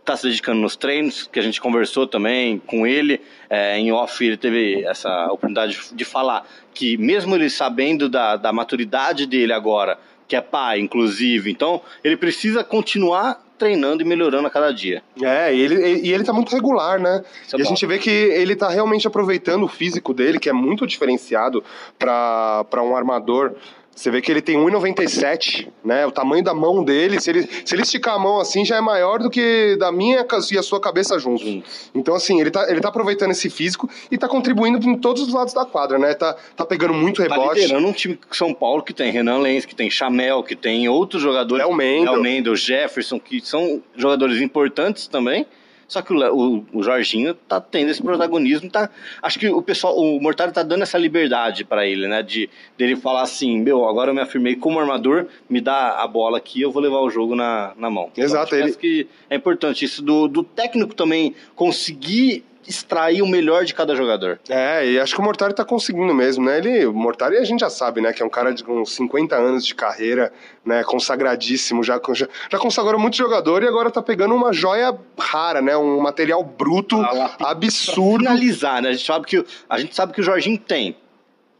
está 0.00 0.16
se 0.16 0.26
dedicando 0.28 0.60
nos 0.60 0.76
treinos, 0.76 1.28
que 1.30 1.38
a 1.38 1.42
gente 1.42 1.60
conversou 1.60 2.06
também 2.06 2.58
com 2.58 2.86
ele. 2.86 3.20
é, 3.48 3.78
em 3.78 3.92
off, 3.92 4.24
ele 4.24 4.36
teve 4.36 4.84
essa 4.84 5.26
oportunidade 5.26 5.78
de, 5.92 6.04
falar 6.04 6.46
que, 6.74 6.96
mesmo 6.96 7.34
ele 7.34 7.48
sabendo 7.48 8.08
da, 8.08 8.36
da 8.36 8.52
maturidade 8.52 9.26
dele 9.26 9.52
agora, 9.52 9.98
que 10.26 10.36
é 10.36 10.40
pai, 10.40 10.78
inclusive, 10.78 11.50
então 11.50 11.82
ele 12.04 12.16
precisa 12.16 12.62
continuar 12.62 13.44
treinando 13.58 14.02
e 14.02 14.06
melhorando 14.06 14.46
a 14.46 14.50
cada 14.50 14.72
dia. 14.72 15.02
É, 15.22 15.54
e 15.54 15.60
ele, 15.60 16.00
e 16.00 16.12
ele 16.12 16.24
tá 16.24 16.32
muito 16.32 16.50
regular, 16.50 16.98
né? 16.98 17.22
É 17.52 17.58
e 17.58 17.60
a 17.60 17.64
gente 17.64 17.84
vê 17.84 17.98
que 17.98 18.08
ele 18.08 18.56
tá 18.56 18.70
realmente 18.70 19.06
aproveitando 19.06 19.64
o 19.64 19.68
físico 19.68 20.14
dele, 20.14 20.38
que 20.38 20.48
é 20.48 20.52
muito 20.52 20.86
diferenciado 20.86 21.62
para 21.98 22.82
um 22.82 22.96
armador. 22.96 23.52
Você 23.94 24.10
vê 24.10 24.22
que 24.22 24.32
ele 24.32 24.40
tem 24.40 24.56
1,97, 24.56 25.68
né? 25.84 26.06
O 26.06 26.10
tamanho 26.10 26.42
da 26.42 26.54
mão 26.54 26.82
dele, 26.82 27.20
se 27.20 27.28
ele, 27.28 27.48
se 27.64 27.74
ele 27.74 27.82
esticar 27.82 28.14
a 28.14 28.18
mão 28.18 28.40
assim, 28.40 28.64
já 28.64 28.76
é 28.76 28.80
maior 28.80 29.18
do 29.18 29.28
que 29.28 29.76
da 29.78 29.92
minha 29.92 30.24
e 30.50 30.58
a 30.58 30.62
sua 30.62 30.80
cabeça 30.80 31.18
juntos. 31.18 31.46
Juntos. 31.46 31.90
Então, 31.94 32.14
assim, 32.14 32.40
ele 32.40 32.50
tá, 32.50 32.70
ele 32.70 32.80
tá 32.80 32.88
aproveitando 32.88 33.32
esse 33.32 33.50
físico 33.50 33.90
e 34.10 34.16
tá 34.16 34.26
contribuindo 34.26 34.78
em 34.88 34.96
todos 34.96 35.22
os 35.22 35.34
lados 35.34 35.52
da 35.52 35.66
quadra, 35.66 35.98
né? 35.98 36.14
Tá, 36.14 36.34
tá 36.56 36.64
pegando 36.64 36.94
muito 36.94 37.22
Tá 37.22 37.34
rebote. 37.34 37.60
liderando 37.60 37.86
um 37.88 37.92
time 37.92 38.18
São 38.30 38.54
Paulo 38.54 38.82
que 38.82 38.94
tem 38.94 39.10
Renan 39.12 39.38
Lenz, 39.38 39.66
que 39.66 39.74
tem 39.74 39.90
Chamel, 39.90 40.42
que 40.42 40.56
tem 40.56 40.88
outros 40.88 41.20
jogadores. 41.20 41.64
Léo 41.64 41.76
Mendel. 41.76 42.12
Léo 42.14 42.22
Mendel, 42.22 42.56
Jefferson, 42.56 43.20
que 43.20 43.40
são 43.44 43.82
jogadores 43.94 44.40
importantes 44.40 45.08
também. 45.08 45.46
Só 45.90 46.00
que 46.02 46.12
o, 46.14 46.18
o- 46.34 46.64
o 46.72 46.82
Jorginho 46.84 47.34
tá 47.34 47.60
tendo 47.60 47.90
esse 47.90 48.00
protagonismo, 48.00 48.70
tá? 48.70 48.88
Acho 49.20 49.40
que 49.40 49.48
o 49.48 49.60
pessoal, 49.60 49.98
o 49.98 50.20
Mortari 50.22 50.52
tá 50.52 50.62
dando 50.62 50.82
essa 50.84 50.96
liberdade 50.96 51.64
pra 51.64 51.84
ele, 51.84 52.06
né? 52.06 52.22
De 52.22 52.48
dele 52.78 52.94
falar 52.94 53.22
assim, 53.22 53.58
meu, 53.60 53.84
agora 53.88 54.10
eu 54.10 54.14
me 54.14 54.20
afirmei 54.20 54.54
como 54.54 54.78
armador, 54.78 55.26
me 55.48 55.60
dá 55.60 56.00
a 56.00 56.06
bola 56.06 56.38
aqui, 56.38 56.62
eu 56.62 56.70
vou 56.70 56.80
levar 56.80 57.00
o 57.00 57.10
jogo 57.10 57.34
na, 57.34 57.72
na 57.76 57.90
mão. 57.90 58.08
Então, 58.12 58.22
Exato, 58.24 58.42
acho 58.44 58.50
que 58.50 58.56
ele- 58.56 58.64
acho 58.70 58.78
que 58.78 59.08
é 59.28 59.34
importante 59.34 59.84
isso 59.84 60.00
do, 60.00 60.28
do 60.28 60.44
técnico 60.44 60.94
também 60.94 61.34
conseguir 61.56 62.44
extrair 62.66 63.22
o 63.22 63.26
melhor 63.26 63.64
de 63.64 63.74
cada 63.74 63.94
jogador. 63.96 64.38
É, 64.48 64.86
e 64.86 65.00
acho 65.00 65.14
que 65.14 65.20
o 65.20 65.24
Mortari 65.24 65.54
tá 65.54 65.64
conseguindo 65.64 66.14
mesmo, 66.14 66.44
né? 66.44 66.58
Ele, 66.58 66.86
o 66.86 66.92
Mortari 66.92 67.36
a 67.36 67.44
gente 67.44 67.60
já 67.60 67.70
sabe, 67.70 68.00
né? 68.00 68.12
Que 68.12 68.22
é 68.22 68.26
um 68.26 68.28
cara 68.30 68.52
de 68.52 68.62
uns 68.68 68.94
50 68.94 69.34
anos 69.36 69.64
de 69.66 69.74
carreira, 69.74 70.32
né? 70.64 70.84
Consagradíssimo, 70.84 71.82
já, 71.82 72.00
já, 72.12 72.28
já 72.50 72.58
consagrou 72.58 73.00
muito 73.00 73.16
jogador 73.16 73.62
e 73.62 73.66
agora 73.66 73.90
tá 73.90 74.02
pegando 74.02 74.34
uma 74.34 74.52
joia 74.52 74.96
rara, 75.18 75.60
né? 75.60 75.76
Um 75.76 76.00
material 76.00 76.42
bruto, 76.44 77.00
Ah, 77.00 77.28
Pra 77.36 77.50
absurdo. 77.50 78.18
finalizar, 78.18 78.82
né? 78.82 78.90
A 78.90 78.92
gente 78.92 79.06
sabe 79.06 79.26
que, 79.26 79.38
o- 79.38 79.46
a 79.68 79.78
gente 79.78 79.94
sabe 79.94 80.12
que 80.12 80.20
o 80.20 80.24
Jorginho 80.24 80.58
tem 80.58 80.96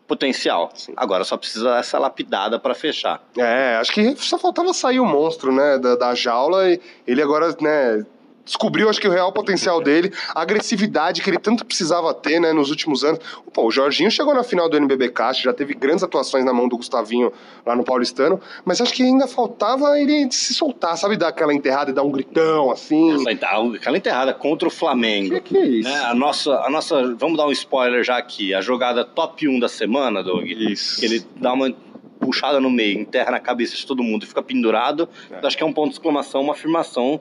potencial. 0.06 0.72
Agora 0.96 1.22
só 1.24 1.36
precisa 1.36 1.76
dessa 1.76 1.98
lapidada 1.98 2.58
pra 2.58 2.74
fechar. 2.74 3.22
É, 3.38 3.76
acho 3.76 3.92
que 3.92 4.16
só 4.16 4.36
faltava 4.38 4.74
sair 4.74 4.98
o 4.98 5.04
monstro, 5.06 5.52
né, 5.52 5.78
da, 5.78 5.94
da 5.94 6.14
jaula 6.16 6.68
e 6.68 6.80
ele 7.06 7.22
agora, 7.22 7.54
né, 7.60 8.04
descobriu, 8.50 8.88
acho 8.88 9.00
que 9.00 9.06
o 9.06 9.10
real 9.10 9.32
potencial 9.32 9.80
dele, 9.80 10.12
a 10.34 10.42
agressividade 10.42 11.22
que 11.22 11.30
ele 11.30 11.38
tanto 11.38 11.64
precisava 11.64 12.12
ter, 12.12 12.40
né, 12.40 12.52
nos 12.52 12.70
últimos 12.70 13.04
anos. 13.04 13.20
Pô, 13.52 13.66
o 13.66 13.70
Jorginho 13.70 14.10
chegou 14.10 14.34
na 14.34 14.42
final 14.42 14.68
do 14.68 14.76
NBB 14.76 15.10
Caixa, 15.10 15.42
já 15.42 15.52
teve 15.52 15.74
grandes 15.74 16.02
atuações 16.02 16.44
na 16.44 16.52
mão 16.52 16.68
do 16.68 16.76
Gustavinho 16.76 17.32
lá 17.64 17.76
no 17.76 17.84
Paulistano, 17.84 18.40
mas 18.64 18.80
acho 18.80 18.92
que 18.92 19.02
ainda 19.02 19.26
faltava 19.26 19.98
ele 19.98 20.30
se 20.32 20.52
soltar, 20.52 20.96
sabe, 20.96 21.16
dar 21.16 21.28
aquela 21.28 21.54
enterrada 21.54 21.90
e 21.90 21.94
dar 21.94 22.02
um 22.02 22.10
gritão, 22.10 22.70
assim. 22.70 23.28
Aquela 23.76 23.96
enterrada 23.96 24.34
contra 24.34 24.66
o 24.66 24.70
Flamengo. 24.70 25.34
Que 25.34 25.40
que 25.40 25.56
é 25.56 25.66
isso? 25.66 25.88
Né, 25.88 25.96
a, 26.04 26.14
nossa, 26.14 26.54
a 26.60 26.70
nossa. 26.70 27.14
Vamos 27.14 27.36
dar 27.36 27.46
um 27.46 27.52
spoiler 27.52 28.02
já 28.02 28.16
aqui. 28.16 28.52
A 28.52 28.60
jogada 28.60 29.04
top 29.04 29.46
1 29.46 29.60
da 29.60 29.68
semana, 29.68 30.22
Doug. 30.22 30.44
Isso. 30.46 31.04
Ele 31.04 31.24
dá 31.36 31.52
uma 31.52 31.72
puxada 32.18 32.60
no 32.60 32.70
meio, 32.70 32.98
enterra 32.98 33.30
na 33.30 33.40
cabeça 33.40 33.74
de 33.74 33.86
todo 33.86 34.02
mundo 34.02 34.24
e 34.24 34.26
fica 34.26 34.42
pendurado. 34.42 35.08
Acho 35.42 35.56
que 35.56 35.62
é 35.62 35.66
um 35.66 35.72
ponto 35.72 35.88
de 35.88 35.94
exclamação, 35.94 36.42
uma 36.42 36.52
afirmação 36.52 37.20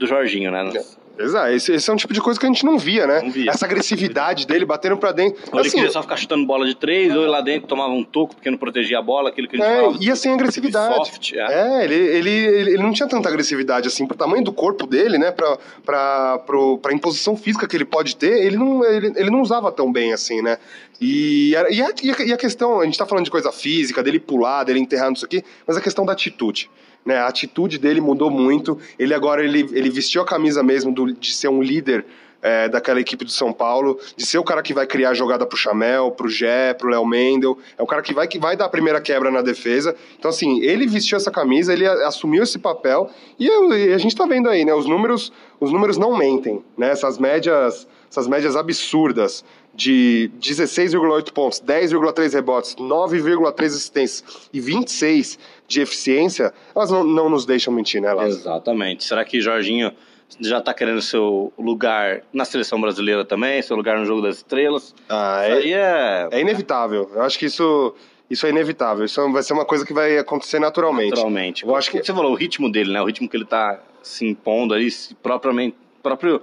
do 0.00 0.06
Jorginho, 0.06 0.50
né? 0.50 0.72
Exato, 1.18 1.48
esse, 1.50 1.74
esse 1.74 1.90
é 1.90 1.92
um 1.92 1.96
tipo 1.96 2.14
de 2.14 2.20
coisa 2.22 2.40
que 2.40 2.46
a 2.46 2.48
gente 2.48 2.64
não 2.64 2.78
via, 2.78 3.06
né? 3.06 3.20
Não 3.20 3.30
via. 3.30 3.50
Essa 3.50 3.66
agressividade 3.66 4.46
dele 4.46 4.64
batendo 4.64 4.96
pra 4.96 5.12
dentro. 5.12 5.42
Ou 5.52 5.58
ele 5.60 5.68
Assim, 5.68 5.76
queria 5.76 5.92
só 5.92 6.00
ficar 6.00 6.16
chutando 6.16 6.46
bola 6.46 6.64
de 6.64 6.74
três, 6.74 7.14
ou 7.14 7.20
ele 7.20 7.30
lá 7.30 7.42
dentro 7.42 7.68
tomava 7.68 7.92
um 7.92 8.02
toco 8.02 8.34
porque 8.34 8.50
não 8.50 8.56
protegia 8.56 8.98
a 8.98 9.02
bola, 9.02 9.28
aquilo 9.28 9.46
que 9.46 9.56
a 9.56 9.58
gente 9.58 9.68
É, 9.70 9.80
falava. 9.82 9.98
ia 10.02 10.16
sem 10.16 10.32
agressividade. 10.32 10.94
Soft, 10.94 11.32
é. 11.34 11.40
É, 11.80 11.84
ele, 11.84 11.94
ele, 11.94 12.30
ele, 12.30 12.70
ele 12.72 12.82
não 12.82 12.90
tinha 12.92 13.06
tanta 13.06 13.28
agressividade 13.28 13.86
assim, 13.86 14.06
pro 14.06 14.16
tamanho 14.16 14.42
do 14.42 14.50
corpo 14.50 14.86
dele, 14.86 15.18
né? 15.18 15.30
Pra, 15.30 15.58
pra, 15.84 16.38
pro, 16.46 16.78
pra 16.78 16.94
imposição 16.94 17.36
física 17.36 17.68
que 17.68 17.76
ele 17.76 17.84
pode 17.84 18.16
ter, 18.16 18.42
ele 18.46 18.56
não, 18.56 18.82
ele, 18.82 19.12
ele 19.14 19.30
não 19.30 19.42
usava 19.42 19.70
tão 19.70 19.92
bem 19.92 20.14
assim, 20.14 20.40
né? 20.40 20.56
E, 20.98 21.54
era- 21.54 21.70
e, 21.70 21.82
a, 21.82 21.88
e 22.24 22.32
a- 22.32 22.36
questão, 22.38 22.80
a 22.80 22.84
gente 22.86 22.96
tá 22.96 23.04
falando 23.04 23.26
de 23.26 23.30
coisa 23.30 23.52
física, 23.52 24.02
dele 24.02 24.18
pular, 24.20 24.64
dele 24.64 24.78
enterrar 24.80 25.12
isso 25.12 25.26
aqui, 25.26 25.42
mas 25.66 25.76
a 25.76 25.82
questão 25.82 26.06
da 26.06 26.12
atitude. 26.14 26.70
Né, 27.04 27.16
a 27.16 27.26
atitude 27.28 27.78
dele 27.78 28.00
mudou 28.00 28.30
muito. 28.30 28.78
Ele 28.98 29.14
agora 29.14 29.42
ele, 29.42 29.60
ele 29.72 29.88
vestiu 29.88 30.20
a 30.22 30.24
camisa 30.26 30.62
mesmo 30.62 30.92
do- 30.92 31.12
de 31.12 31.32
ser 31.34 31.48
um 31.48 31.62
líder 31.62 32.04
é, 32.42 32.70
daquela 32.70 32.98
equipe 32.98 33.22
do 33.22 33.30
São 33.30 33.52
Paulo, 33.52 33.98
de 34.16 34.24
ser 34.24 34.38
o 34.38 34.42
cara 34.42 34.62
que 34.62 34.72
vai 34.72 34.86
criar 34.86 35.10
a 35.10 35.14
jogada 35.14 35.44
pro 35.44 35.58
Chamel, 35.58 36.10
pro 36.10 36.26
Gé, 36.26 36.72
pro 36.72 36.88
Léo 36.88 37.04
Mendel. 37.04 37.58
É 37.76 37.82
o 37.82 37.86
cara 37.86 38.00
que 38.00 38.14
vai, 38.14 38.26
que 38.26 38.38
vai 38.38 38.56
dar 38.56 38.64
a 38.64 38.68
primeira 38.70 38.98
quebra 38.98 39.30
na 39.30 39.42
defesa. 39.42 39.94
Então, 40.18 40.30
assim, 40.30 40.58
ele 40.62 40.86
vestiu 40.86 41.16
essa 41.18 41.30
camisa, 41.30 41.70
ele 41.72 41.86
assumiu 41.86 42.42
esse 42.42 42.58
papel 42.58 43.10
e, 43.38 43.46
eu- 43.46 43.74
e 43.74 43.92
a 43.92 43.98
gente 43.98 44.16
tá 44.16 44.24
vendo 44.24 44.48
aí, 44.48 44.64
né? 44.64 44.72
Os 44.72 44.86
números, 44.86 45.30
os 45.60 45.70
números 45.70 45.98
não 45.98 46.16
mentem, 46.16 46.64
né? 46.78 46.88
Essas 46.90 47.18
médias, 47.18 47.86
essas 48.10 48.26
médias 48.26 48.56
absurdas 48.56 49.44
de 49.74 50.30
16,8 50.40 51.32
pontos, 51.32 51.60
10,3 51.60 52.32
rebotes, 52.34 52.74
9,3 52.76 53.74
assistências 53.74 54.24
e 54.52 54.60
26 54.60 55.38
de 55.70 55.80
eficiência, 55.80 56.52
elas 56.74 56.90
não, 56.90 57.04
não 57.04 57.30
nos 57.30 57.46
deixam 57.46 57.72
mentir, 57.72 58.02
né, 58.02 58.12
Lázaro? 58.12 58.28
Exatamente. 58.40 59.04
Será 59.04 59.24
que 59.24 59.40
Jorginho 59.40 59.92
já 60.40 60.60
tá 60.60 60.74
querendo 60.74 61.00
seu 61.00 61.52
lugar 61.56 62.22
na 62.32 62.44
seleção 62.44 62.80
brasileira 62.80 63.24
também, 63.24 63.62
seu 63.62 63.76
lugar 63.76 63.96
no 63.96 64.04
jogo 64.04 64.20
das 64.20 64.38
estrelas? 64.38 64.92
Ah, 65.08 65.42
Isso 65.48 65.52
é, 65.52 65.62
aí 65.62 65.72
é 65.72 66.28
É 66.32 66.40
inevitável. 66.40 67.08
Eu 67.14 67.22
acho 67.22 67.38
que 67.38 67.46
isso, 67.46 67.94
isso 68.28 68.44
é 68.46 68.50
inevitável. 68.50 69.04
Isso 69.04 69.30
vai 69.30 69.44
ser 69.44 69.52
uma 69.52 69.64
coisa 69.64 69.86
que 69.86 69.92
vai 69.94 70.18
acontecer 70.18 70.58
naturalmente. 70.58 71.10
naturalmente. 71.10 71.64
Eu 71.64 71.76
acho 71.76 71.88
que- 71.92 72.02
Você 72.02 72.12
falou 72.12 72.32
o 72.32 72.34
ritmo 72.34 72.70
dele, 72.70 72.92
né? 72.92 73.00
O 73.00 73.04
ritmo 73.06 73.28
que 73.28 73.36
ele 73.36 73.44
tá 73.46 73.80
se 74.02 74.26
impondo 74.26 74.74
aí, 74.74 74.88
propriamente, 75.22 75.76
próprio, 76.02 76.42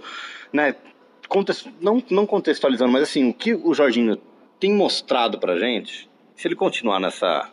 né? 0.53 0.73
Não, 1.81 2.01
não 2.09 2.25
contextualizando, 2.25 2.93
mas 2.93 3.03
assim, 3.03 3.29
o 3.29 3.33
que 3.33 3.53
o 3.53 3.73
Jorginho 3.73 4.17
tem 4.57 4.71
mostrado 4.71 5.37
pra 5.37 5.59
gente, 5.59 6.09
se 6.33 6.47
ele 6.47 6.55
continuar 6.55 6.99
nessa, 7.01 7.49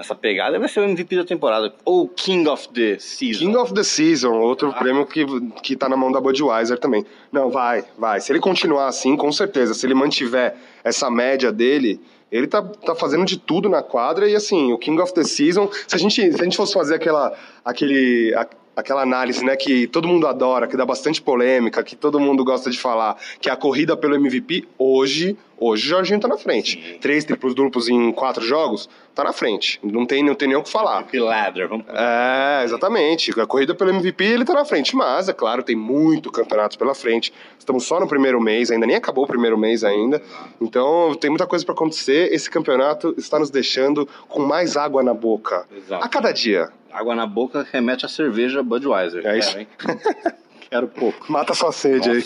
nessa 0.00 0.14
pegada, 0.14 0.58
vai 0.58 0.68
ser 0.68 0.80
o 0.80 0.84
MVP 0.84 1.16
da 1.16 1.24
temporada. 1.24 1.72
Ou 1.84 2.08
King 2.08 2.48
of 2.48 2.68
the 2.70 2.98
Season. 2.98 3.38
King 3.38 3.56
of 3.56 3.74
the 3.74 3.82
Season, 3.82 4.32
outro 4.32 4.72
prêmio 4.72 5.06
que, 5.06 5.24
que 5.62 5.76
tá 5.76 5.88
na 5.88 5.96
mão 5.96 6.10
da 6.10 6.20
Budweiser 6.20 6.78
também. 6.78 7.04
Não, 7.30 7.50
vai, 7.50 7.84
vai. 7.98 8.20
Se 8.20 8.32
ele 8.32 8.40
continuar 8.40 8.88
assim, 8.88 9.16
com 9.16 9.30
certeza. 9.30 9.74
Se 9.74 9.86
ele 9.86 9.94
mantiver 9.94 10.56
essa 10.82 11.10
média 11.10 11.52
dele, 11.52 12.00
ele 12.32 12.46
tá, 12.46 12.62
tá 12.62 12.94
fazendo 12.94 13.24
de 13.24 13.38
tudo 13.38 13.68
na 13.68 13.82
quadra 13.82 14.28
e 14.28 14.34
assim, 14.34 14.72
o 14.72 14.78
King 14.78 15.00
of 15.00 15.12
the 15.12 15.24
Season, 15.24 15.68
se 15.86 15.94
a 15.94 15.98
gente, 15.98 16.32
se 16.32 16.40
a 16.40 16.44
gente 16.44 16.56
fosse 16.56 16.72
fazer 16.72 16.94
aquela, 16.94 17.36
aquele, 17.70 18.34
a- 18.34 18.46
aquela 18.76 19.02
análise, 19.02 19.44
né, 19.44 19.56
que 19.56 19.86
todo 19.88 20.08
mundo 20.08 20.26
adora, 20.26 20.66
que 20.66 20.76
dá 20.76 20.86
bastante 20.86 21.20
polêmica, 21.20 21.82
que 21.82 21.94
todo 21.96 22.18
mundo 22.20 22.42
gosta 22.44 22.70
de 22.70 22.78
falar, 22.78 23.16
que 23.40 23.48
é 23.50 23.52
a 23.52 23.56
corrida 23.56 23.94
pelo 23.96 24.14
MVP, 24.14 24.66
hoje, 24.78 25.36
hoje 25.58 25.86
o 25.86 25.90
Jorginho 25.90 26.18
tá 26.20 26.26
na 26.28 26.38
frente. 26.38 26.98
Três 27.00 27.24
triplos 27.24 27.54
duplos 27.54 27.88
em 27.90 28.10
quatro 28.12 28.42
jogos, 28.42 28.88
tá 29.14 29.22
na 29.24 29.34
frente. 29.34 29.78
Não 29.82 30.06
tem, 30.06 30.22
não 30.24 30.34
tem 30.34 30.48
nem 30.48 30.56
o 30.56 30.62
que 30.62 30.70
falar. 30.70 31.00
MVP 31.00 31.20
Ladder, 31.20 31.68
vamos 31.68 31.84
É, 31.90 32.62
exatamente. 32.64 33.38
A 33.38 33.46
corrida 33.46 33.74
pelo 33.74 33.90
MVP 33.90 34.24
ele 34.24 34.44
tá 34.46 34.54
na 34.54 34.64
frente, 34.64 34.96
mas, 34.96 35.28
é 35.28 35.34
claro, 35.34 35.62
tem 35.62 35.76
muito 35.76 36.32
campeonato 36.32 36.78
pela 36.78 36.94
frente. 36.94 37.34
Estamos 37.58 37.84
só 37.84 38.00
no 38.00 38.08
primeiro 38.08 38.40
mês, 38.40 38.70
ainda 38.70 38.86
nem 38.86 38.96
acabou 38.96 39.24
o 39.24 39.26
primeiro 39.26 39.58
mês 39.58 39.84
ainda. 39.84 40.22
Então, 40.58 41.14
tem 41.20 41.28
muita 41.28 41.46
coisa 41.46 41.64
para 41.66 41.74
acontecer. 41.74 42.32
Esse 42.32 42.48
campeonato 42.48 43.14
está 43.18 43.38
nos 43.38 43.50
deixando 43.50 44.08
com 44.26 44.40
mais 44.40 44.74
água 44.76 45.02
na 45.02 45.12
boca. 45.12 45.66
Exato. 45.76 46.02
A 46.02 46.08
cada 46.08 46.32
dia. 46.32 46.70
Água 46.92 47.14
na 47.14 47.26
boca 47.26 47.66
remete 47.70 48.04
à 48.04 48.08
cerveja 48.08 48.62
Budweiser. 48.62 49.26
É 49.26 49.38
isso. 49.38 49.50
Quero, 49.50 49.60
hein? 49.60 49.68
Quero 50.70 50.88
pouco. 50.88 51.30
Mata 51.30 51.54
sua 51.54 51.72
sede 51.72 52.10
aí. 52.10 52.24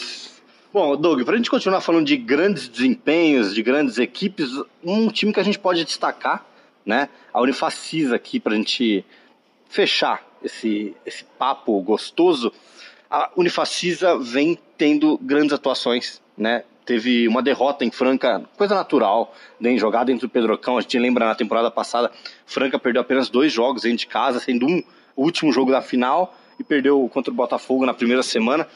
Bom, 0.72 0.96
Doug, 0.96 1.22
pra 1.22 1.37
gente 1.37 1.48
continuar 1.48 1.81
falando 1.81 2.07
de 2.07 2.16
grandes 2.16 2.68
desempenhos, 2.68 3.55
de 3.55 3.62
grandes 3.62 3.96
equipes, 3.96 4.50
um 4.83 5.09
time 5.09 5.33
que 5.33 5.38
a 5.38 5.44
gente 5.44 5.59
pode 5.59 5.85
destacar, 5.85 6.44
né? 6.85 7.09
A 7.33 7.40
Unifacisa 7.40 8.16
aqui, 8.16 8.40
pra 8.40 8.57
gente 8.57 9.05
fechar 9.68 10.22
esse, 10.42 10.94
esse 11.07 11.24
papo 11.38 11.81
gostoso. 11.81 12.53
A 13.09 13.31
Unifacisa 13.37 14.18
vem 14.18 14.59
tendo 14.77 15.16
grandes 15.18 15.53
atuações, 15.53 16.20
né? 16.37 16.64
Teve 16.85 17.27
uma 17.27 17.42
derrota 17.42 17.85
em 17.85 17.90
Franca, 17.90 18.42
coisa 18.57 18.75
natural, 18.75 19.35
né? 19.59 19.77
jogada 19.77 20.12
entre 20.12 20.27
o 20.27 20.29
Pedrocão. 20.29 20.77
A 20.77 20.81
gente 20.81 20.99
lembra 20.99 21.25
na 21.25 21.35
temporada 21.35 21.70
passada, 21.70 22.11
Franca 22.44 22.79
perdeu 22.79 23.01
apenas 23.01 23.31
dois 23.31 23.53
jogos 23.53 23.83
dentro 23.83 23.99
de 23.99 24.07
casa, 24.07 24.38
sendo 24.38 24.66
um 24.66 24.83
o 25.16 25.23
último 25.23 25.53
jogo 25.53 25.70
da 25.70 25.81
final 25.81 26.35
e 26.59 26.64
perdeu 26.64 27.09
contra 27.12 27.33
o 27.33 27.35
Botafogo 27.35 27.87
na 27.87 27.94
primeira 27.94 28.23
semana. 28.23 28.66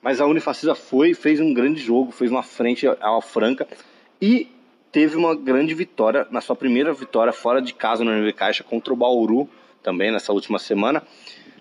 Mas 0.00 0.20
a 0.20 0.26
Unifacisa 0.26 0.74
foi, 0.74 1.14
fez 1.14 1.40
um 1.40 1.52
grande 1.52 1.80
jogo, 1.80 2.12
fez 2.12 2.30
uma 2.30 2.42
frente 2.42 2.86
ao 3.00 3.20
Franca 3.20 3.66
e 4.20 4.48
teve 4.92 5.16
uma 5.16 5.34
grande 5.34 5.74
vitória, 5.74 6.26
na 6.30 6.40
sua 6.40 6.54
primeira 6.54 6.92
vitória 6.92 7.32
fora 7.32 7.60
de 7.60 7.74
casa 7.74 8.04
no 8.04 8.12
NB 8.12 8.32
Caixa 8.32 8.62
contra 8.62 8.92
o 8.92 8.96
Bauru, 8.96 9.48
também 9.82 10.10
nessa 10.12 10.32
última 10.32 10.58
semana. 10.58 11.02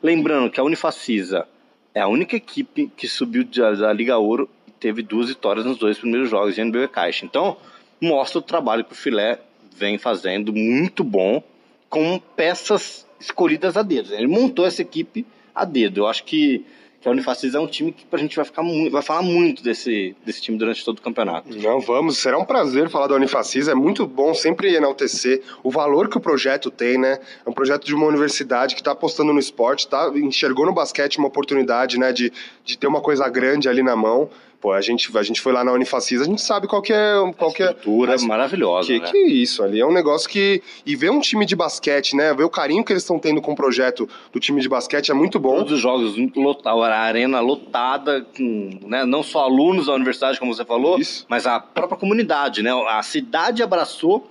Lembrando 0.02 0.50
que 0.50 0.60
a 0.60 0.64
Unifacisa 0.64 1.48
é 1.94 2.02
a 2.02 2.08
única 2.08 2.36
equipe 2.36 2.92
que 2.96 3.08
subiu 3.08 3.44
da, 3.44 3.92
Liga 3.94 4.18
Ouro 4.18 4.50
teve 4.80 5.02
duas 5.02 5.30
vitórias 5.30 5.66
nos 5.66 5.78
dois 5.78 5.98
primeiros 5.98 6.30
jogos 6.30 6.56
de 6.56 6.62
NB 6.62 6.88
Caixa. 6.88 7.26
Então, 7.26 7.58
mostra 8.02 8.40
o 8.40 8.42
trabalho 8.42 8.84
que 8.84 8.94
o 8.94 8.96
Filé 8.96 9.40
vem 9.76 9.98
fazendo, 9.98 10.54
muito 10.54 11.04
bom, 11.04 11.44
com 11.90 12.20
peças 12.36 13.06
escolhidas 13.20 13.78
a 13.78 13.82
dedo. 13.82 14.14
Ele 14.14 14.28
montou 14.28 14.66
essa 14.66 14.82
equipe 14.82 15.26
a 15.54 15.66
dedo. 15.66 16.02
Eu 16.02 16.08
acho 16.08 16.24
que, 16.24 16.66
que 17.02 17.08
a 17.08 17.12
Unifacisa 17.12 17.58
é 17.58 17.62
um 17.62 17.68
time 17.68 17.92
que 17.92 18.06
a 18.12 18.18
gente 18.18 18.36
vai, 18.36 18.46
ficar 18.46 18.64
vai 18.92 19.02
falar 19.02 19.22
muito 19.22 19.64
desse, 19.64 20.16
desse 20.26 20.42
time 20.42 20.58
durante 20.58 20.84
todo 20.84 21.00
o 21.00 21.02
campeonato. 21.02 21.56
Não, 21.58 21.80
vamos. 21.80 22.18
Será 22.18 22.38
um 22.38 22.46
prazer 22.46 22.90
falar 22.90 23.08
da 23.08 23.16
Unifacisa. 23.16 23.72
É 23.72 23.76
muito 23.76 24.06
bom 24.06 24.34
sempre 24.34 24.74
enaltecer 24.74 25.42
o 25.64 25.72
valor 25.72 26.10
que 26.10 26.18
o 26.18 26.22
projeto 26.22 26.70
tem, 26.70 26.98
né? 26.98 27.20
É 27.46 27.50
um 27.50 27.54
projeto 27.54 27.86
de 27.86 27.96
uma 27.96 28.06
universidade 28.06 28.76
que 28.76 28.82
está 28.82 28.92
apostando 28.92 29.34
no 29.34 29.40
esporte, 29.40 29.88
tá, 29.88 30.12
enxergou 30.16 30.66
no 30.66 30.74
basquete 30.74 31.18
uma 31.18 31.28
oportunidade, 31.28 31.98
né, 32.00 32.12
de, 32.12 32.32
de 32.64 32.78
ter 32.78 32.88
uma 32.88 33.02
coisa 33.02 33.28
grande 33.30 33.70
ali 33.70 33.84
na 33.84 33.96
mão. 33.96 34.30
Pô, 34.66 34.72
a 34.72 34.82
gente, 34.82 35.16
a 35.16 35.22
gente 35.22 35.40
foi 35.42 35.54
lá 35.54 35.64
na 35.64 35.72
Unifacisa, 35.72 36.24
a 36.24 36.26
gente 36.26 36.42
sabe 36.42 36.66
qual 36.66 36.82
que 36.82 36.92
é... 36.92 37.14
Qual 37.38 37.54
que 37.54 37.62
é 37.62 37.68
Estrutura 37.68 38.16
a- 38.16 38.22
maravilhosa, 38.26 38.88
que, 38.88 39.00
né? 39.00 39.12
que 39.12 39.18
isso 39.20 39.62
ali? 39.62 39.80
É 39.80 39.86
um 39.86 39.94
negócio 39.94 40.28
que. 40.28 40.60
E 40.84 40.96
ver 40.96 41.12
um 41.12 41.20
time 41.20 41.46
de 41.46 41.56
basquete, 41.56 42.16
né? 42.16 42.34
Ver 42.34 42.46
o 42.46 42.50
carinho 42.50 42.84
que 42.84 42.92
eles 42.92 43.04
estão 43.04 43.20
tendo 43.20 43.44
com 43.44 43.52
o 43.52 43.56
projeto 43.56 44.10
do 44.34 44.40
time 44.40 44.60
de 44.60 44.68
basquete 44.68 45.12
é 45.12 45.14
muito 45.14 45.40
bom. 45.40 45.58
Todos 45.58 45.74
os 45.74 45.80
jogos, 45.80 46.16
lota- 46.36 46.72
a 46.72 46.98
arena 47.00 47.40
lotada, 47.42 48.26
com, 48.36 48.80
né, 48.88 49.06
não 49.06 49.22
só 49.22 49.42
alunos 49.44 49.86
da 49.86 49.94
universidade, 49.94 50.40
como 50.40 50.52
você 50.52 50.66
falou, 50.66 50.98
Isso. 50.98 51.28
mas 51.30 51.46
a 51.46 51.60
própria 51.60 52.00
comunidade, 52.00 52.64
né? 52.64 52.72
A 52.90 53.04
cidade 53.04 53.62
abraçou 53.62 54.28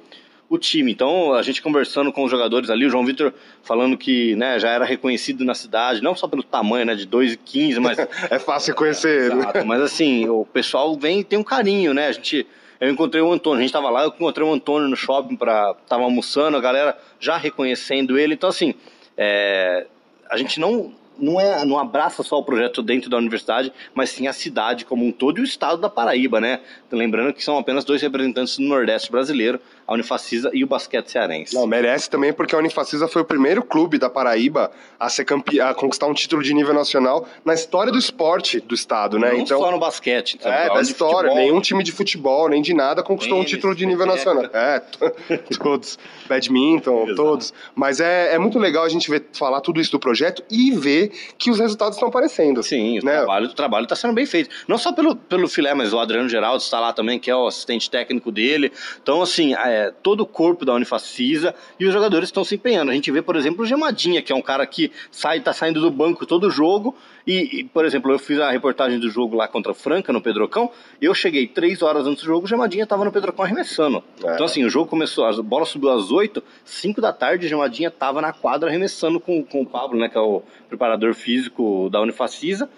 o 0.54 0.58
time. 0.58 0.92
Então, 0.92 1.32
a 1.34 1.42
gente 1.42 1.60
conversando 1.62 2.12
com 2.12 2.24
os 2.24 2.30
jogadores 2.30 2.70
ali, 2.70 2.86
o 2.86 2.90
João 2.90 3.04
Vitor 3.04 3.32
falando 3.62 3.96
que 3.96 4.34
né, 4.36 4.58
já 4.58 4.70
era 4.70 4.84
reconhecido 4.84 5.44
na 5.44 5.54
cidade, 5.54 6.02
não 6.02 6.14
só 6.14 6.26
pelo 6.26 6.42
tamanho, 6.42 6.86
né, 6.86 6.94
de 6.94 7.06
2,15, 7.06 7.78
mas... 7.80 7.98
é 8.30 8.38
fácil 8.38 8.74
conhecer 8.74 9.26
ele. 9.26 9.40
Exato, 9.40 9.66
mas 9.66 9.80
assim, 9.82 10.28
o 10.28 10.44
pessoal 10.44 10.96
vem 10.96 11.20
e 11.20 11.24
tem 11.24 11.38
um 11.38 11.44
carinho, 11.44 11.92
né? 11.92 12.08
A 12.08 12.12
gente... 12.12 12.46
Eu 12.80 12.90
encontrei 12.90 13.22
o 13.22 13.32
Antônio, 13.32 13.58
a 13.58 13.60
gente 13.60 13.70
estava 13.70 13.88
lá, 13.88 14.02
eu 14.02 14.08
encontrei 14.08 14.46
o 14.46 14.52
Antônio 14.52 14.88
no 14.88 14.96
shopping, 14.96 15.36
para 15.36 15.74
tava 15.88 16.02
almoçando, 16.02 16.56
a 16.56 16.60
galera 16.60 16.98
já 17.20 17.36
reconhecendo 17.36 18.18
ele. 18.18 18.34
Então, 18.34 18.48
assim, 18.48 18.74
é, 19.16 19.86
a 20.28 20.36
gente 20.36 20.58
não 20.58 20.92
não, 21.18 21.40
é, 21.40 21.64
não 21.64 21.78
abraça 21.78 22.22
só 22.22 22.38
o 22.38 22.44
projeto 22.44 22.82
dentro 22.82 23.08
da 23.08 23.16
universidade, 23.16 23.72
mas 23.94 24.10
sim 24.10 24.26
a 24.26 24.32
cidade 24.32 24.84
como 24.84 25.04
um 25.04 25.12
todo 25.12 25.38
e 25.38 25.40
o 25.42 25.44
estado 25.44 25.80
da 25.80 25.88
Paraíba, 25.88 26.40
né? 26.40 26.60
Lembrando 26.90 27.32
que 27.32 27.42
são 27.42 27.58
apenas 27.58 27.84
dois 27.84 28.02
representantes 28.02 28.56
do 28.58 28.64
Nordeste 28.64 29.10
brasileiro, 29.10 29.60
a 29.86 29.92
Unifacisa 29.92 30.50
e 30.52 30.64
o 30.64 30.66
basquete 30.66 31.08
cearense. 31.10 31.54
Não, 31.54 31.66
merece 31.66 32.08
também 32.08 32.32
porque 32.32 32.54
a 32.54 32.58
Unifacisa 32.58 33.06
foi 33.06 33.22
o 33.22 33.24
primeiro 33.24 33.62
clube 33.62 33.98
da 33.98 34.08
Paraíba 34.08 34.70
a, 34.98 35.08
ser 35.08 35.24
campe... 35.24 35.60
a 35.60 35.74
conquistar 35.74 36.06
um 36.06 36.14
título 36.14 36.42
de 36.42 36.54
nível 36.54 36.74
nacional 36.74 37.26
na 37.44 37.54
história 37.54 37.92
do 37.92 37.98
esporte 37.98 38.60
do 38.60 38.74
estado, 38.74 39.18
né? 39.18 39.32
Não 39.32 39.38
então, 39.38 39.60
só 39.60 39.70
no 39.70 39.78
basquete. 39.78 40.36
Então, 40.38 40.50
é, 40.50 40.68
da 40.72 40.80
história. 40.80 41.30
Futebol. 41.30 41.36
Nenhum 41.36 41.60
time 41.60 41.82
de 41.82 41.92
futebol, 41.92 42.48
nem 42.48 42.62
de 42.62 42.72
nada 42.72 43.02
conquistou 43.02 43.38
Tênis, 43.38 43.52
um 43.52 43.54
título 43.54 43.74
de 43.74 43.86
nível 43.86 44.06
nacional. 44.06 44.44
É, 44.52 44.82
todos. 45.58 45.98
Badminton, 46.28 47.14
todos. 47.14 47.52
Mas 47.74 48.00
é, 48.00 48.34
é 48.34 48.38
muito 48.38 48.58
legal 48.58 48.84
a 48.84 48.88
gente 48.88 49.10
ver, 49.10 49.26
falar 49.32 49.60
tudo 49.60 49.80
isso 49.80 49.92
do 49.92 49.98
projeto 49.98 50.42
e 50.50 50.70
ver 50.72 51.12
que 51.36 51.50
os 51.50 51.58
resultados 51.58 51.96
estão 51.96 52.08
aparecendo. 52.08 52.62
Sim, 52.62 53.00
né? 53.02 53.12
o 53.12 53.16
trabalho, 53.18 53.46
o 53.46 53.54
trabalho 53.54 53.84
está 53.84 53.96
sendo 53.96 54.14
bem 54.14 54.26
feito. 54.26 54.48
Não 54.66 54.78
só 54.78 54.92
pelo, 54.92 55.14
pelo 55.16 55.48
filé, 55.48 55.74
mas 55.74 55.92
o 55.92 55.98
Adriano 55.98 56.28
Geraldo 56.28 56.62
está 56.62 56.80
lá 56.80 56.92
também, 56.92 57.18
que 57.18 57.30
é 57.30 57.36
o 57.36 57.46
assistente 57.46 57.90
técnico 57.90 58.30
dele. 58.30 58.72
Então, 59.02 59.20
assim, 59.20 59.54
é, 59.54 59.73
todo 60.02 60.20
o 60.20 60.26
corpo 60.26 60.64
da 60.64 60.74
Unifacisa 60.74 61.54
e 61.78 61.86
os 61.86 61.92
jogadores 61.92 62.28
estão 62.28 62.44
se 62.44 62.54
empenhando. 62.54 62.90
A 62.90 62.94
gente 62.94 63.10
vê, 63.10 63.22
por 63.22 63.36
exemplo, 63.36 63.62
o 63.62 63.66
Gemadinha, 63.66 64.22
que 64.22 64.32
é 64.32 64.34
um 64.34 64.42
cara 64.42 64.66
que 64.66 64.90
sai, 65.10 65.40
tá 65.40 65.52
saindo 65.52 65.80
do 65.80 65.90
banco 65.90 66.26
todo 66.26 66.50
jogo. 66.50 66.94
E, 67.26 67.60
e, 67.60 67.64
por 67.64 67.84
exemplo, 67.84 68.12
eu 68.12 68.18
fiz 68.18 68.38
a 68.38 68.50
reportagem 68.50 68.98
do 68.98 69.08
jogo 69.08 69.34
lá 69.34 69.48
contra 69.48 69.72
o 69.72 69.74
Franca, 69.74 70.12
no 70.12 70.20
Pedrocão. 70.20 70.70
Eu 71.00 71.14
cheguei 71.14 71.46
três 71.46 71.82
horas 71.82 72.06
antes 72.06 72.22
do 72.22 72.26
jogo, 72.26 72.44
o 72.44 72.48
Gemadinha 72.48 72.84
estava 72.84 73.04
no 73.04 73.12
Pedrocão 73.12 73.44
arremessando. 73.44 74.02
É. 74.22 74.34
Então, 74.34 74.44
assim, 74.46 74.64
o 74.64 74.70
jogo 74.70 74.90
começou, 74.90 75.24
a 75.24 75.32
bola 75.42 75.64
subiu 75.64 75.90
às 75.90 76.10
oito, 76.10 76.42
cinco 76.64 77.00
da 77.00 77.12
tarde, 77.12 77.46
o 77.46 77.48
Gemadinha 77.48 77.88
estava 77.88 78.20
na 78.20 78.32
quadra 78.32 78.68
arremessando 78.68 79.18
com, 79.18 79.42
com 79.42 79.62
o 79.62 79.66
Pablo, 79.66 79.98
né, 79.98 80.08
que 80.08 80.18
é 80.18 80.20
o 80.20 80.42
preparador 80.68 81.14
físico 81.14 81.88
da 81.90 82.00
Unifacisa. 82.00 82.68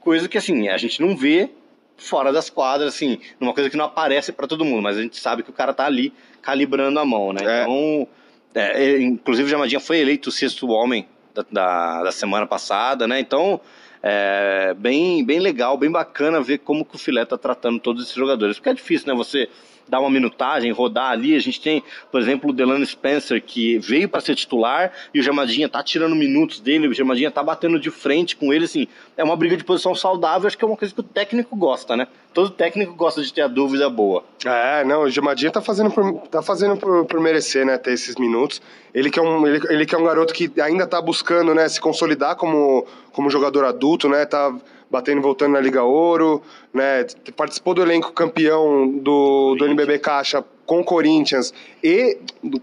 Coisa 0.00 0.28
que, 0.28 0.38
assim, 0.38 0.68
a 0.68 0.76
gente 0.78 1.00
não 1.00 1.16
vê 1.16 1.50
fora 1.96 2.32
das 2.32 2.50
quadras, 2.50 2.94
assim, 2.94 3.18
numa 3.38 3.54
coisa 3.54 3.70
que 3.70 3.76
não 3.76 3.84
aparece 3.86 4.32
para 4.32 4.46
todo 4.46 4.64
mundo, 4.64 4.82
mas 4.82 4.96
a 4.96 5.02
gente 5.02 5.18
sabe 5.18 5.42
que 5.42 5.50
o 5.50 5.52
cara 5.52 5.72
tá 5.72 5.86
ali 5.86 6.12
calibrando 6.42 6.98
a 6.98 7.04
mão, 7.04 7.32
né? 7.32 7.40
É. 7.44 7.62
Então, 7.62 8.08
é, 8.54 9.00
inclusive 9.00 9.46
o 9.46 9.50
Jamadinha 9.50 9.80
foi 9.80 9.98
eleito 9.98 10.28
o 10.28 10.32
sexto 10.32 10.68
homem 10.68 11.08
da, 11.34 11.44
da, 11.50 12.02
da 12.04 12.12
semana 12.12 12.46
passada, 12.46 13.06
né? 13.06 13.20
Então, 13.20 13.60
é 14.02 14.74
bem, 14.74 15.24
bem 15.24 15.40
legal, 15.40 15.78
bem 15.78 15.90
bacana 15.90 16.40
ver 16.40 16.58
como 16.58 16.84
que 16.84 16.94
o 16.94 16.98
Filé 16.98 17.24
tá 17.24 17.38
tratando 17.38 17.80
todos 17.80 18.02
esses 18.02 18.14
jogadores, 18.14 18.58
porque 18.58 18.68
é 18.68 18.74
difícil, 18.74 19.08
né? 19.08 19.14
Você 19.14 19.48
dar 19.88 20.00
uma 20.00 20.10
minutagem, 20.10 20.70
rodar 20.72 21.10
ali. 21.10 21.34
A 21.34 21.40
gente 21.40 21.60
tem, 21.60 21.82
por 22.10 22.20
exemplo, 22.20 22.50
o 22.50 22.52
Delano 22.52 22.84
Spencer, 22.84 23.42
que 23.42 23.78
veio 23.78 24.08
para 24.08 24.20
ser 24.20 24.34
titular 24.34 24.92
e 25.12 25.20
o 25.20 25.22
Jamadinha 25.22 25.68
tá 25.68 25.82
tirando 25.82 26.14
minutos 26.14 26.60
dele, 26.60 26.88
o 26.88 26.94
Jamadinha 26.94 27.30
tá 27.30 27.42
batendo 27.42 27.78
de 27.78 27.90
frente 27.90 28.36
com 28.36 28.52
ele, 28.52 28.64
assim. 28.64 28.86
É 29.16 29.24
uma 29.24 29.36
briga 29.36 29.56
de 29.56 29.64
posição 29.64 29.94
saudável, 29.94 30.46
acho 30.46 30.58
que 30.58 30.64
é 30.64 30.68
uma 30.68 30.76
coisa 30.76 30.92
que 30.92 31.00
o 31.00 31.04
técnico 31.04 31.56
gosta, 31.56 31.96
né? 31.96 32.08
Todo 32.32 32.50
técnico 32.50 32.94
gosta 32.94 33.22
de 33.22 33.32
ter 33.32 33.42
a 33.42 33.48
dúvida 33.48 33.88
boa. 33.88 34.24
É, 34.44 34.84
não, 34.84 35.02
o 35.02 35.10
Jamadinha 35.10 35.52
tá 35.52 35.60
fazendo 35.60 35.90
por, 35.90 36.26
tá 36.28 36.42
fazendo 36.42 36.76
por, 36.76 37.04
por 37.04 37.20
merecer, 37.20 37.64
né, 37.64 37.78
ter 37.78 37.92
esses 37.92 38.16
minutos. 38.16 38.60
Ele 38.92 39.10
que, 39.10 39.18
é 39.18 39.22
um, 39.22 39.46
ele, 39.46 39.60
ele 39.70 39.86
que 39.86 39.94
é 39.94 39.98
um 39.98 40.04
garoto 40.04 40.34
que 40.34 40.50
ainda 40.60 40.86
tá 40.86 41.00
buscando, 41.00 41.54
né, 41.54 41.68
se 41.68 41.80
consolidar 41.80 42.36
como, 42.36 42.86
como 43.12 43.30
jogador 43.30 43.64
adulto, 43.64 44.08
né, 44.08 44.26
tá 44.26 44.52
batendo 44.94 45.18
e 45.18 45.22
voltando 45.22 45.54
na 45.54 45.60
Liga 45.60 45.82
Ouro, 45.82 46.40
né? 46.72 47.04
Participou 47.36 47.74
do 47.74 47.82
elenco 47.82 48.12
campeão 48.12 48.88
do, 48.88 49.56
do 49.56 49.66
NBB 49.66 49.98
Caixa 49.98 50.44
com 50.64 50.80
o 50.80 50.84
Corinthians 50.84 51.52
e 51.82 52.18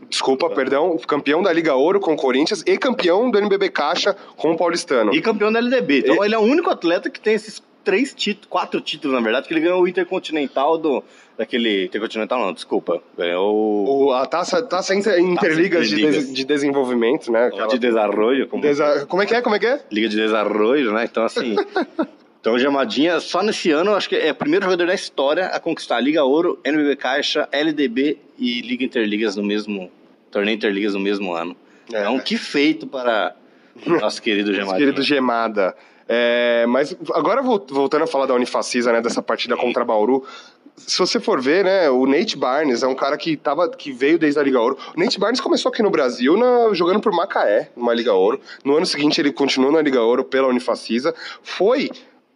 desculpa, 0.09 0.49
perdão, 0.49 0.97
campeão 0.99 1.43
da 1.43 1.51
Liga 1.51 1.75
Ouro 1.75 1.99
com 1.99 2.13
o 2.13 2.15
Corinthians 2.15 2.63
e 2.65 2.77
campeão 2.77 3.29
do 3.29 3.37
NBB 3.37 3.69
Caixa 3.69 4.15
com 4.37 4.53
o 4.53 4.57
Paulistano. 4.57 5.13
E 5.13 5.21
campeão 5.21 5.51
da 5.51 5.59
LDB. 5.59 5.99
Então 5.99 6.23
e... 6.23 6.27
ele 6.27 6.35
é 6.35 6.39
o 6.39 6.41
único 6.41 6.69
atleta 6.69 7.09
que 7.09 7.19
tem 7.19 7.33
esses 7.33 7.61
três 7.83 8.13
títulos, 8.13 8.47
quatro 8.49 8.79
títulos 8.79 9.15
na 9.15 9.21
verdade, 9.21 9.47
que 9.47 9.53
ele 9.53 9.61
ganhou 9.61 9.81
o 9.81 9.87
Intercontinental 9.87 10.77
do 10.77 11.03
daquele 11.37 11.85
Intercontinental 11.85 12.39
não, 12.39 12.53
desculpa, 12.53 13.01
ganhou 13.17 14.05
o, 14.05 14.13
a 14.13 14.25
taça, 14.25 14.61
taça 14.61 14.93
inter, 14.93 15.19
interligas 15.19 15.89
de, 15.89 15.95
de, 15.95 16.33
de, 16.33 16.45
desenvolvimento, 16.45 17.31
né? 17.31 17.47
Aquela... 17.47 17.67
De 17.67 17.79
desarrollo, 17.79 18.47
como... 18.47 18.61
Desa... 18.61 19.05
como 19.07 19.23
é 19.23 19.25
que 19.25 19.33
é, 19.33 19.41
como 19.41 19.55
é 19.55 19.59
que 19.59 19.65
é? 19.65 19.81
Liga 19.91 20.07
de 20.07 20.17
desarrollo, 20.17 20.93
né? 20.93 21.05
Então 21.05 21.23
assim, 21.23 21.55
Então 22.41 22.53
o 22.53 22.59
Jamadinha, 22.59 23.19
só 23.19 23.43
nesse 23.43 23.69
ano, 23.69 23.93
acho 23.93 24.09
que 24.09 24.15
é 24.15 24.31
o 24.31 24.35
primeiro 24.35 24.65
jogador 24.65 24.87
da 24.87 24.95
história 24.95 25.45
a 25.45 25.59
conquistar 25.59 25.97
a 25.97 25.99
Liga 25.99 26.23
Ouro, 26.23 26.59
NBB 26.63 26.95
Caixa, 26.95 27.47
LDB 27.51 28.17
e 28.37 28.61
Liga 28.61 28.83
Interligas 28.83 29.35
no 29.35 29.43
mesmo. 29.43 29.91
Torneio 30.31 30.55
Interligas 30.55 30.95
no 30.95 30.99
mesmo 30.99 31.33
ano. 31.33 31.55
É. 31.93 32.01
Então, 32.01 32.19
que 32.19 32.37
feito 32.37 32.87
para 32.87 33.35
nosso 33.85 34.21
querido 34.23 34.53
Gemadinha. 34.53 34.77
querido 34.77 35.03
Gemada. 35.03 35.75
É, 36.09 36.65
mas 36.67 36.97
agora 37.13 37.43
voltando 37.43 38.03
a 38.03 38.07
falar 38.07 38.25
da 38.25 38.33
Unifacisa, 38.33 38.91
né, 38.91 39.01
dessa 39.01 39.21
partida 39.21 39.55
contra 39.55 39.85
Bauru, 39.85 40.25
se 40.75 40.97
você 40.97 41.19
for 41.19 41.39
ver, 41.39 41.63
né, 41.63 41.89
o 41.89 42.07
Nate 42.07 42.35
Barnes 42.35 42.81
é 42.81 42.87
um 42.87 42.95
cara 42.95 43.17
que, 43.17 43.37
tava, 43.37 43.69
que 43.69 43.91
veio 43.91 44.17
desde 44.17 44.39
a 44.39 44.43
Liga 44.43 44.59
Ouro. 44.59 44.77
O 44.95 44.99
Nate 44.99 45.19
Barnes 45.19 45.39
começou 45.39 45.69
aqui 45.69 45.83
no 45.83 45.91
Brasil 45.91 46.35
na, 46.35 46.73
jogando 46.73 46.99
por 46.99 47.13
Macaé, 47.13 47.69
numa 47.75 47.93
Liga 47.93 48.13
Ouro. 48.13 48.41
No 48.65 48.75
ano 48.77 48.85
seguinte 48.85 49.21
ele 49.21 49.31
continuou 49.31 49.71
na 49.71 49.81
Liga 49.81 50.01
Ouro 50.01 50.23
pela 50.23 50.47
Unifacisa. 50.47 51.13
Foi 51.43 51.89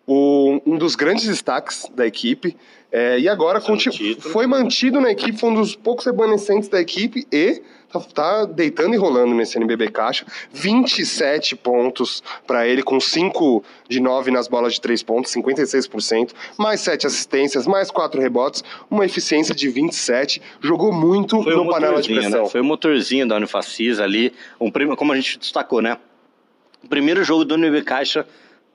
o, 0.07 0.61
um 0.65 0.77
dos 0.77 0.95
grandes 0.95 1.25
destaques 1.25 1.89
da 1.95 2.05
equipe. 2.05 2.55
É, 2.91 3.19
e 3.19 3.27
agora 3.27 3.59
foi 3.59 4.47
mantido 4.47 5.01
na 5.01 5.11
equipe, 5.11 5.37
foi 5.37 5.49
um 5.49 5.55
dos 5.55 5.75
poucos 5.75 6.05
remanescentes 6.05 6.69
da 6.69 6.79
equipe 6.79 7.27
e 7.29 7.61
tá, 7.91 7.99
tá 7.99 8.45
deitando 8.45 8.93
e 8.93 8.97
rolando 8.97 9.33
nesse 9.35 9.57
NBB 9.57 9.89
Caixa. 9.91 10.25
27 10.53 11.57
pontos 11.57 12.23
para 12.47 12.65
ele, 12.65 12.81
com 12.81 12.97
5 12.97 13.63
de 13.89 13.99
9 13.99 14.31
nas 14.31 14.47
bolas 14.47 14.75
de 14.75 14.81
3 14.81 15.03
pontos, 15.03 15.33
56%, 15.33 16.31
mais 16.57 16.79
7 16.81 17.07
assistências, 17.07 17.67
mais 17.67 17.91
4 17.91 18.21
rebotes, 18.21 18.63
uma 18.89 19.03
eficiência 19.03 19.53
de 19.53 19.67
27. 19.67 20.41
Jogou 20.61 20.93
muito 20.93 21.43
foi 21.43 21.53
no 21.53 21.69
panela 21.69 22.01
de 22.01 22.13
pressão. 22.13 22.43
Né? 22.43 22.49
Foi 22.49 22.61
o 22.61 22.65
motorzinho 22.65 23.27
da 23.27 23.35
Unifacisa 23.35 24.03
ali, 24.03 24.31
um, 24.59 24.71
como 24.95 25.11
a 25.11 25.15
gente 25.17 25.37
destacou, 25.37 25.81
né? 25.81 25.97
O 26.81 26.87
primeiro 26.87 27.23
jogo 27.23 27.43
do 27.43 27.55
NBB 27.55 27.83
Caixa 27.83 28.25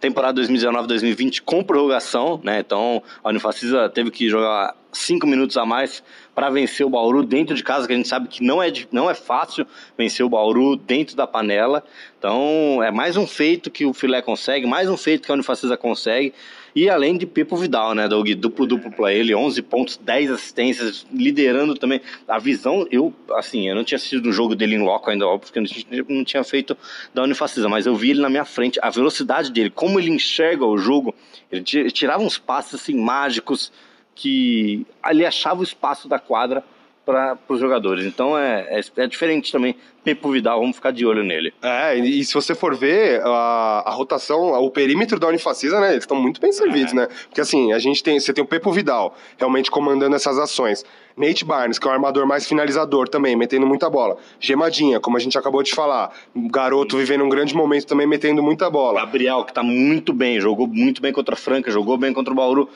temporada 0.00 0.40
2019-2020 0.40 1.42
com 1.44 1.62
prorrogação, 1.62 2.40
né? 2.42 2.60
Então 2.60 3.02
a 3.22 3.28
Unifacisa 3.28 3.88
teve 3.88 4.10
que 4.10 4.28
jogar 4.28 4.74
cinco 4.92 5.26
minutos 5.26 5.56
a 5.56 5.64
mais 5.64 6.02
para 6.34 6.50
vencer 6.50 6.84
o 6.84 6.90
Bauru 6.90 7.22
dentro 7.22 7.54
de 7.54 7.62
casa, 7.62 7.86
que 7.86 7.92
a 7.92 7.96
gente 7.96 8.08
sabe 8.08 8.28
que 8.28 8.42
não 8.42 8.62
é, 8.62 8.72
não 8.90 9.10
é 9.10 9.14
fácil 9.14 9.66
vencer 9.96 10.24
o 10.24 10.28
Bauru 10.28 10.74
dentro 10.74 11.14
da 11.14 11.26
panela. 11.26 11.84
Então 12.18 12.82
é 12.82 12.90
mais 12.90 13.16
um 13.16 13.26
feito 13.26 13.70
que 13.70 13.84
o 13.84 13.92
Filé 13.92 14.22
consegue, 14.22 14.66
mais 14.66 14.88
um 14.88 14.96
feito 14.96 15.26
que 15.26 15.30
a 15.30 15.34
Unifacisa 15.34 15.76
consegue. 15.76 16.32
E 16.74 16.88
além 16.88 17.16
de 17.16 17.26
Pepo 17.26 17.56
Vidal, 17.56 17.94
né, 17.94 18.06
Doug? 18.08 18.28
Duplo-duplo 18.30 18.90
para 18.92 19.12
ele, 19.12 19.34
11 19.34 19.62
pontos, 19.62 19.96
10 19.96 20.30
assistências, 20.30 21.06
liderando 21.12 21.74
também. 21.74 22.00
A 22.28 22.38
visão, 22.38 22.86
eu, 22.90 23.12
assim, 23.32 23.68
eu 23.68 23.74
não 23.74 23.84
tinha 23.84 23.96
assistido 23.96 24.26
o 24.26 24.32
jogo 24.32 24.54
dele 24.54 24.76
em 24.76 24.82
loco 24.82 25.10
ainda, 25.10 25.26
óbvio, 25.26 25.52
porque 25.52 25.58
eu 25.90 26.06
não 26.08 26.24
tinha 26.24 26.44
feito 26.44 26.76
da 27.12 27.22
Unifacisa, 27.22 27.68
mas 27.68 27.86
eu 27.86 27.94
vi 27.94 28.10
ele 28.10 28.20
na 28.20 28.30
minha 28.30 28.44
frente, 28.44 28.78
a 28.82 28.90
velocidade 28.90 29.50
dele, 29.50 29.70
como 29.70 29.98
ele 29.98 30.10
enxerga 30.10 30.64
o 30.64 30.78
jogo, 30.78 31.14
ele 31.50 31.62
tirava 31.90 32.22
uns 32.22 32.38
passos, 32.38 32.80
assim, 32.80 32.94
mágicos, 32.94 33.72
que 34.14 34.86
ali 35.02 35.24
achava 35.24 35.60
o 35.60 35.64
espaço 35.64 36.08
da 36.08 36.18
quadra 36.18 36.62
para 37.04 37.38
os 37.48 37.60
jogadores. 37.60 38.04
Então 38.04 38.38
é, 38.38 38.78
é, 38.78 38.80
é, 38.96 39.06
diferente 39.06 39.50
também. 39.50 39.74
Pepo 40.02 40.30
Vidal, 40.30 40.60
vamos 40.60 40.76
ficar 40.76 40.90
de 40.90 41.04
olho 41.04 41.22
nele. 41.22 41.52
É, 41.62 41.96
e, 41.96 42.24
se 42.24 42.32
você 42.32 42.54
for 42.54 42.74
ver 42.74 43.20
a, 43.22 43.82
a, 43.86 43.90
rotação, 43.90 44.52
o 44.52 44.70
perímetro 44.70 45.18
da 45.18 45.28
Unifacisa, 45.28 45.80
né, 45.80 45.90
eles 45.90 46.04
estão 46.04 46.16
muito 46.16 46.40
bem 46.40 46.52
servidos, 46.52 46.92
é. 46.92 46.96
né? 46.96 47.08
Porque 47.26 47.40
assim, 47.40 47.72
a 47.72 47.78
gente 47.78 48.02
tem, 48.02 48.18
você 48.18 48.32
tem 48.32 48.42
o 48.42 48.46
Pepo 48.46 48.72
Vidal 48.72 49.14
realmente 49.38 49.70
comandando 49.70 50.16
essas 50.16 50.38
ações. 50.38 50.84
Nate 51.16 51.44
Barnes, 51.44 51.78
que 51.78 51.86
é 51.86 51.90
o 51.90 51.92
armador 51.92 52.26
mais 52.26 52.46
finalizador 52.46 53.08
também, 53.08 53.36
metendo 53.36 53.66
muita 53.66 53.90
bola. 53.90 54.16
Gemadinha, 54.38 54.98
como 55.00 55.16
a 55.16 55.20
gente 55.20 55.36
acabou 55.36 55.62
de 55.62 55.72
falar. 55.72 56.12
Garoto 56.34 56.96
vivendo 56.96 57.24
um 57.24 57.28
grande 57.28 57.54
momento 57.54 57.86
também, 57.86 58.06
metendo 58.06 58.42
muita 58.42 58.70
bola. 58.70 59.00
Gabriel, 59.00 59.44
que 59.44 59.52
tá 59.52 59.62
muito 59.62 60.12
bem, 60.14 60.40
jogou 60.40 60.66
muito 60.66 61.02
bem 61.02 61.12
contra 61.12 61.34
a 61.34 61.36
Franca, 61.36 61.70
jogou 61.70 61.98
bem 61.98 62.12
contra 62.12 62.32
o 62.32 62.36
Bauru, 62.36 62.70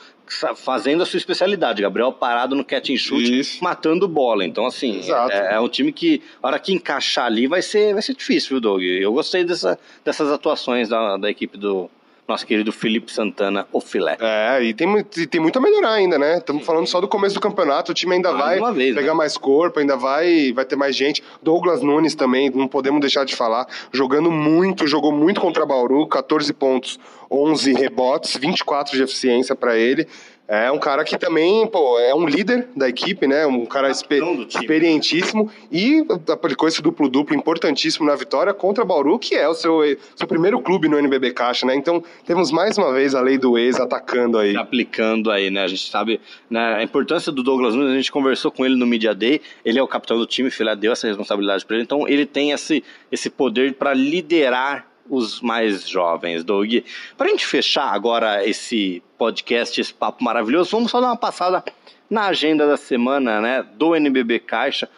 fazendo 0.55 1.01
a 1.01 1.05
sua 1.05 1.17
especialidade. 1.17 1.81
Gabriel 1.81 2.11
parado 2.11 2.55
no 2.55 2.63
catch 2.63 2.91
and 2.91 2.97
shoot, 2.97 3.39
Isso. 3.39 3.63
matando 3.63 4.07
bola. 4.07 4.45
Então, 4.45 4.65
assim, 4.65 5.01
é, 5.31 5.55
é, 5.55 5.59
um 5.59 5.69
time 5.69 5.91
que, 5.91 6.21
a 6.41 6.47
hora 6.47 6.59
que 6.59 6.73
encaixar 7.15 7.25
ali, 7.25 7.47
vai 7.47 7.61
ser, 7.61 7.93
vai 7.93 8.01
ser 8.01 8.13
difícil, 8.13 8.49
viu, 8.49 8.61
Doug? 8.61 8.83
Eu 8.83 9.13
gostei 9.13 9.43
dessa, 9.43 9.79
dessas 10.03 10.31
atuações 10.31 10.89
da, 10.89 11.17
da 11.17 11.29
equipe 11.29 11.57
do, 11.57 11.89
nosso 12.27 12.45
querido 12.45 12.71
Felipe 12.71 13.11
Santana, 13.11 13.67
o 13.71 13.79
filé. 13.79 14.17
É, 14.19 14.63
e 14.63 14.73
tem, 14.73 15.03
tem 15.03 15.39
muito 15.39 15.57
a 15.59 15.61
melhorar 15.61 15.91
ainda, 15.91 16.17
né? 16.17 16.37
Estamos 16.37 16.65
falando 16.65 16.87
só 16.87 16.99
do 16.99 17.07
começo 17.07 17.35
do 17.35 17.41
campeonato, 17.41 17.91
o 17.91 17.95
time 17.95 18.15
ainda 18.15 18.31
Mais 18.31 18.59
vai 18.59 18.73
vez, 18.73 18.95
pegar 18.95 19.11
né? 19.11 19.17
mais 19.17 19.37
corpo, 19.37 19.79
ainda 19.79 19.95
vai, 19.95 20.51
vai 20.51 20.65
ter 20.65 20.75
mais 20.75 20.95
gente. 20.95 21.23
Douglas 21.41 21.81
Nunes 21.81 22.15
também, 22.15 22.49
não 22.49 22.67
podemos 22.67 22.99
deixar 22.99 23.25
de 23.25 23.35
falar, 23.35 23.67
jogando 23.91 24.31
muito, 24.31 24.87
jogou 24.87 25.11
muito 25.11 25.39
contra 25.39 25.65
Bauru, 25.65 26.07
14 26.07 26.51
pontos, 26.53 26.99
11 27.29 27.73
rebotes, 27.73 28.35
24 28.35 28.95
de 28.95 29.03
eficiência 29.03 29.55
para 29.55 29.77
ele. 29.77 30.07
É 30.47 30.71
um 30.71 30.77
cara 30.77 31.03
que 31.03 31.17
também, 31.17 31.65
pô, 31.65 31.97
é 31.99 32.13
um 32.13 32.27
líder 32.27 32.67
da 32.75 32.87
equipe, 32.87 33.25
né? 33.25 33.47
Um 33.47 33.65
cara 33.65 33.89
expe- 33.89 34.19
Capitão 34.19 34.35
do 34.35 34.45
time. 34.45 34.63
experientíssimo 34.63 35.49
e 35.71 36.05
aplicou 36.31 36.67
esse 36.67 36.83
duplo-duplo 36.83 37.35
importantíssimo 37.35 38.05
na 38.05 38.15
vitória 38.15 38.53
contra 38.53 38.85
Bauru, 38.85 39.17
que 39.17 39.33
é 39.33 39.49
o 39.49 39.55
seu, 39.55 39.79
seu 40.15 40.27
primeiro 40.27 40.61
clube 40.61 40.87
no 40.87 40.99
NBB 40.99 41.31
Caixa, 41.33 41.65
né? 41.65 41.75
Então 41.75 42.03
temos 42.27 42.51
mais 42.51 42.77
uma 42.77 42.93
vez 42.93 43.15
a 43.15 43.21
lei 43.21 43.39
do 43.39 43.57
ex 43.57 43.79
atacando 43.79 44.37
aí. 44.37 44.55
aplicando 44.55 45.31
aí, 45.31 45.49
né? 45.49 45.63
A 45.63 45.67
gente 45.67 45.89
sabe 45.89 46.21
né, 46.47 46.75
a 46.75 46.83
importância 46.83 47.31
do 47.31 47.41
Douglas 47.41 47.73
Nunes, 47.73 47.93
a 47.93 47.95
gente 47.95 48.11
conversou 48.11 48.51
com 48.51 48.63
ele 48.63 48.75
no 48.75 48.85
Media 48.85 49.15
Day, 49.15 49.41
ele 49.65 49.79
é 49.79 49.83
o 49.83 49.87
capitão 49.87 50.15
do 50.17 50.27
time, 50.27 50.49
o 50.49 50.51
Filé 50.51 50.75
deu 50.75 50.91
essa 50.91 51.07
responsabilidade 51.07 51.65
para 51.65 51.75
ele, 51.77 51.83
então 51.85 52.07
ele 52.07 52.25
tem 52.25 52.51
esse, 52.51 52.83
esse 53.11 53.31
poder 53.31 53.73
para 53.73 53.95
liderar 53.95 54.85
os 55.09 55.41
mais 55.41 55.87
jovens, 55.87 56.43
Doug. 56.43 56.69
Para 57.17 57.27
a 57.27 57.29
gente 57.29 57.45
fechar 57.45 57.93
agora 57.93 58.47
esse 58.47 59.01
podcast, 59.17 59.79
esse 59.79 59.93
papo 59.93 60.23
maravilhoso, 60.23 60.71
vamos 60.71 60.91
só 60.91 60.99
dar 60.99 61.07
uma 61.07 61.17
passada 61.17 61.63
na 62.09 62.27
agenda 62.27 62.67
da 62.67 62.77
semana, 62.77 63.39
né, 63.41 63.63
do 63.75 63.95
NBB 63.95 64.39
Caixa. 64.39 64.89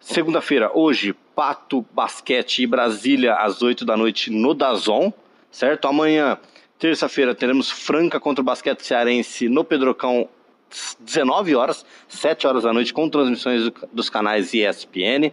Segunda-feira, 0.00 0.70
hoje, 0.74 1.14
Pato, 1.34 1.84
Basquete 1.92 2.60
e 2.62 2.66
Brasília, 2.66 3.34
às 3.34 3.62
8 3.62 3.84
da 3.84 3.96
noite 3.96 4.30
no 4.30 4.54
Dazon, 4.54 5.12
certo? 5.50 5.88
Amanhã, 5.88 6.38
terça-feira, 6.78 7.34
teremos 7.34 7.70
Franca 7.70 8.20
contra 8.20 8.42
o 8.42 8.44
Basquete 8.44 8.82
Cearense 8.82 9.48
no 9.48 9.64
Pedrocão, 9.64 10.28
19 11.00 11.54
horas, 11.56 11.84
7 12.08 12.46
horas 12.46 12.64
da 12.64 12.72
noite, 12.72 12.92
com 12.92 13.08
transmissões 13.08 13.64
do- 13.64 13.74
dos 13.92 14.10
canais 14.10 14.52
ESPN. 14.52 15.32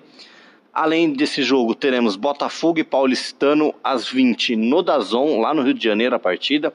Além 0.73 1.11
desse 1.11 1.43
jogo, 1.43 1.75
teremos 1.75 2.15
Botafogo 2.15 2.79
e 2.79 2.83
Paulistano 2.83 3.75
às 3.83 4.07
20 4.07 4.55
no 4.55 4.81
Dazon, 4.81 5.41
lá 5.41 5.53
no 5.53 5.63
Rio 5.63 5.73
de 5.73 5.83
Janeiro, 5.83 6.15
a 6.15 6.19
partida. 6.19 6.73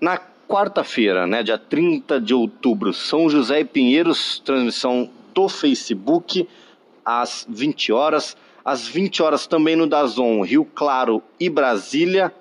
Na 0.00 0.16
quarta-feira, 0.48 1.26
né, 1.26 1.42
dia 1.42 1.58
30 1.58 2.20
de 2.20 2.32
outubro, 2.32 2.92
São 2.92 3.28
José 3.28 3.60
e 3.60 3.64
Pinheiros, 3.64 4.40
transmissão 4.44 5.10
do 5.34 5.48
Facebook, 5.48 6.48
às 7.04 7.44
20 7.48 7.92
horas. 7.92 8.36
Às 8.64 8.86
20 8.88 9.22
horas 9.22 9.46
também 9.46 9.76
no 9.76 9.86
Dazon, 9.86 10.40
Rio 10.42 10.64
Claro 10.64 11.22
e 11.38 11.48
Brasília. 11.48 12.34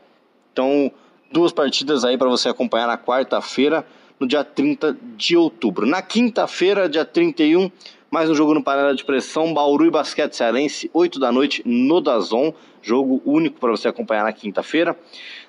Então, 0.52 0.92
duas 1.32 1.52
partidas 1.52 2.04
aí 2.04 2.18
para 2.18 2.30
você 2.30 2.50
acompanhar 2.50 2.88
na 2.88 2.98
quarta-feira, 2.98 3.86
no 4.20 4.26
dia 4.26 4.44
30 4.44 4.98
de 5.16 5.38
outubro. 5.38 5.86
Na 5.86 6.02
quinta-feira, 6.02 6.90
dia 6.90 7.06
31, 7.06 7.72
mais 8.10 8.30
um 8.30 8.36
jogo 8.36 8.54
no 8.54 8.64
panela 8.64 8.96
de 8.96 9.04
pressão, 9.04 9.54
Bauru 9.54 9.86
e 9.86 9.90
Basquete 9.90 10.34
Cearense, 10.34 10.90
8 10.94 11.20
da 11.20 11.32
noite 11.32 11.62
no 11.66 12.00
Dazon, 12.00 12.54
jogo 12.82 13.22
único 13.26 13.60
para 13.60 13.72
você 13.72 13.88
acompanhar 13.88 14.24
na 14.24 14.32
quinta-feira. 14.32 14.98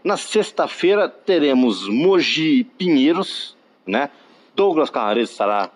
Na 0.03 0.17
sexta-feira 0.17 1.09
teremos 1.09 1.89
Mogi 1.89 2.61
e 2.61 2.65
Pinheiros, 2.65 3.57
né? 3.87 4.11
Douglas 4.55 4.91
Carrareto 4.91 5.31
estará 5.31 5.71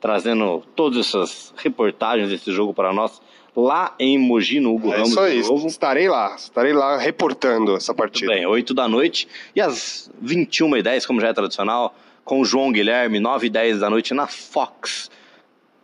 trazendo 0.00 0.62
todas 0.76 0.98
essas 1.06 1.54
reportagens 1.56 2.28
desse 2.28 2.52
jogo 2.52 2.74
para 2.74 2.92
nós 2.92 3.20
lá 3.56 3.94
em 3.98 4.18
Mogi, 4.18 4.60
no 4.60 4.74
Hugo 4.74 4.88
É 4.92 4.96
Ramos 4.96 5.10
isso 5.10 5.20
aí, 5.20 5.40
novo. 5.42 5.66
estarei 5.66 6.08
lá, 6.08 6.34
estarei 6.34 6.72
lá 6.72 6.96
reportando 6.98 7.76
essa 7.76 7.92
Muito 7.92 7.98
partida. 7.98 8.32
bem, 8.32 8.46
8 8.46 8.74
da 8.74 8.88
noite. 8.88 9.28
E 9.54 9.60
às 9.60 10.10
21h10, 10.24 11.06
como 11.06 11.20
já 11.20 11.28
é 11.28 11.32
tradicional, 11.32 11.94
com 12.24 12.40
o 12.40 12.44
João 12.44 12.72
Guilherme, 12.72 13.20
9 13.20 13.46
e 13.46 13.50
10 13.50 13.80
da 13.80 13.90
noite 13.90 14.14
na 14.14 14.26
Fox. 14.26 15.10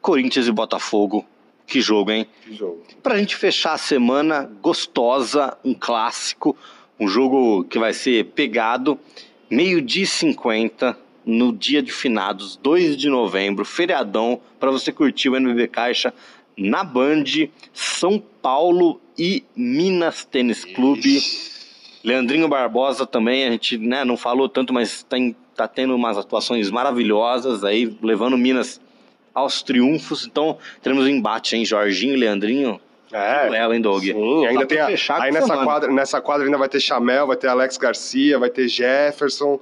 Corinthians 0.00 0.46
e 0.46 0.52
Botafogo. 0.52 1.24
Que 1.66 1.80
jogo, 1.80 2.10
hein? 2.10 2.26
Que 2.42 2.54
jogo. 2.54 2.82
Pra 3.02 3.18
gente 3.18 3.36
fechar 3.36 3.74
a 3.74 3.78
semana 3.78 4.50
gostosa, 4.62 5.56
um 5.62 5.74
clássico, 5.74 6.56
um 6.98 7.06
jogo 7.06 7.64
que 7.64 7.78
vai 7.78 7.92
ser 7.92 8.24
pegado, 8.26 8.98
meio-dia 9.50 10.04
e 10.04 10.06
50, 10.06 10.98
no 11.26 11.52
dia 11.52 11.82
de 11.82 11.92
finados, 11.92 12.56
2 12.56 12.96
de 12.96 13.10
novembro, 13.10 13.64
feriadão, 13.64 14.40
para 14.58 14.70
você 14.70 14.90
curtir 14.90 15.28
o 15.28 15.36
NBB 15.36 15.68
Caixa 15.68 16.14
na 16.56 16.82
Band, 16.82 17.24
São 17.72 18.18
Paulo 18.40 18.98
e 19.16 19.44
Minas 19.54 20.24
Tênis 20.24 20.64
Clube. 20.64 21.20
Leandrinho 22.02 22.48
Barbosa 22.48 23.06
também, 23.06 23.44
a 23.46 23.50
gente 23.50 23.76
né, 23.76 24.04
não 24.06 24.16
falou 24.16 24.48
tanto, 24.48 24.72
mas 24.72 25.02
tem, 25.02 25.36
tá 25.54 25.68
tendo 25.68 25.94
umas 25.94 26.16
atuações 26.16 26.70
maravilhosas 26.70 27.62
aí, 27.62 27.94
levando 28.02 28.38
Minas 28.38 28.80
aos 29.38 29.62
triunfos. 29.62 30.26
Então, 30.26 30.58
teremos 30.82 31.04
um 31.04 31.08
embate, 31.08 31.56
hein? 31.56 31.64
Jorginho 31.64 32.14
e 32.14 32.16
Leandrinho. 32.16 32.80
É. 33.12 33.46
Duelo, 33.48 33.74
hein, 33.74 33.80
Doug? 33.80 34.02
Sim, 34.02 34.46
ainda 34.46 34.66
tem 34.66 34.78
a, 34.78 34.86
aí 34.86 35.32
nessa 35.32 35.46
semana. 35.46 35.64
quadra, 35.64 35.92
nessa 35.92 36.20
quadra 36.20 36.44
ainda 36.46 36.58
vai 36.58 36.68
ter 36.68 36.78
Chamel, 36.78 37.26
vai 37.26 37.36
ter 37.36 37.48
Alex 37.48 37.78
Garcia, 37.78 38.38
vai 38.38 38.50
ter 38.50 38.68
Jefferson, 38.68 39.58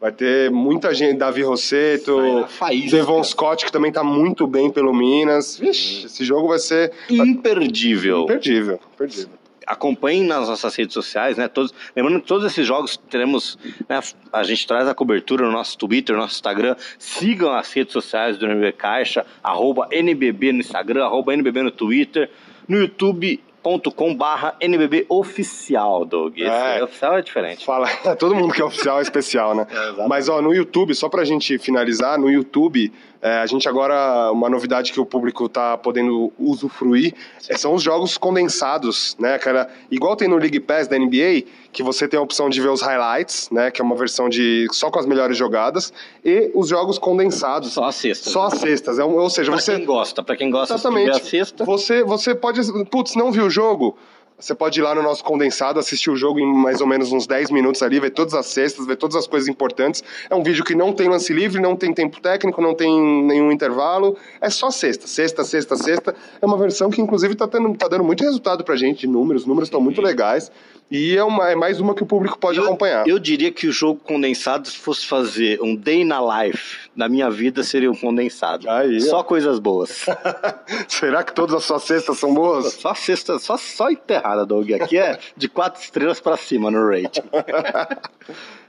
vai 0.00 0.10
ter 0.10 0.50
muita 0.50 0.92
gente, 0.92 1.16
Davi 1.16 1.42
Rosseto, 1.42 2.44
faísca. 2.48 2.96
Devon 2.96 3.22
Scott, 3.22 3.64
que 3.64 3.70
também 3.70 3.92
tá 3.92 4.02
muito 4.02 4.48
bem 4.48 4.68
pelo 4.68 4.92
Minas. 4.92 5.56
Vixe, 5.56 6.06
esse 6.06 6.24
jogo 6.24 6.48
vai 6.48 6.58
ser 6.58 6.92
Imperdível. 7.08 8.22
imperdível, 8.24 8.80
imperdível. 8.94 9.37
Acompanhem 9.68 10.24
nas 10.24 10.48
nossas 10.48 10.74
redes 10.74 10.94
sociais, 10.94 11.36
né? 11.36 11.46
Todos, 11.46 11.74
lembrando 11.94 12.20
que 12.22 12.26
todos 12.26 12.44
esses 12.46 12.66
jogos 12.66 12.96
teremos, 13.10 13.58
né, 13.88 14.00
a 14.32 14.42
gente 14.42 14.66
traz 14.66 14.88
a 14.88 14.94
cobertura 14.94 15.44
no 15.44 15.52
nosso 15.52 15.76
Twitter, 15.76 16.16
no 16.16 16.22
nosso 16.22 16.34
Instagram. 16.34 16.74
Sigam 16.98 17.52
as 17.52 17.70
redes 17.72 17.92
sociais 17.92 18.38
do 18.38 18.46
NBB 18.46 18.72
Caixa, 18.72 19.26
arroba 19.42 19.86
NBB 19.90 20.52
no 20.52 20.60
Instagram, 20.60 21.04
arroba 21.04 21.34
NBB 21.34 21.62
no 21.62 21.70
Twitter, 21.70 22.30
no 22.66 22.78
youtube.com 22.78 24.14
barra 24.14 24.56
NBB 24.60 25.04
Oficial, 25.08 26.04
Doug. 26.04 26.38
Esse 26.38 26.48
É. 26.48 26.82
oficial 26.82 27.18
é 27.18 27.22
diferente. 27.22 27.64
Fala, 27.64 27.86
todo 28.18 28.34
mundo 28.34 28.54
que 28.54 28.62
é 28.62 28.64
oficial 28.64 28.98
é 28.98 29.02
especial, 29.02 29.54
né? 29.54 29.66
Mas 30.08 30.28
ó, 30.28 30.40
no 30.40 30.54
YouTube, 30.54 30.94
só 30.94 31.08
pra 31.08 31.24
gente 31.24 31.58
finalizar, 31.58 32.18
no 32.18 32.30
YouTube, 32.30 32.90
é, 33.20 33.38
a 33.38 33.46
gente 33.46 33.68
agora, 33.68 34.30
uma 34.32 34.48
novidade 34.48 34.92
que 34.92 35.00
o 35.00 35.04
público 35.06 35.48
tá 35.48 35.76
podendo 35.76 36.32
usufruir, 36.38 37.14
é, 37.48 37.56
são 37.56 37.74
os 37.74 37.82
jogos 37.82 38.16
condensados, 38.16 39.16
né? 39.18 39.34
Aquela, 39.34 39.68
igual 39.90 40.14
tem 40.16 40.28
no 40.28 40.36
League 40.36 40.60
Pass 40.60 40.86
da 40.86 40.96
NBA, 40.98 41.42
que 41.72 41.82
você 41.82 42.06
tem 42.06 42.18
a 42.18 42.22
opção 42.22 42.48
de 42.48 42.60
ver 42.60 42.68
os 42.68 42.80
highlights, 42.80 43.50
né? 43.50 43.70
Que 43.70 43.80
é 43.80 43.84
uma 43.84 43.96
versão 43.96 44.28
de 44.28 44.66
só 44.72 44.90
com 44.90 44.98
as 44.98 45.06
melhores 45.06 45.36
jogadas, 45.36 45.92
e 46.24 46.50
os 46.54 46.68
jogos 46.68 46.98
condensados. 46.98 47.72
Só 47.72 47.84
a 47.84 47.92
sexta. 47.92 48.30
Só 48.30 48.42
as 48.46 48.54
cestas. 48.58 48.98
É 48.98 49.04
ou 49.04 49.28
seja, 49.30 49.50
Pra 49.50 49.60
você. 49.60 49.76
quem 49.76 49.84
gosta, 49.84 50.22
pra 50.22 50.36
quem 50.36 50.50
gosta, 50.50 50.74
Exatamente. 50.74 51.12
tiver 51.12 51.16
a 51.16 51.24
sexta, 51.30 51.64
Você, 51.64 52.02
você 52.04 52.34
pode. 52.34 52.60
Putz, 52.86 53.14
não 53.16 53.32
viu 53.32 53.46
o 53.46 53.50
jogo? 53.50 53.96
Você 54.40 54.54
pode 54.54 54.78
ir 54.78 54.84
lá 54.84 54.94
no 54.94 55.02
nosso 55.02 55.24
condensado, 55.24 55.80
assistir 55.80 56.10
o 56.10 56.16
jogo 56.16 56.38
em 56.38 56.46
mais 56.46 56.80
ou 56.80 56.86
menos 56.86 57.10
uns 57.10 57.26
10 57.26 57.50
minutos 57.50 57.82
ali, 57.82 57.98
ver 57.98 58.10
todas 58.10 58.34
as 58.34 58.46
cestas, 58.46 58.86
ver 58.86 58.94
todas 58.94 59.16
as 59.16 59.26
coisas 59.26 59.48
importantes. 59.48 60.04
É 60.30 60.34
um 60.34 60.44
vídeo 60.44 60.64
que 60.64 60.76
não 60.76 60.92
tem 60.92 61.08
lance 61.08 61.32
livre, 61.32 61.60
não 61.60 61.74
tem 61.74 61.92
tempo 61.92 62.20
técnico, 62.20 62.62
não 62.62 62.72
tem 62.72 62.88
nenhum 63.24 63.50
intervalo. 63.50 64.16
É 64.40 64.48
só 64.48 64.70
sexta, 64.70 65.08
sexta, 65.08 65.42
sexta, 65.42 65.74
sexta. 65.74 66.14
É 66.40 66.46
uma 66.46 66.56
versão 66.56 66.88
que, 66.88 67.00
inclusive, 67.00 67.34
tá, 67.34 67.48
tendo, 67.48 67.76
tá 67.76 67.88
dando 67.88 68.04
muito 68.04 68.22
resultado 68.22 68.62
pra 68.62 68.76
gente 68.76 69.08
números. 69.08 69.42
Os 69.42 69.48
números 69.48 69.66
estão 69.66 69.80
muito 69.80 70.00
legais. 70.00 70.52
E 70.90 71.16
é, 71.16 71.22
uma, 71.22 71.50
é 71.50 71.54
mais 71.54 71.80
uma 71.80 71.94
que 71.94 72.02
o 72.02 72.06
público 72.06 72.38
pode 72.38 72.58
eu, 72.58 72.64
acompanhar. 72.64 73.06
eu 73.06 73.18
diria 73.18 73.52
que 73.52 73.66
o 73.66 73.72
jogo 73.72 74.00
condensado, 74.00 74.66
se 74.66 74.78
fosse 74.78 75.06
fazer 75.06 75.60
um 75.60 75.76
day 75.76 76.02
na 76.02 76.18
life 76.20 76.88
da 76.96 77.08
minha 77.10 77.30
vida, 77.30 77.62
seria 77.62 77.90
um 77.90 77.94
condensado. 77.94 78.68
Aí, 78.70 78.96
ó. 78.96 79.00
Só 79.00 79.22
coisas 79.22 79.58
boas. 79.58 80.06
Será 80.88 81.22
que 81.22 81.34
todas 81.34 81.56
as 81.56 81.64
suas 81.64 81.82
cestas 81.82 82.18
são 82.18 82.32
boas? 82.32 82.72
Só 82.72 82.94
sexta, 82.94 83.38
só, 83.38 83.58
só 83.58 83.90
enterrada, 83.90 84.46
Doug. 84.46 84.70
Aqui 84.72 84.96
é 84.96 85.18
de 85.36 85.46
quatro 85.46 85.82
estrelas 85.82 86.20
pra 86.20 86.36
cima 86.36 86.70
no 86.70 86.88
rating. 86.88 87.22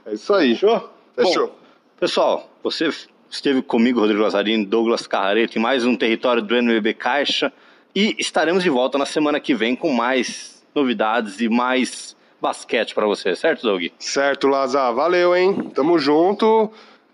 É 0.06 0.14
isso 0.14 0.32
aí. 0.32 0.54
Fechou? 0.54 0.90
Fechou. 1.14 1.46
Bom, 1.48 1.54
pessoal, 2.00 2.50
você 2.62 2.88
esteve 3.30 3.60
comigo, 3.60 4.00
Rodrigo 4.00 4.22
Lazzarini, 4.22 4.64
Douglas 4.64 5.06
Carrareto, 5.06 5.58
em 5.58 5.60
mais 5.60 5.84
um 5.84 5.94
território 5.94 6.40
do 6.40 6.56
NBB 6.56 6.94
Caixa. 6.94 7.52
E 7.94 8.16
estaremos 8.18 8.62
de 8.62 8.70
volta 8.70 8.96
na 8.96 9.04
semana 9.04 9.38
que 9.38 9.54
vem 9.54 9.76
com 9.76 9.92
mais 9.92 10.59
novidades 10.74 11.40
e 11.40 11.48
mais 11.48 12.16
basquete 12.40 12.94
pra 12.94 13.06
você, 13.06 13.36
certo, 13.36 13.62
Doug? 13.62 13.84
Certo, 13.98 14.48
Lazar. 14.48 14.94
Valeu, 14.94 15.36
hein? 15.36 15.70
Tamo 15.74 15.98
junto. 15.98 16.70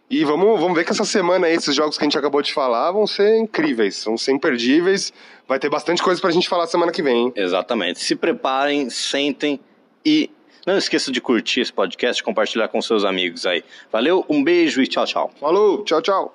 E 0.08 0.24
vamos, 0.24 0.60
vamos 0.60 0.76
ver 0.76 0.84
que 0.84 0.92
essa 0.92 1.04
semana 1.04 1.48
aí, 1.48 1.54
esses 1.54 1.74
jogos 1.74 1.98
que 1.98 2.04
a 2.04 2.06
gente 2.06 2.16
acabou 2.16 2.40
de 2.40 2.52
falar 2.52 2.92
vão 2.92 3.06
ser 3.08 3.38
incríveis, 3.38 4.04
vão 4.04 4.16
ser 4.16 4.32
imperdíveis. 4.32 5.12
Vai 5.48 5.58
ter 5.58 5.68
bastante 5.68 6.00
coisa 6.00 6.20
pra 6.20 6.30
gente 6.30 6.48
falar 6.48 6.66
semana 6.68 6.92
que 6.92 7.02
vem, 7.02 7.24
hein? 7.24 7.32
Exatamente. 7.34 7.98
Se 7.98 8.14
preparem, 8.14 8.88
sentem 8.88 9.58
e 10.04 10.30
não 10.64 10.76
esqueça 10.76 11.10
de 11.10 11.20
curtir 11.20 11.60
esse 11.60 11.72
podcast 11.72 12.20
e 12.20 12.24
compartilhar 12.24 12.68
com 12.68 12.80
seus 12.80 13.04
amigos 13.04 13.46
aí. 13.46 13.64
Valeu, 13.90 14.24
um 14.28 14.42
beijo 14.42 14.80
e 14.80 14.86
tchau, 14.86 15.04
tchau. 15.06 15.30
Falou, 15.40 15.82
tchau, 15.84 16.00
tchau. 16.00 16.34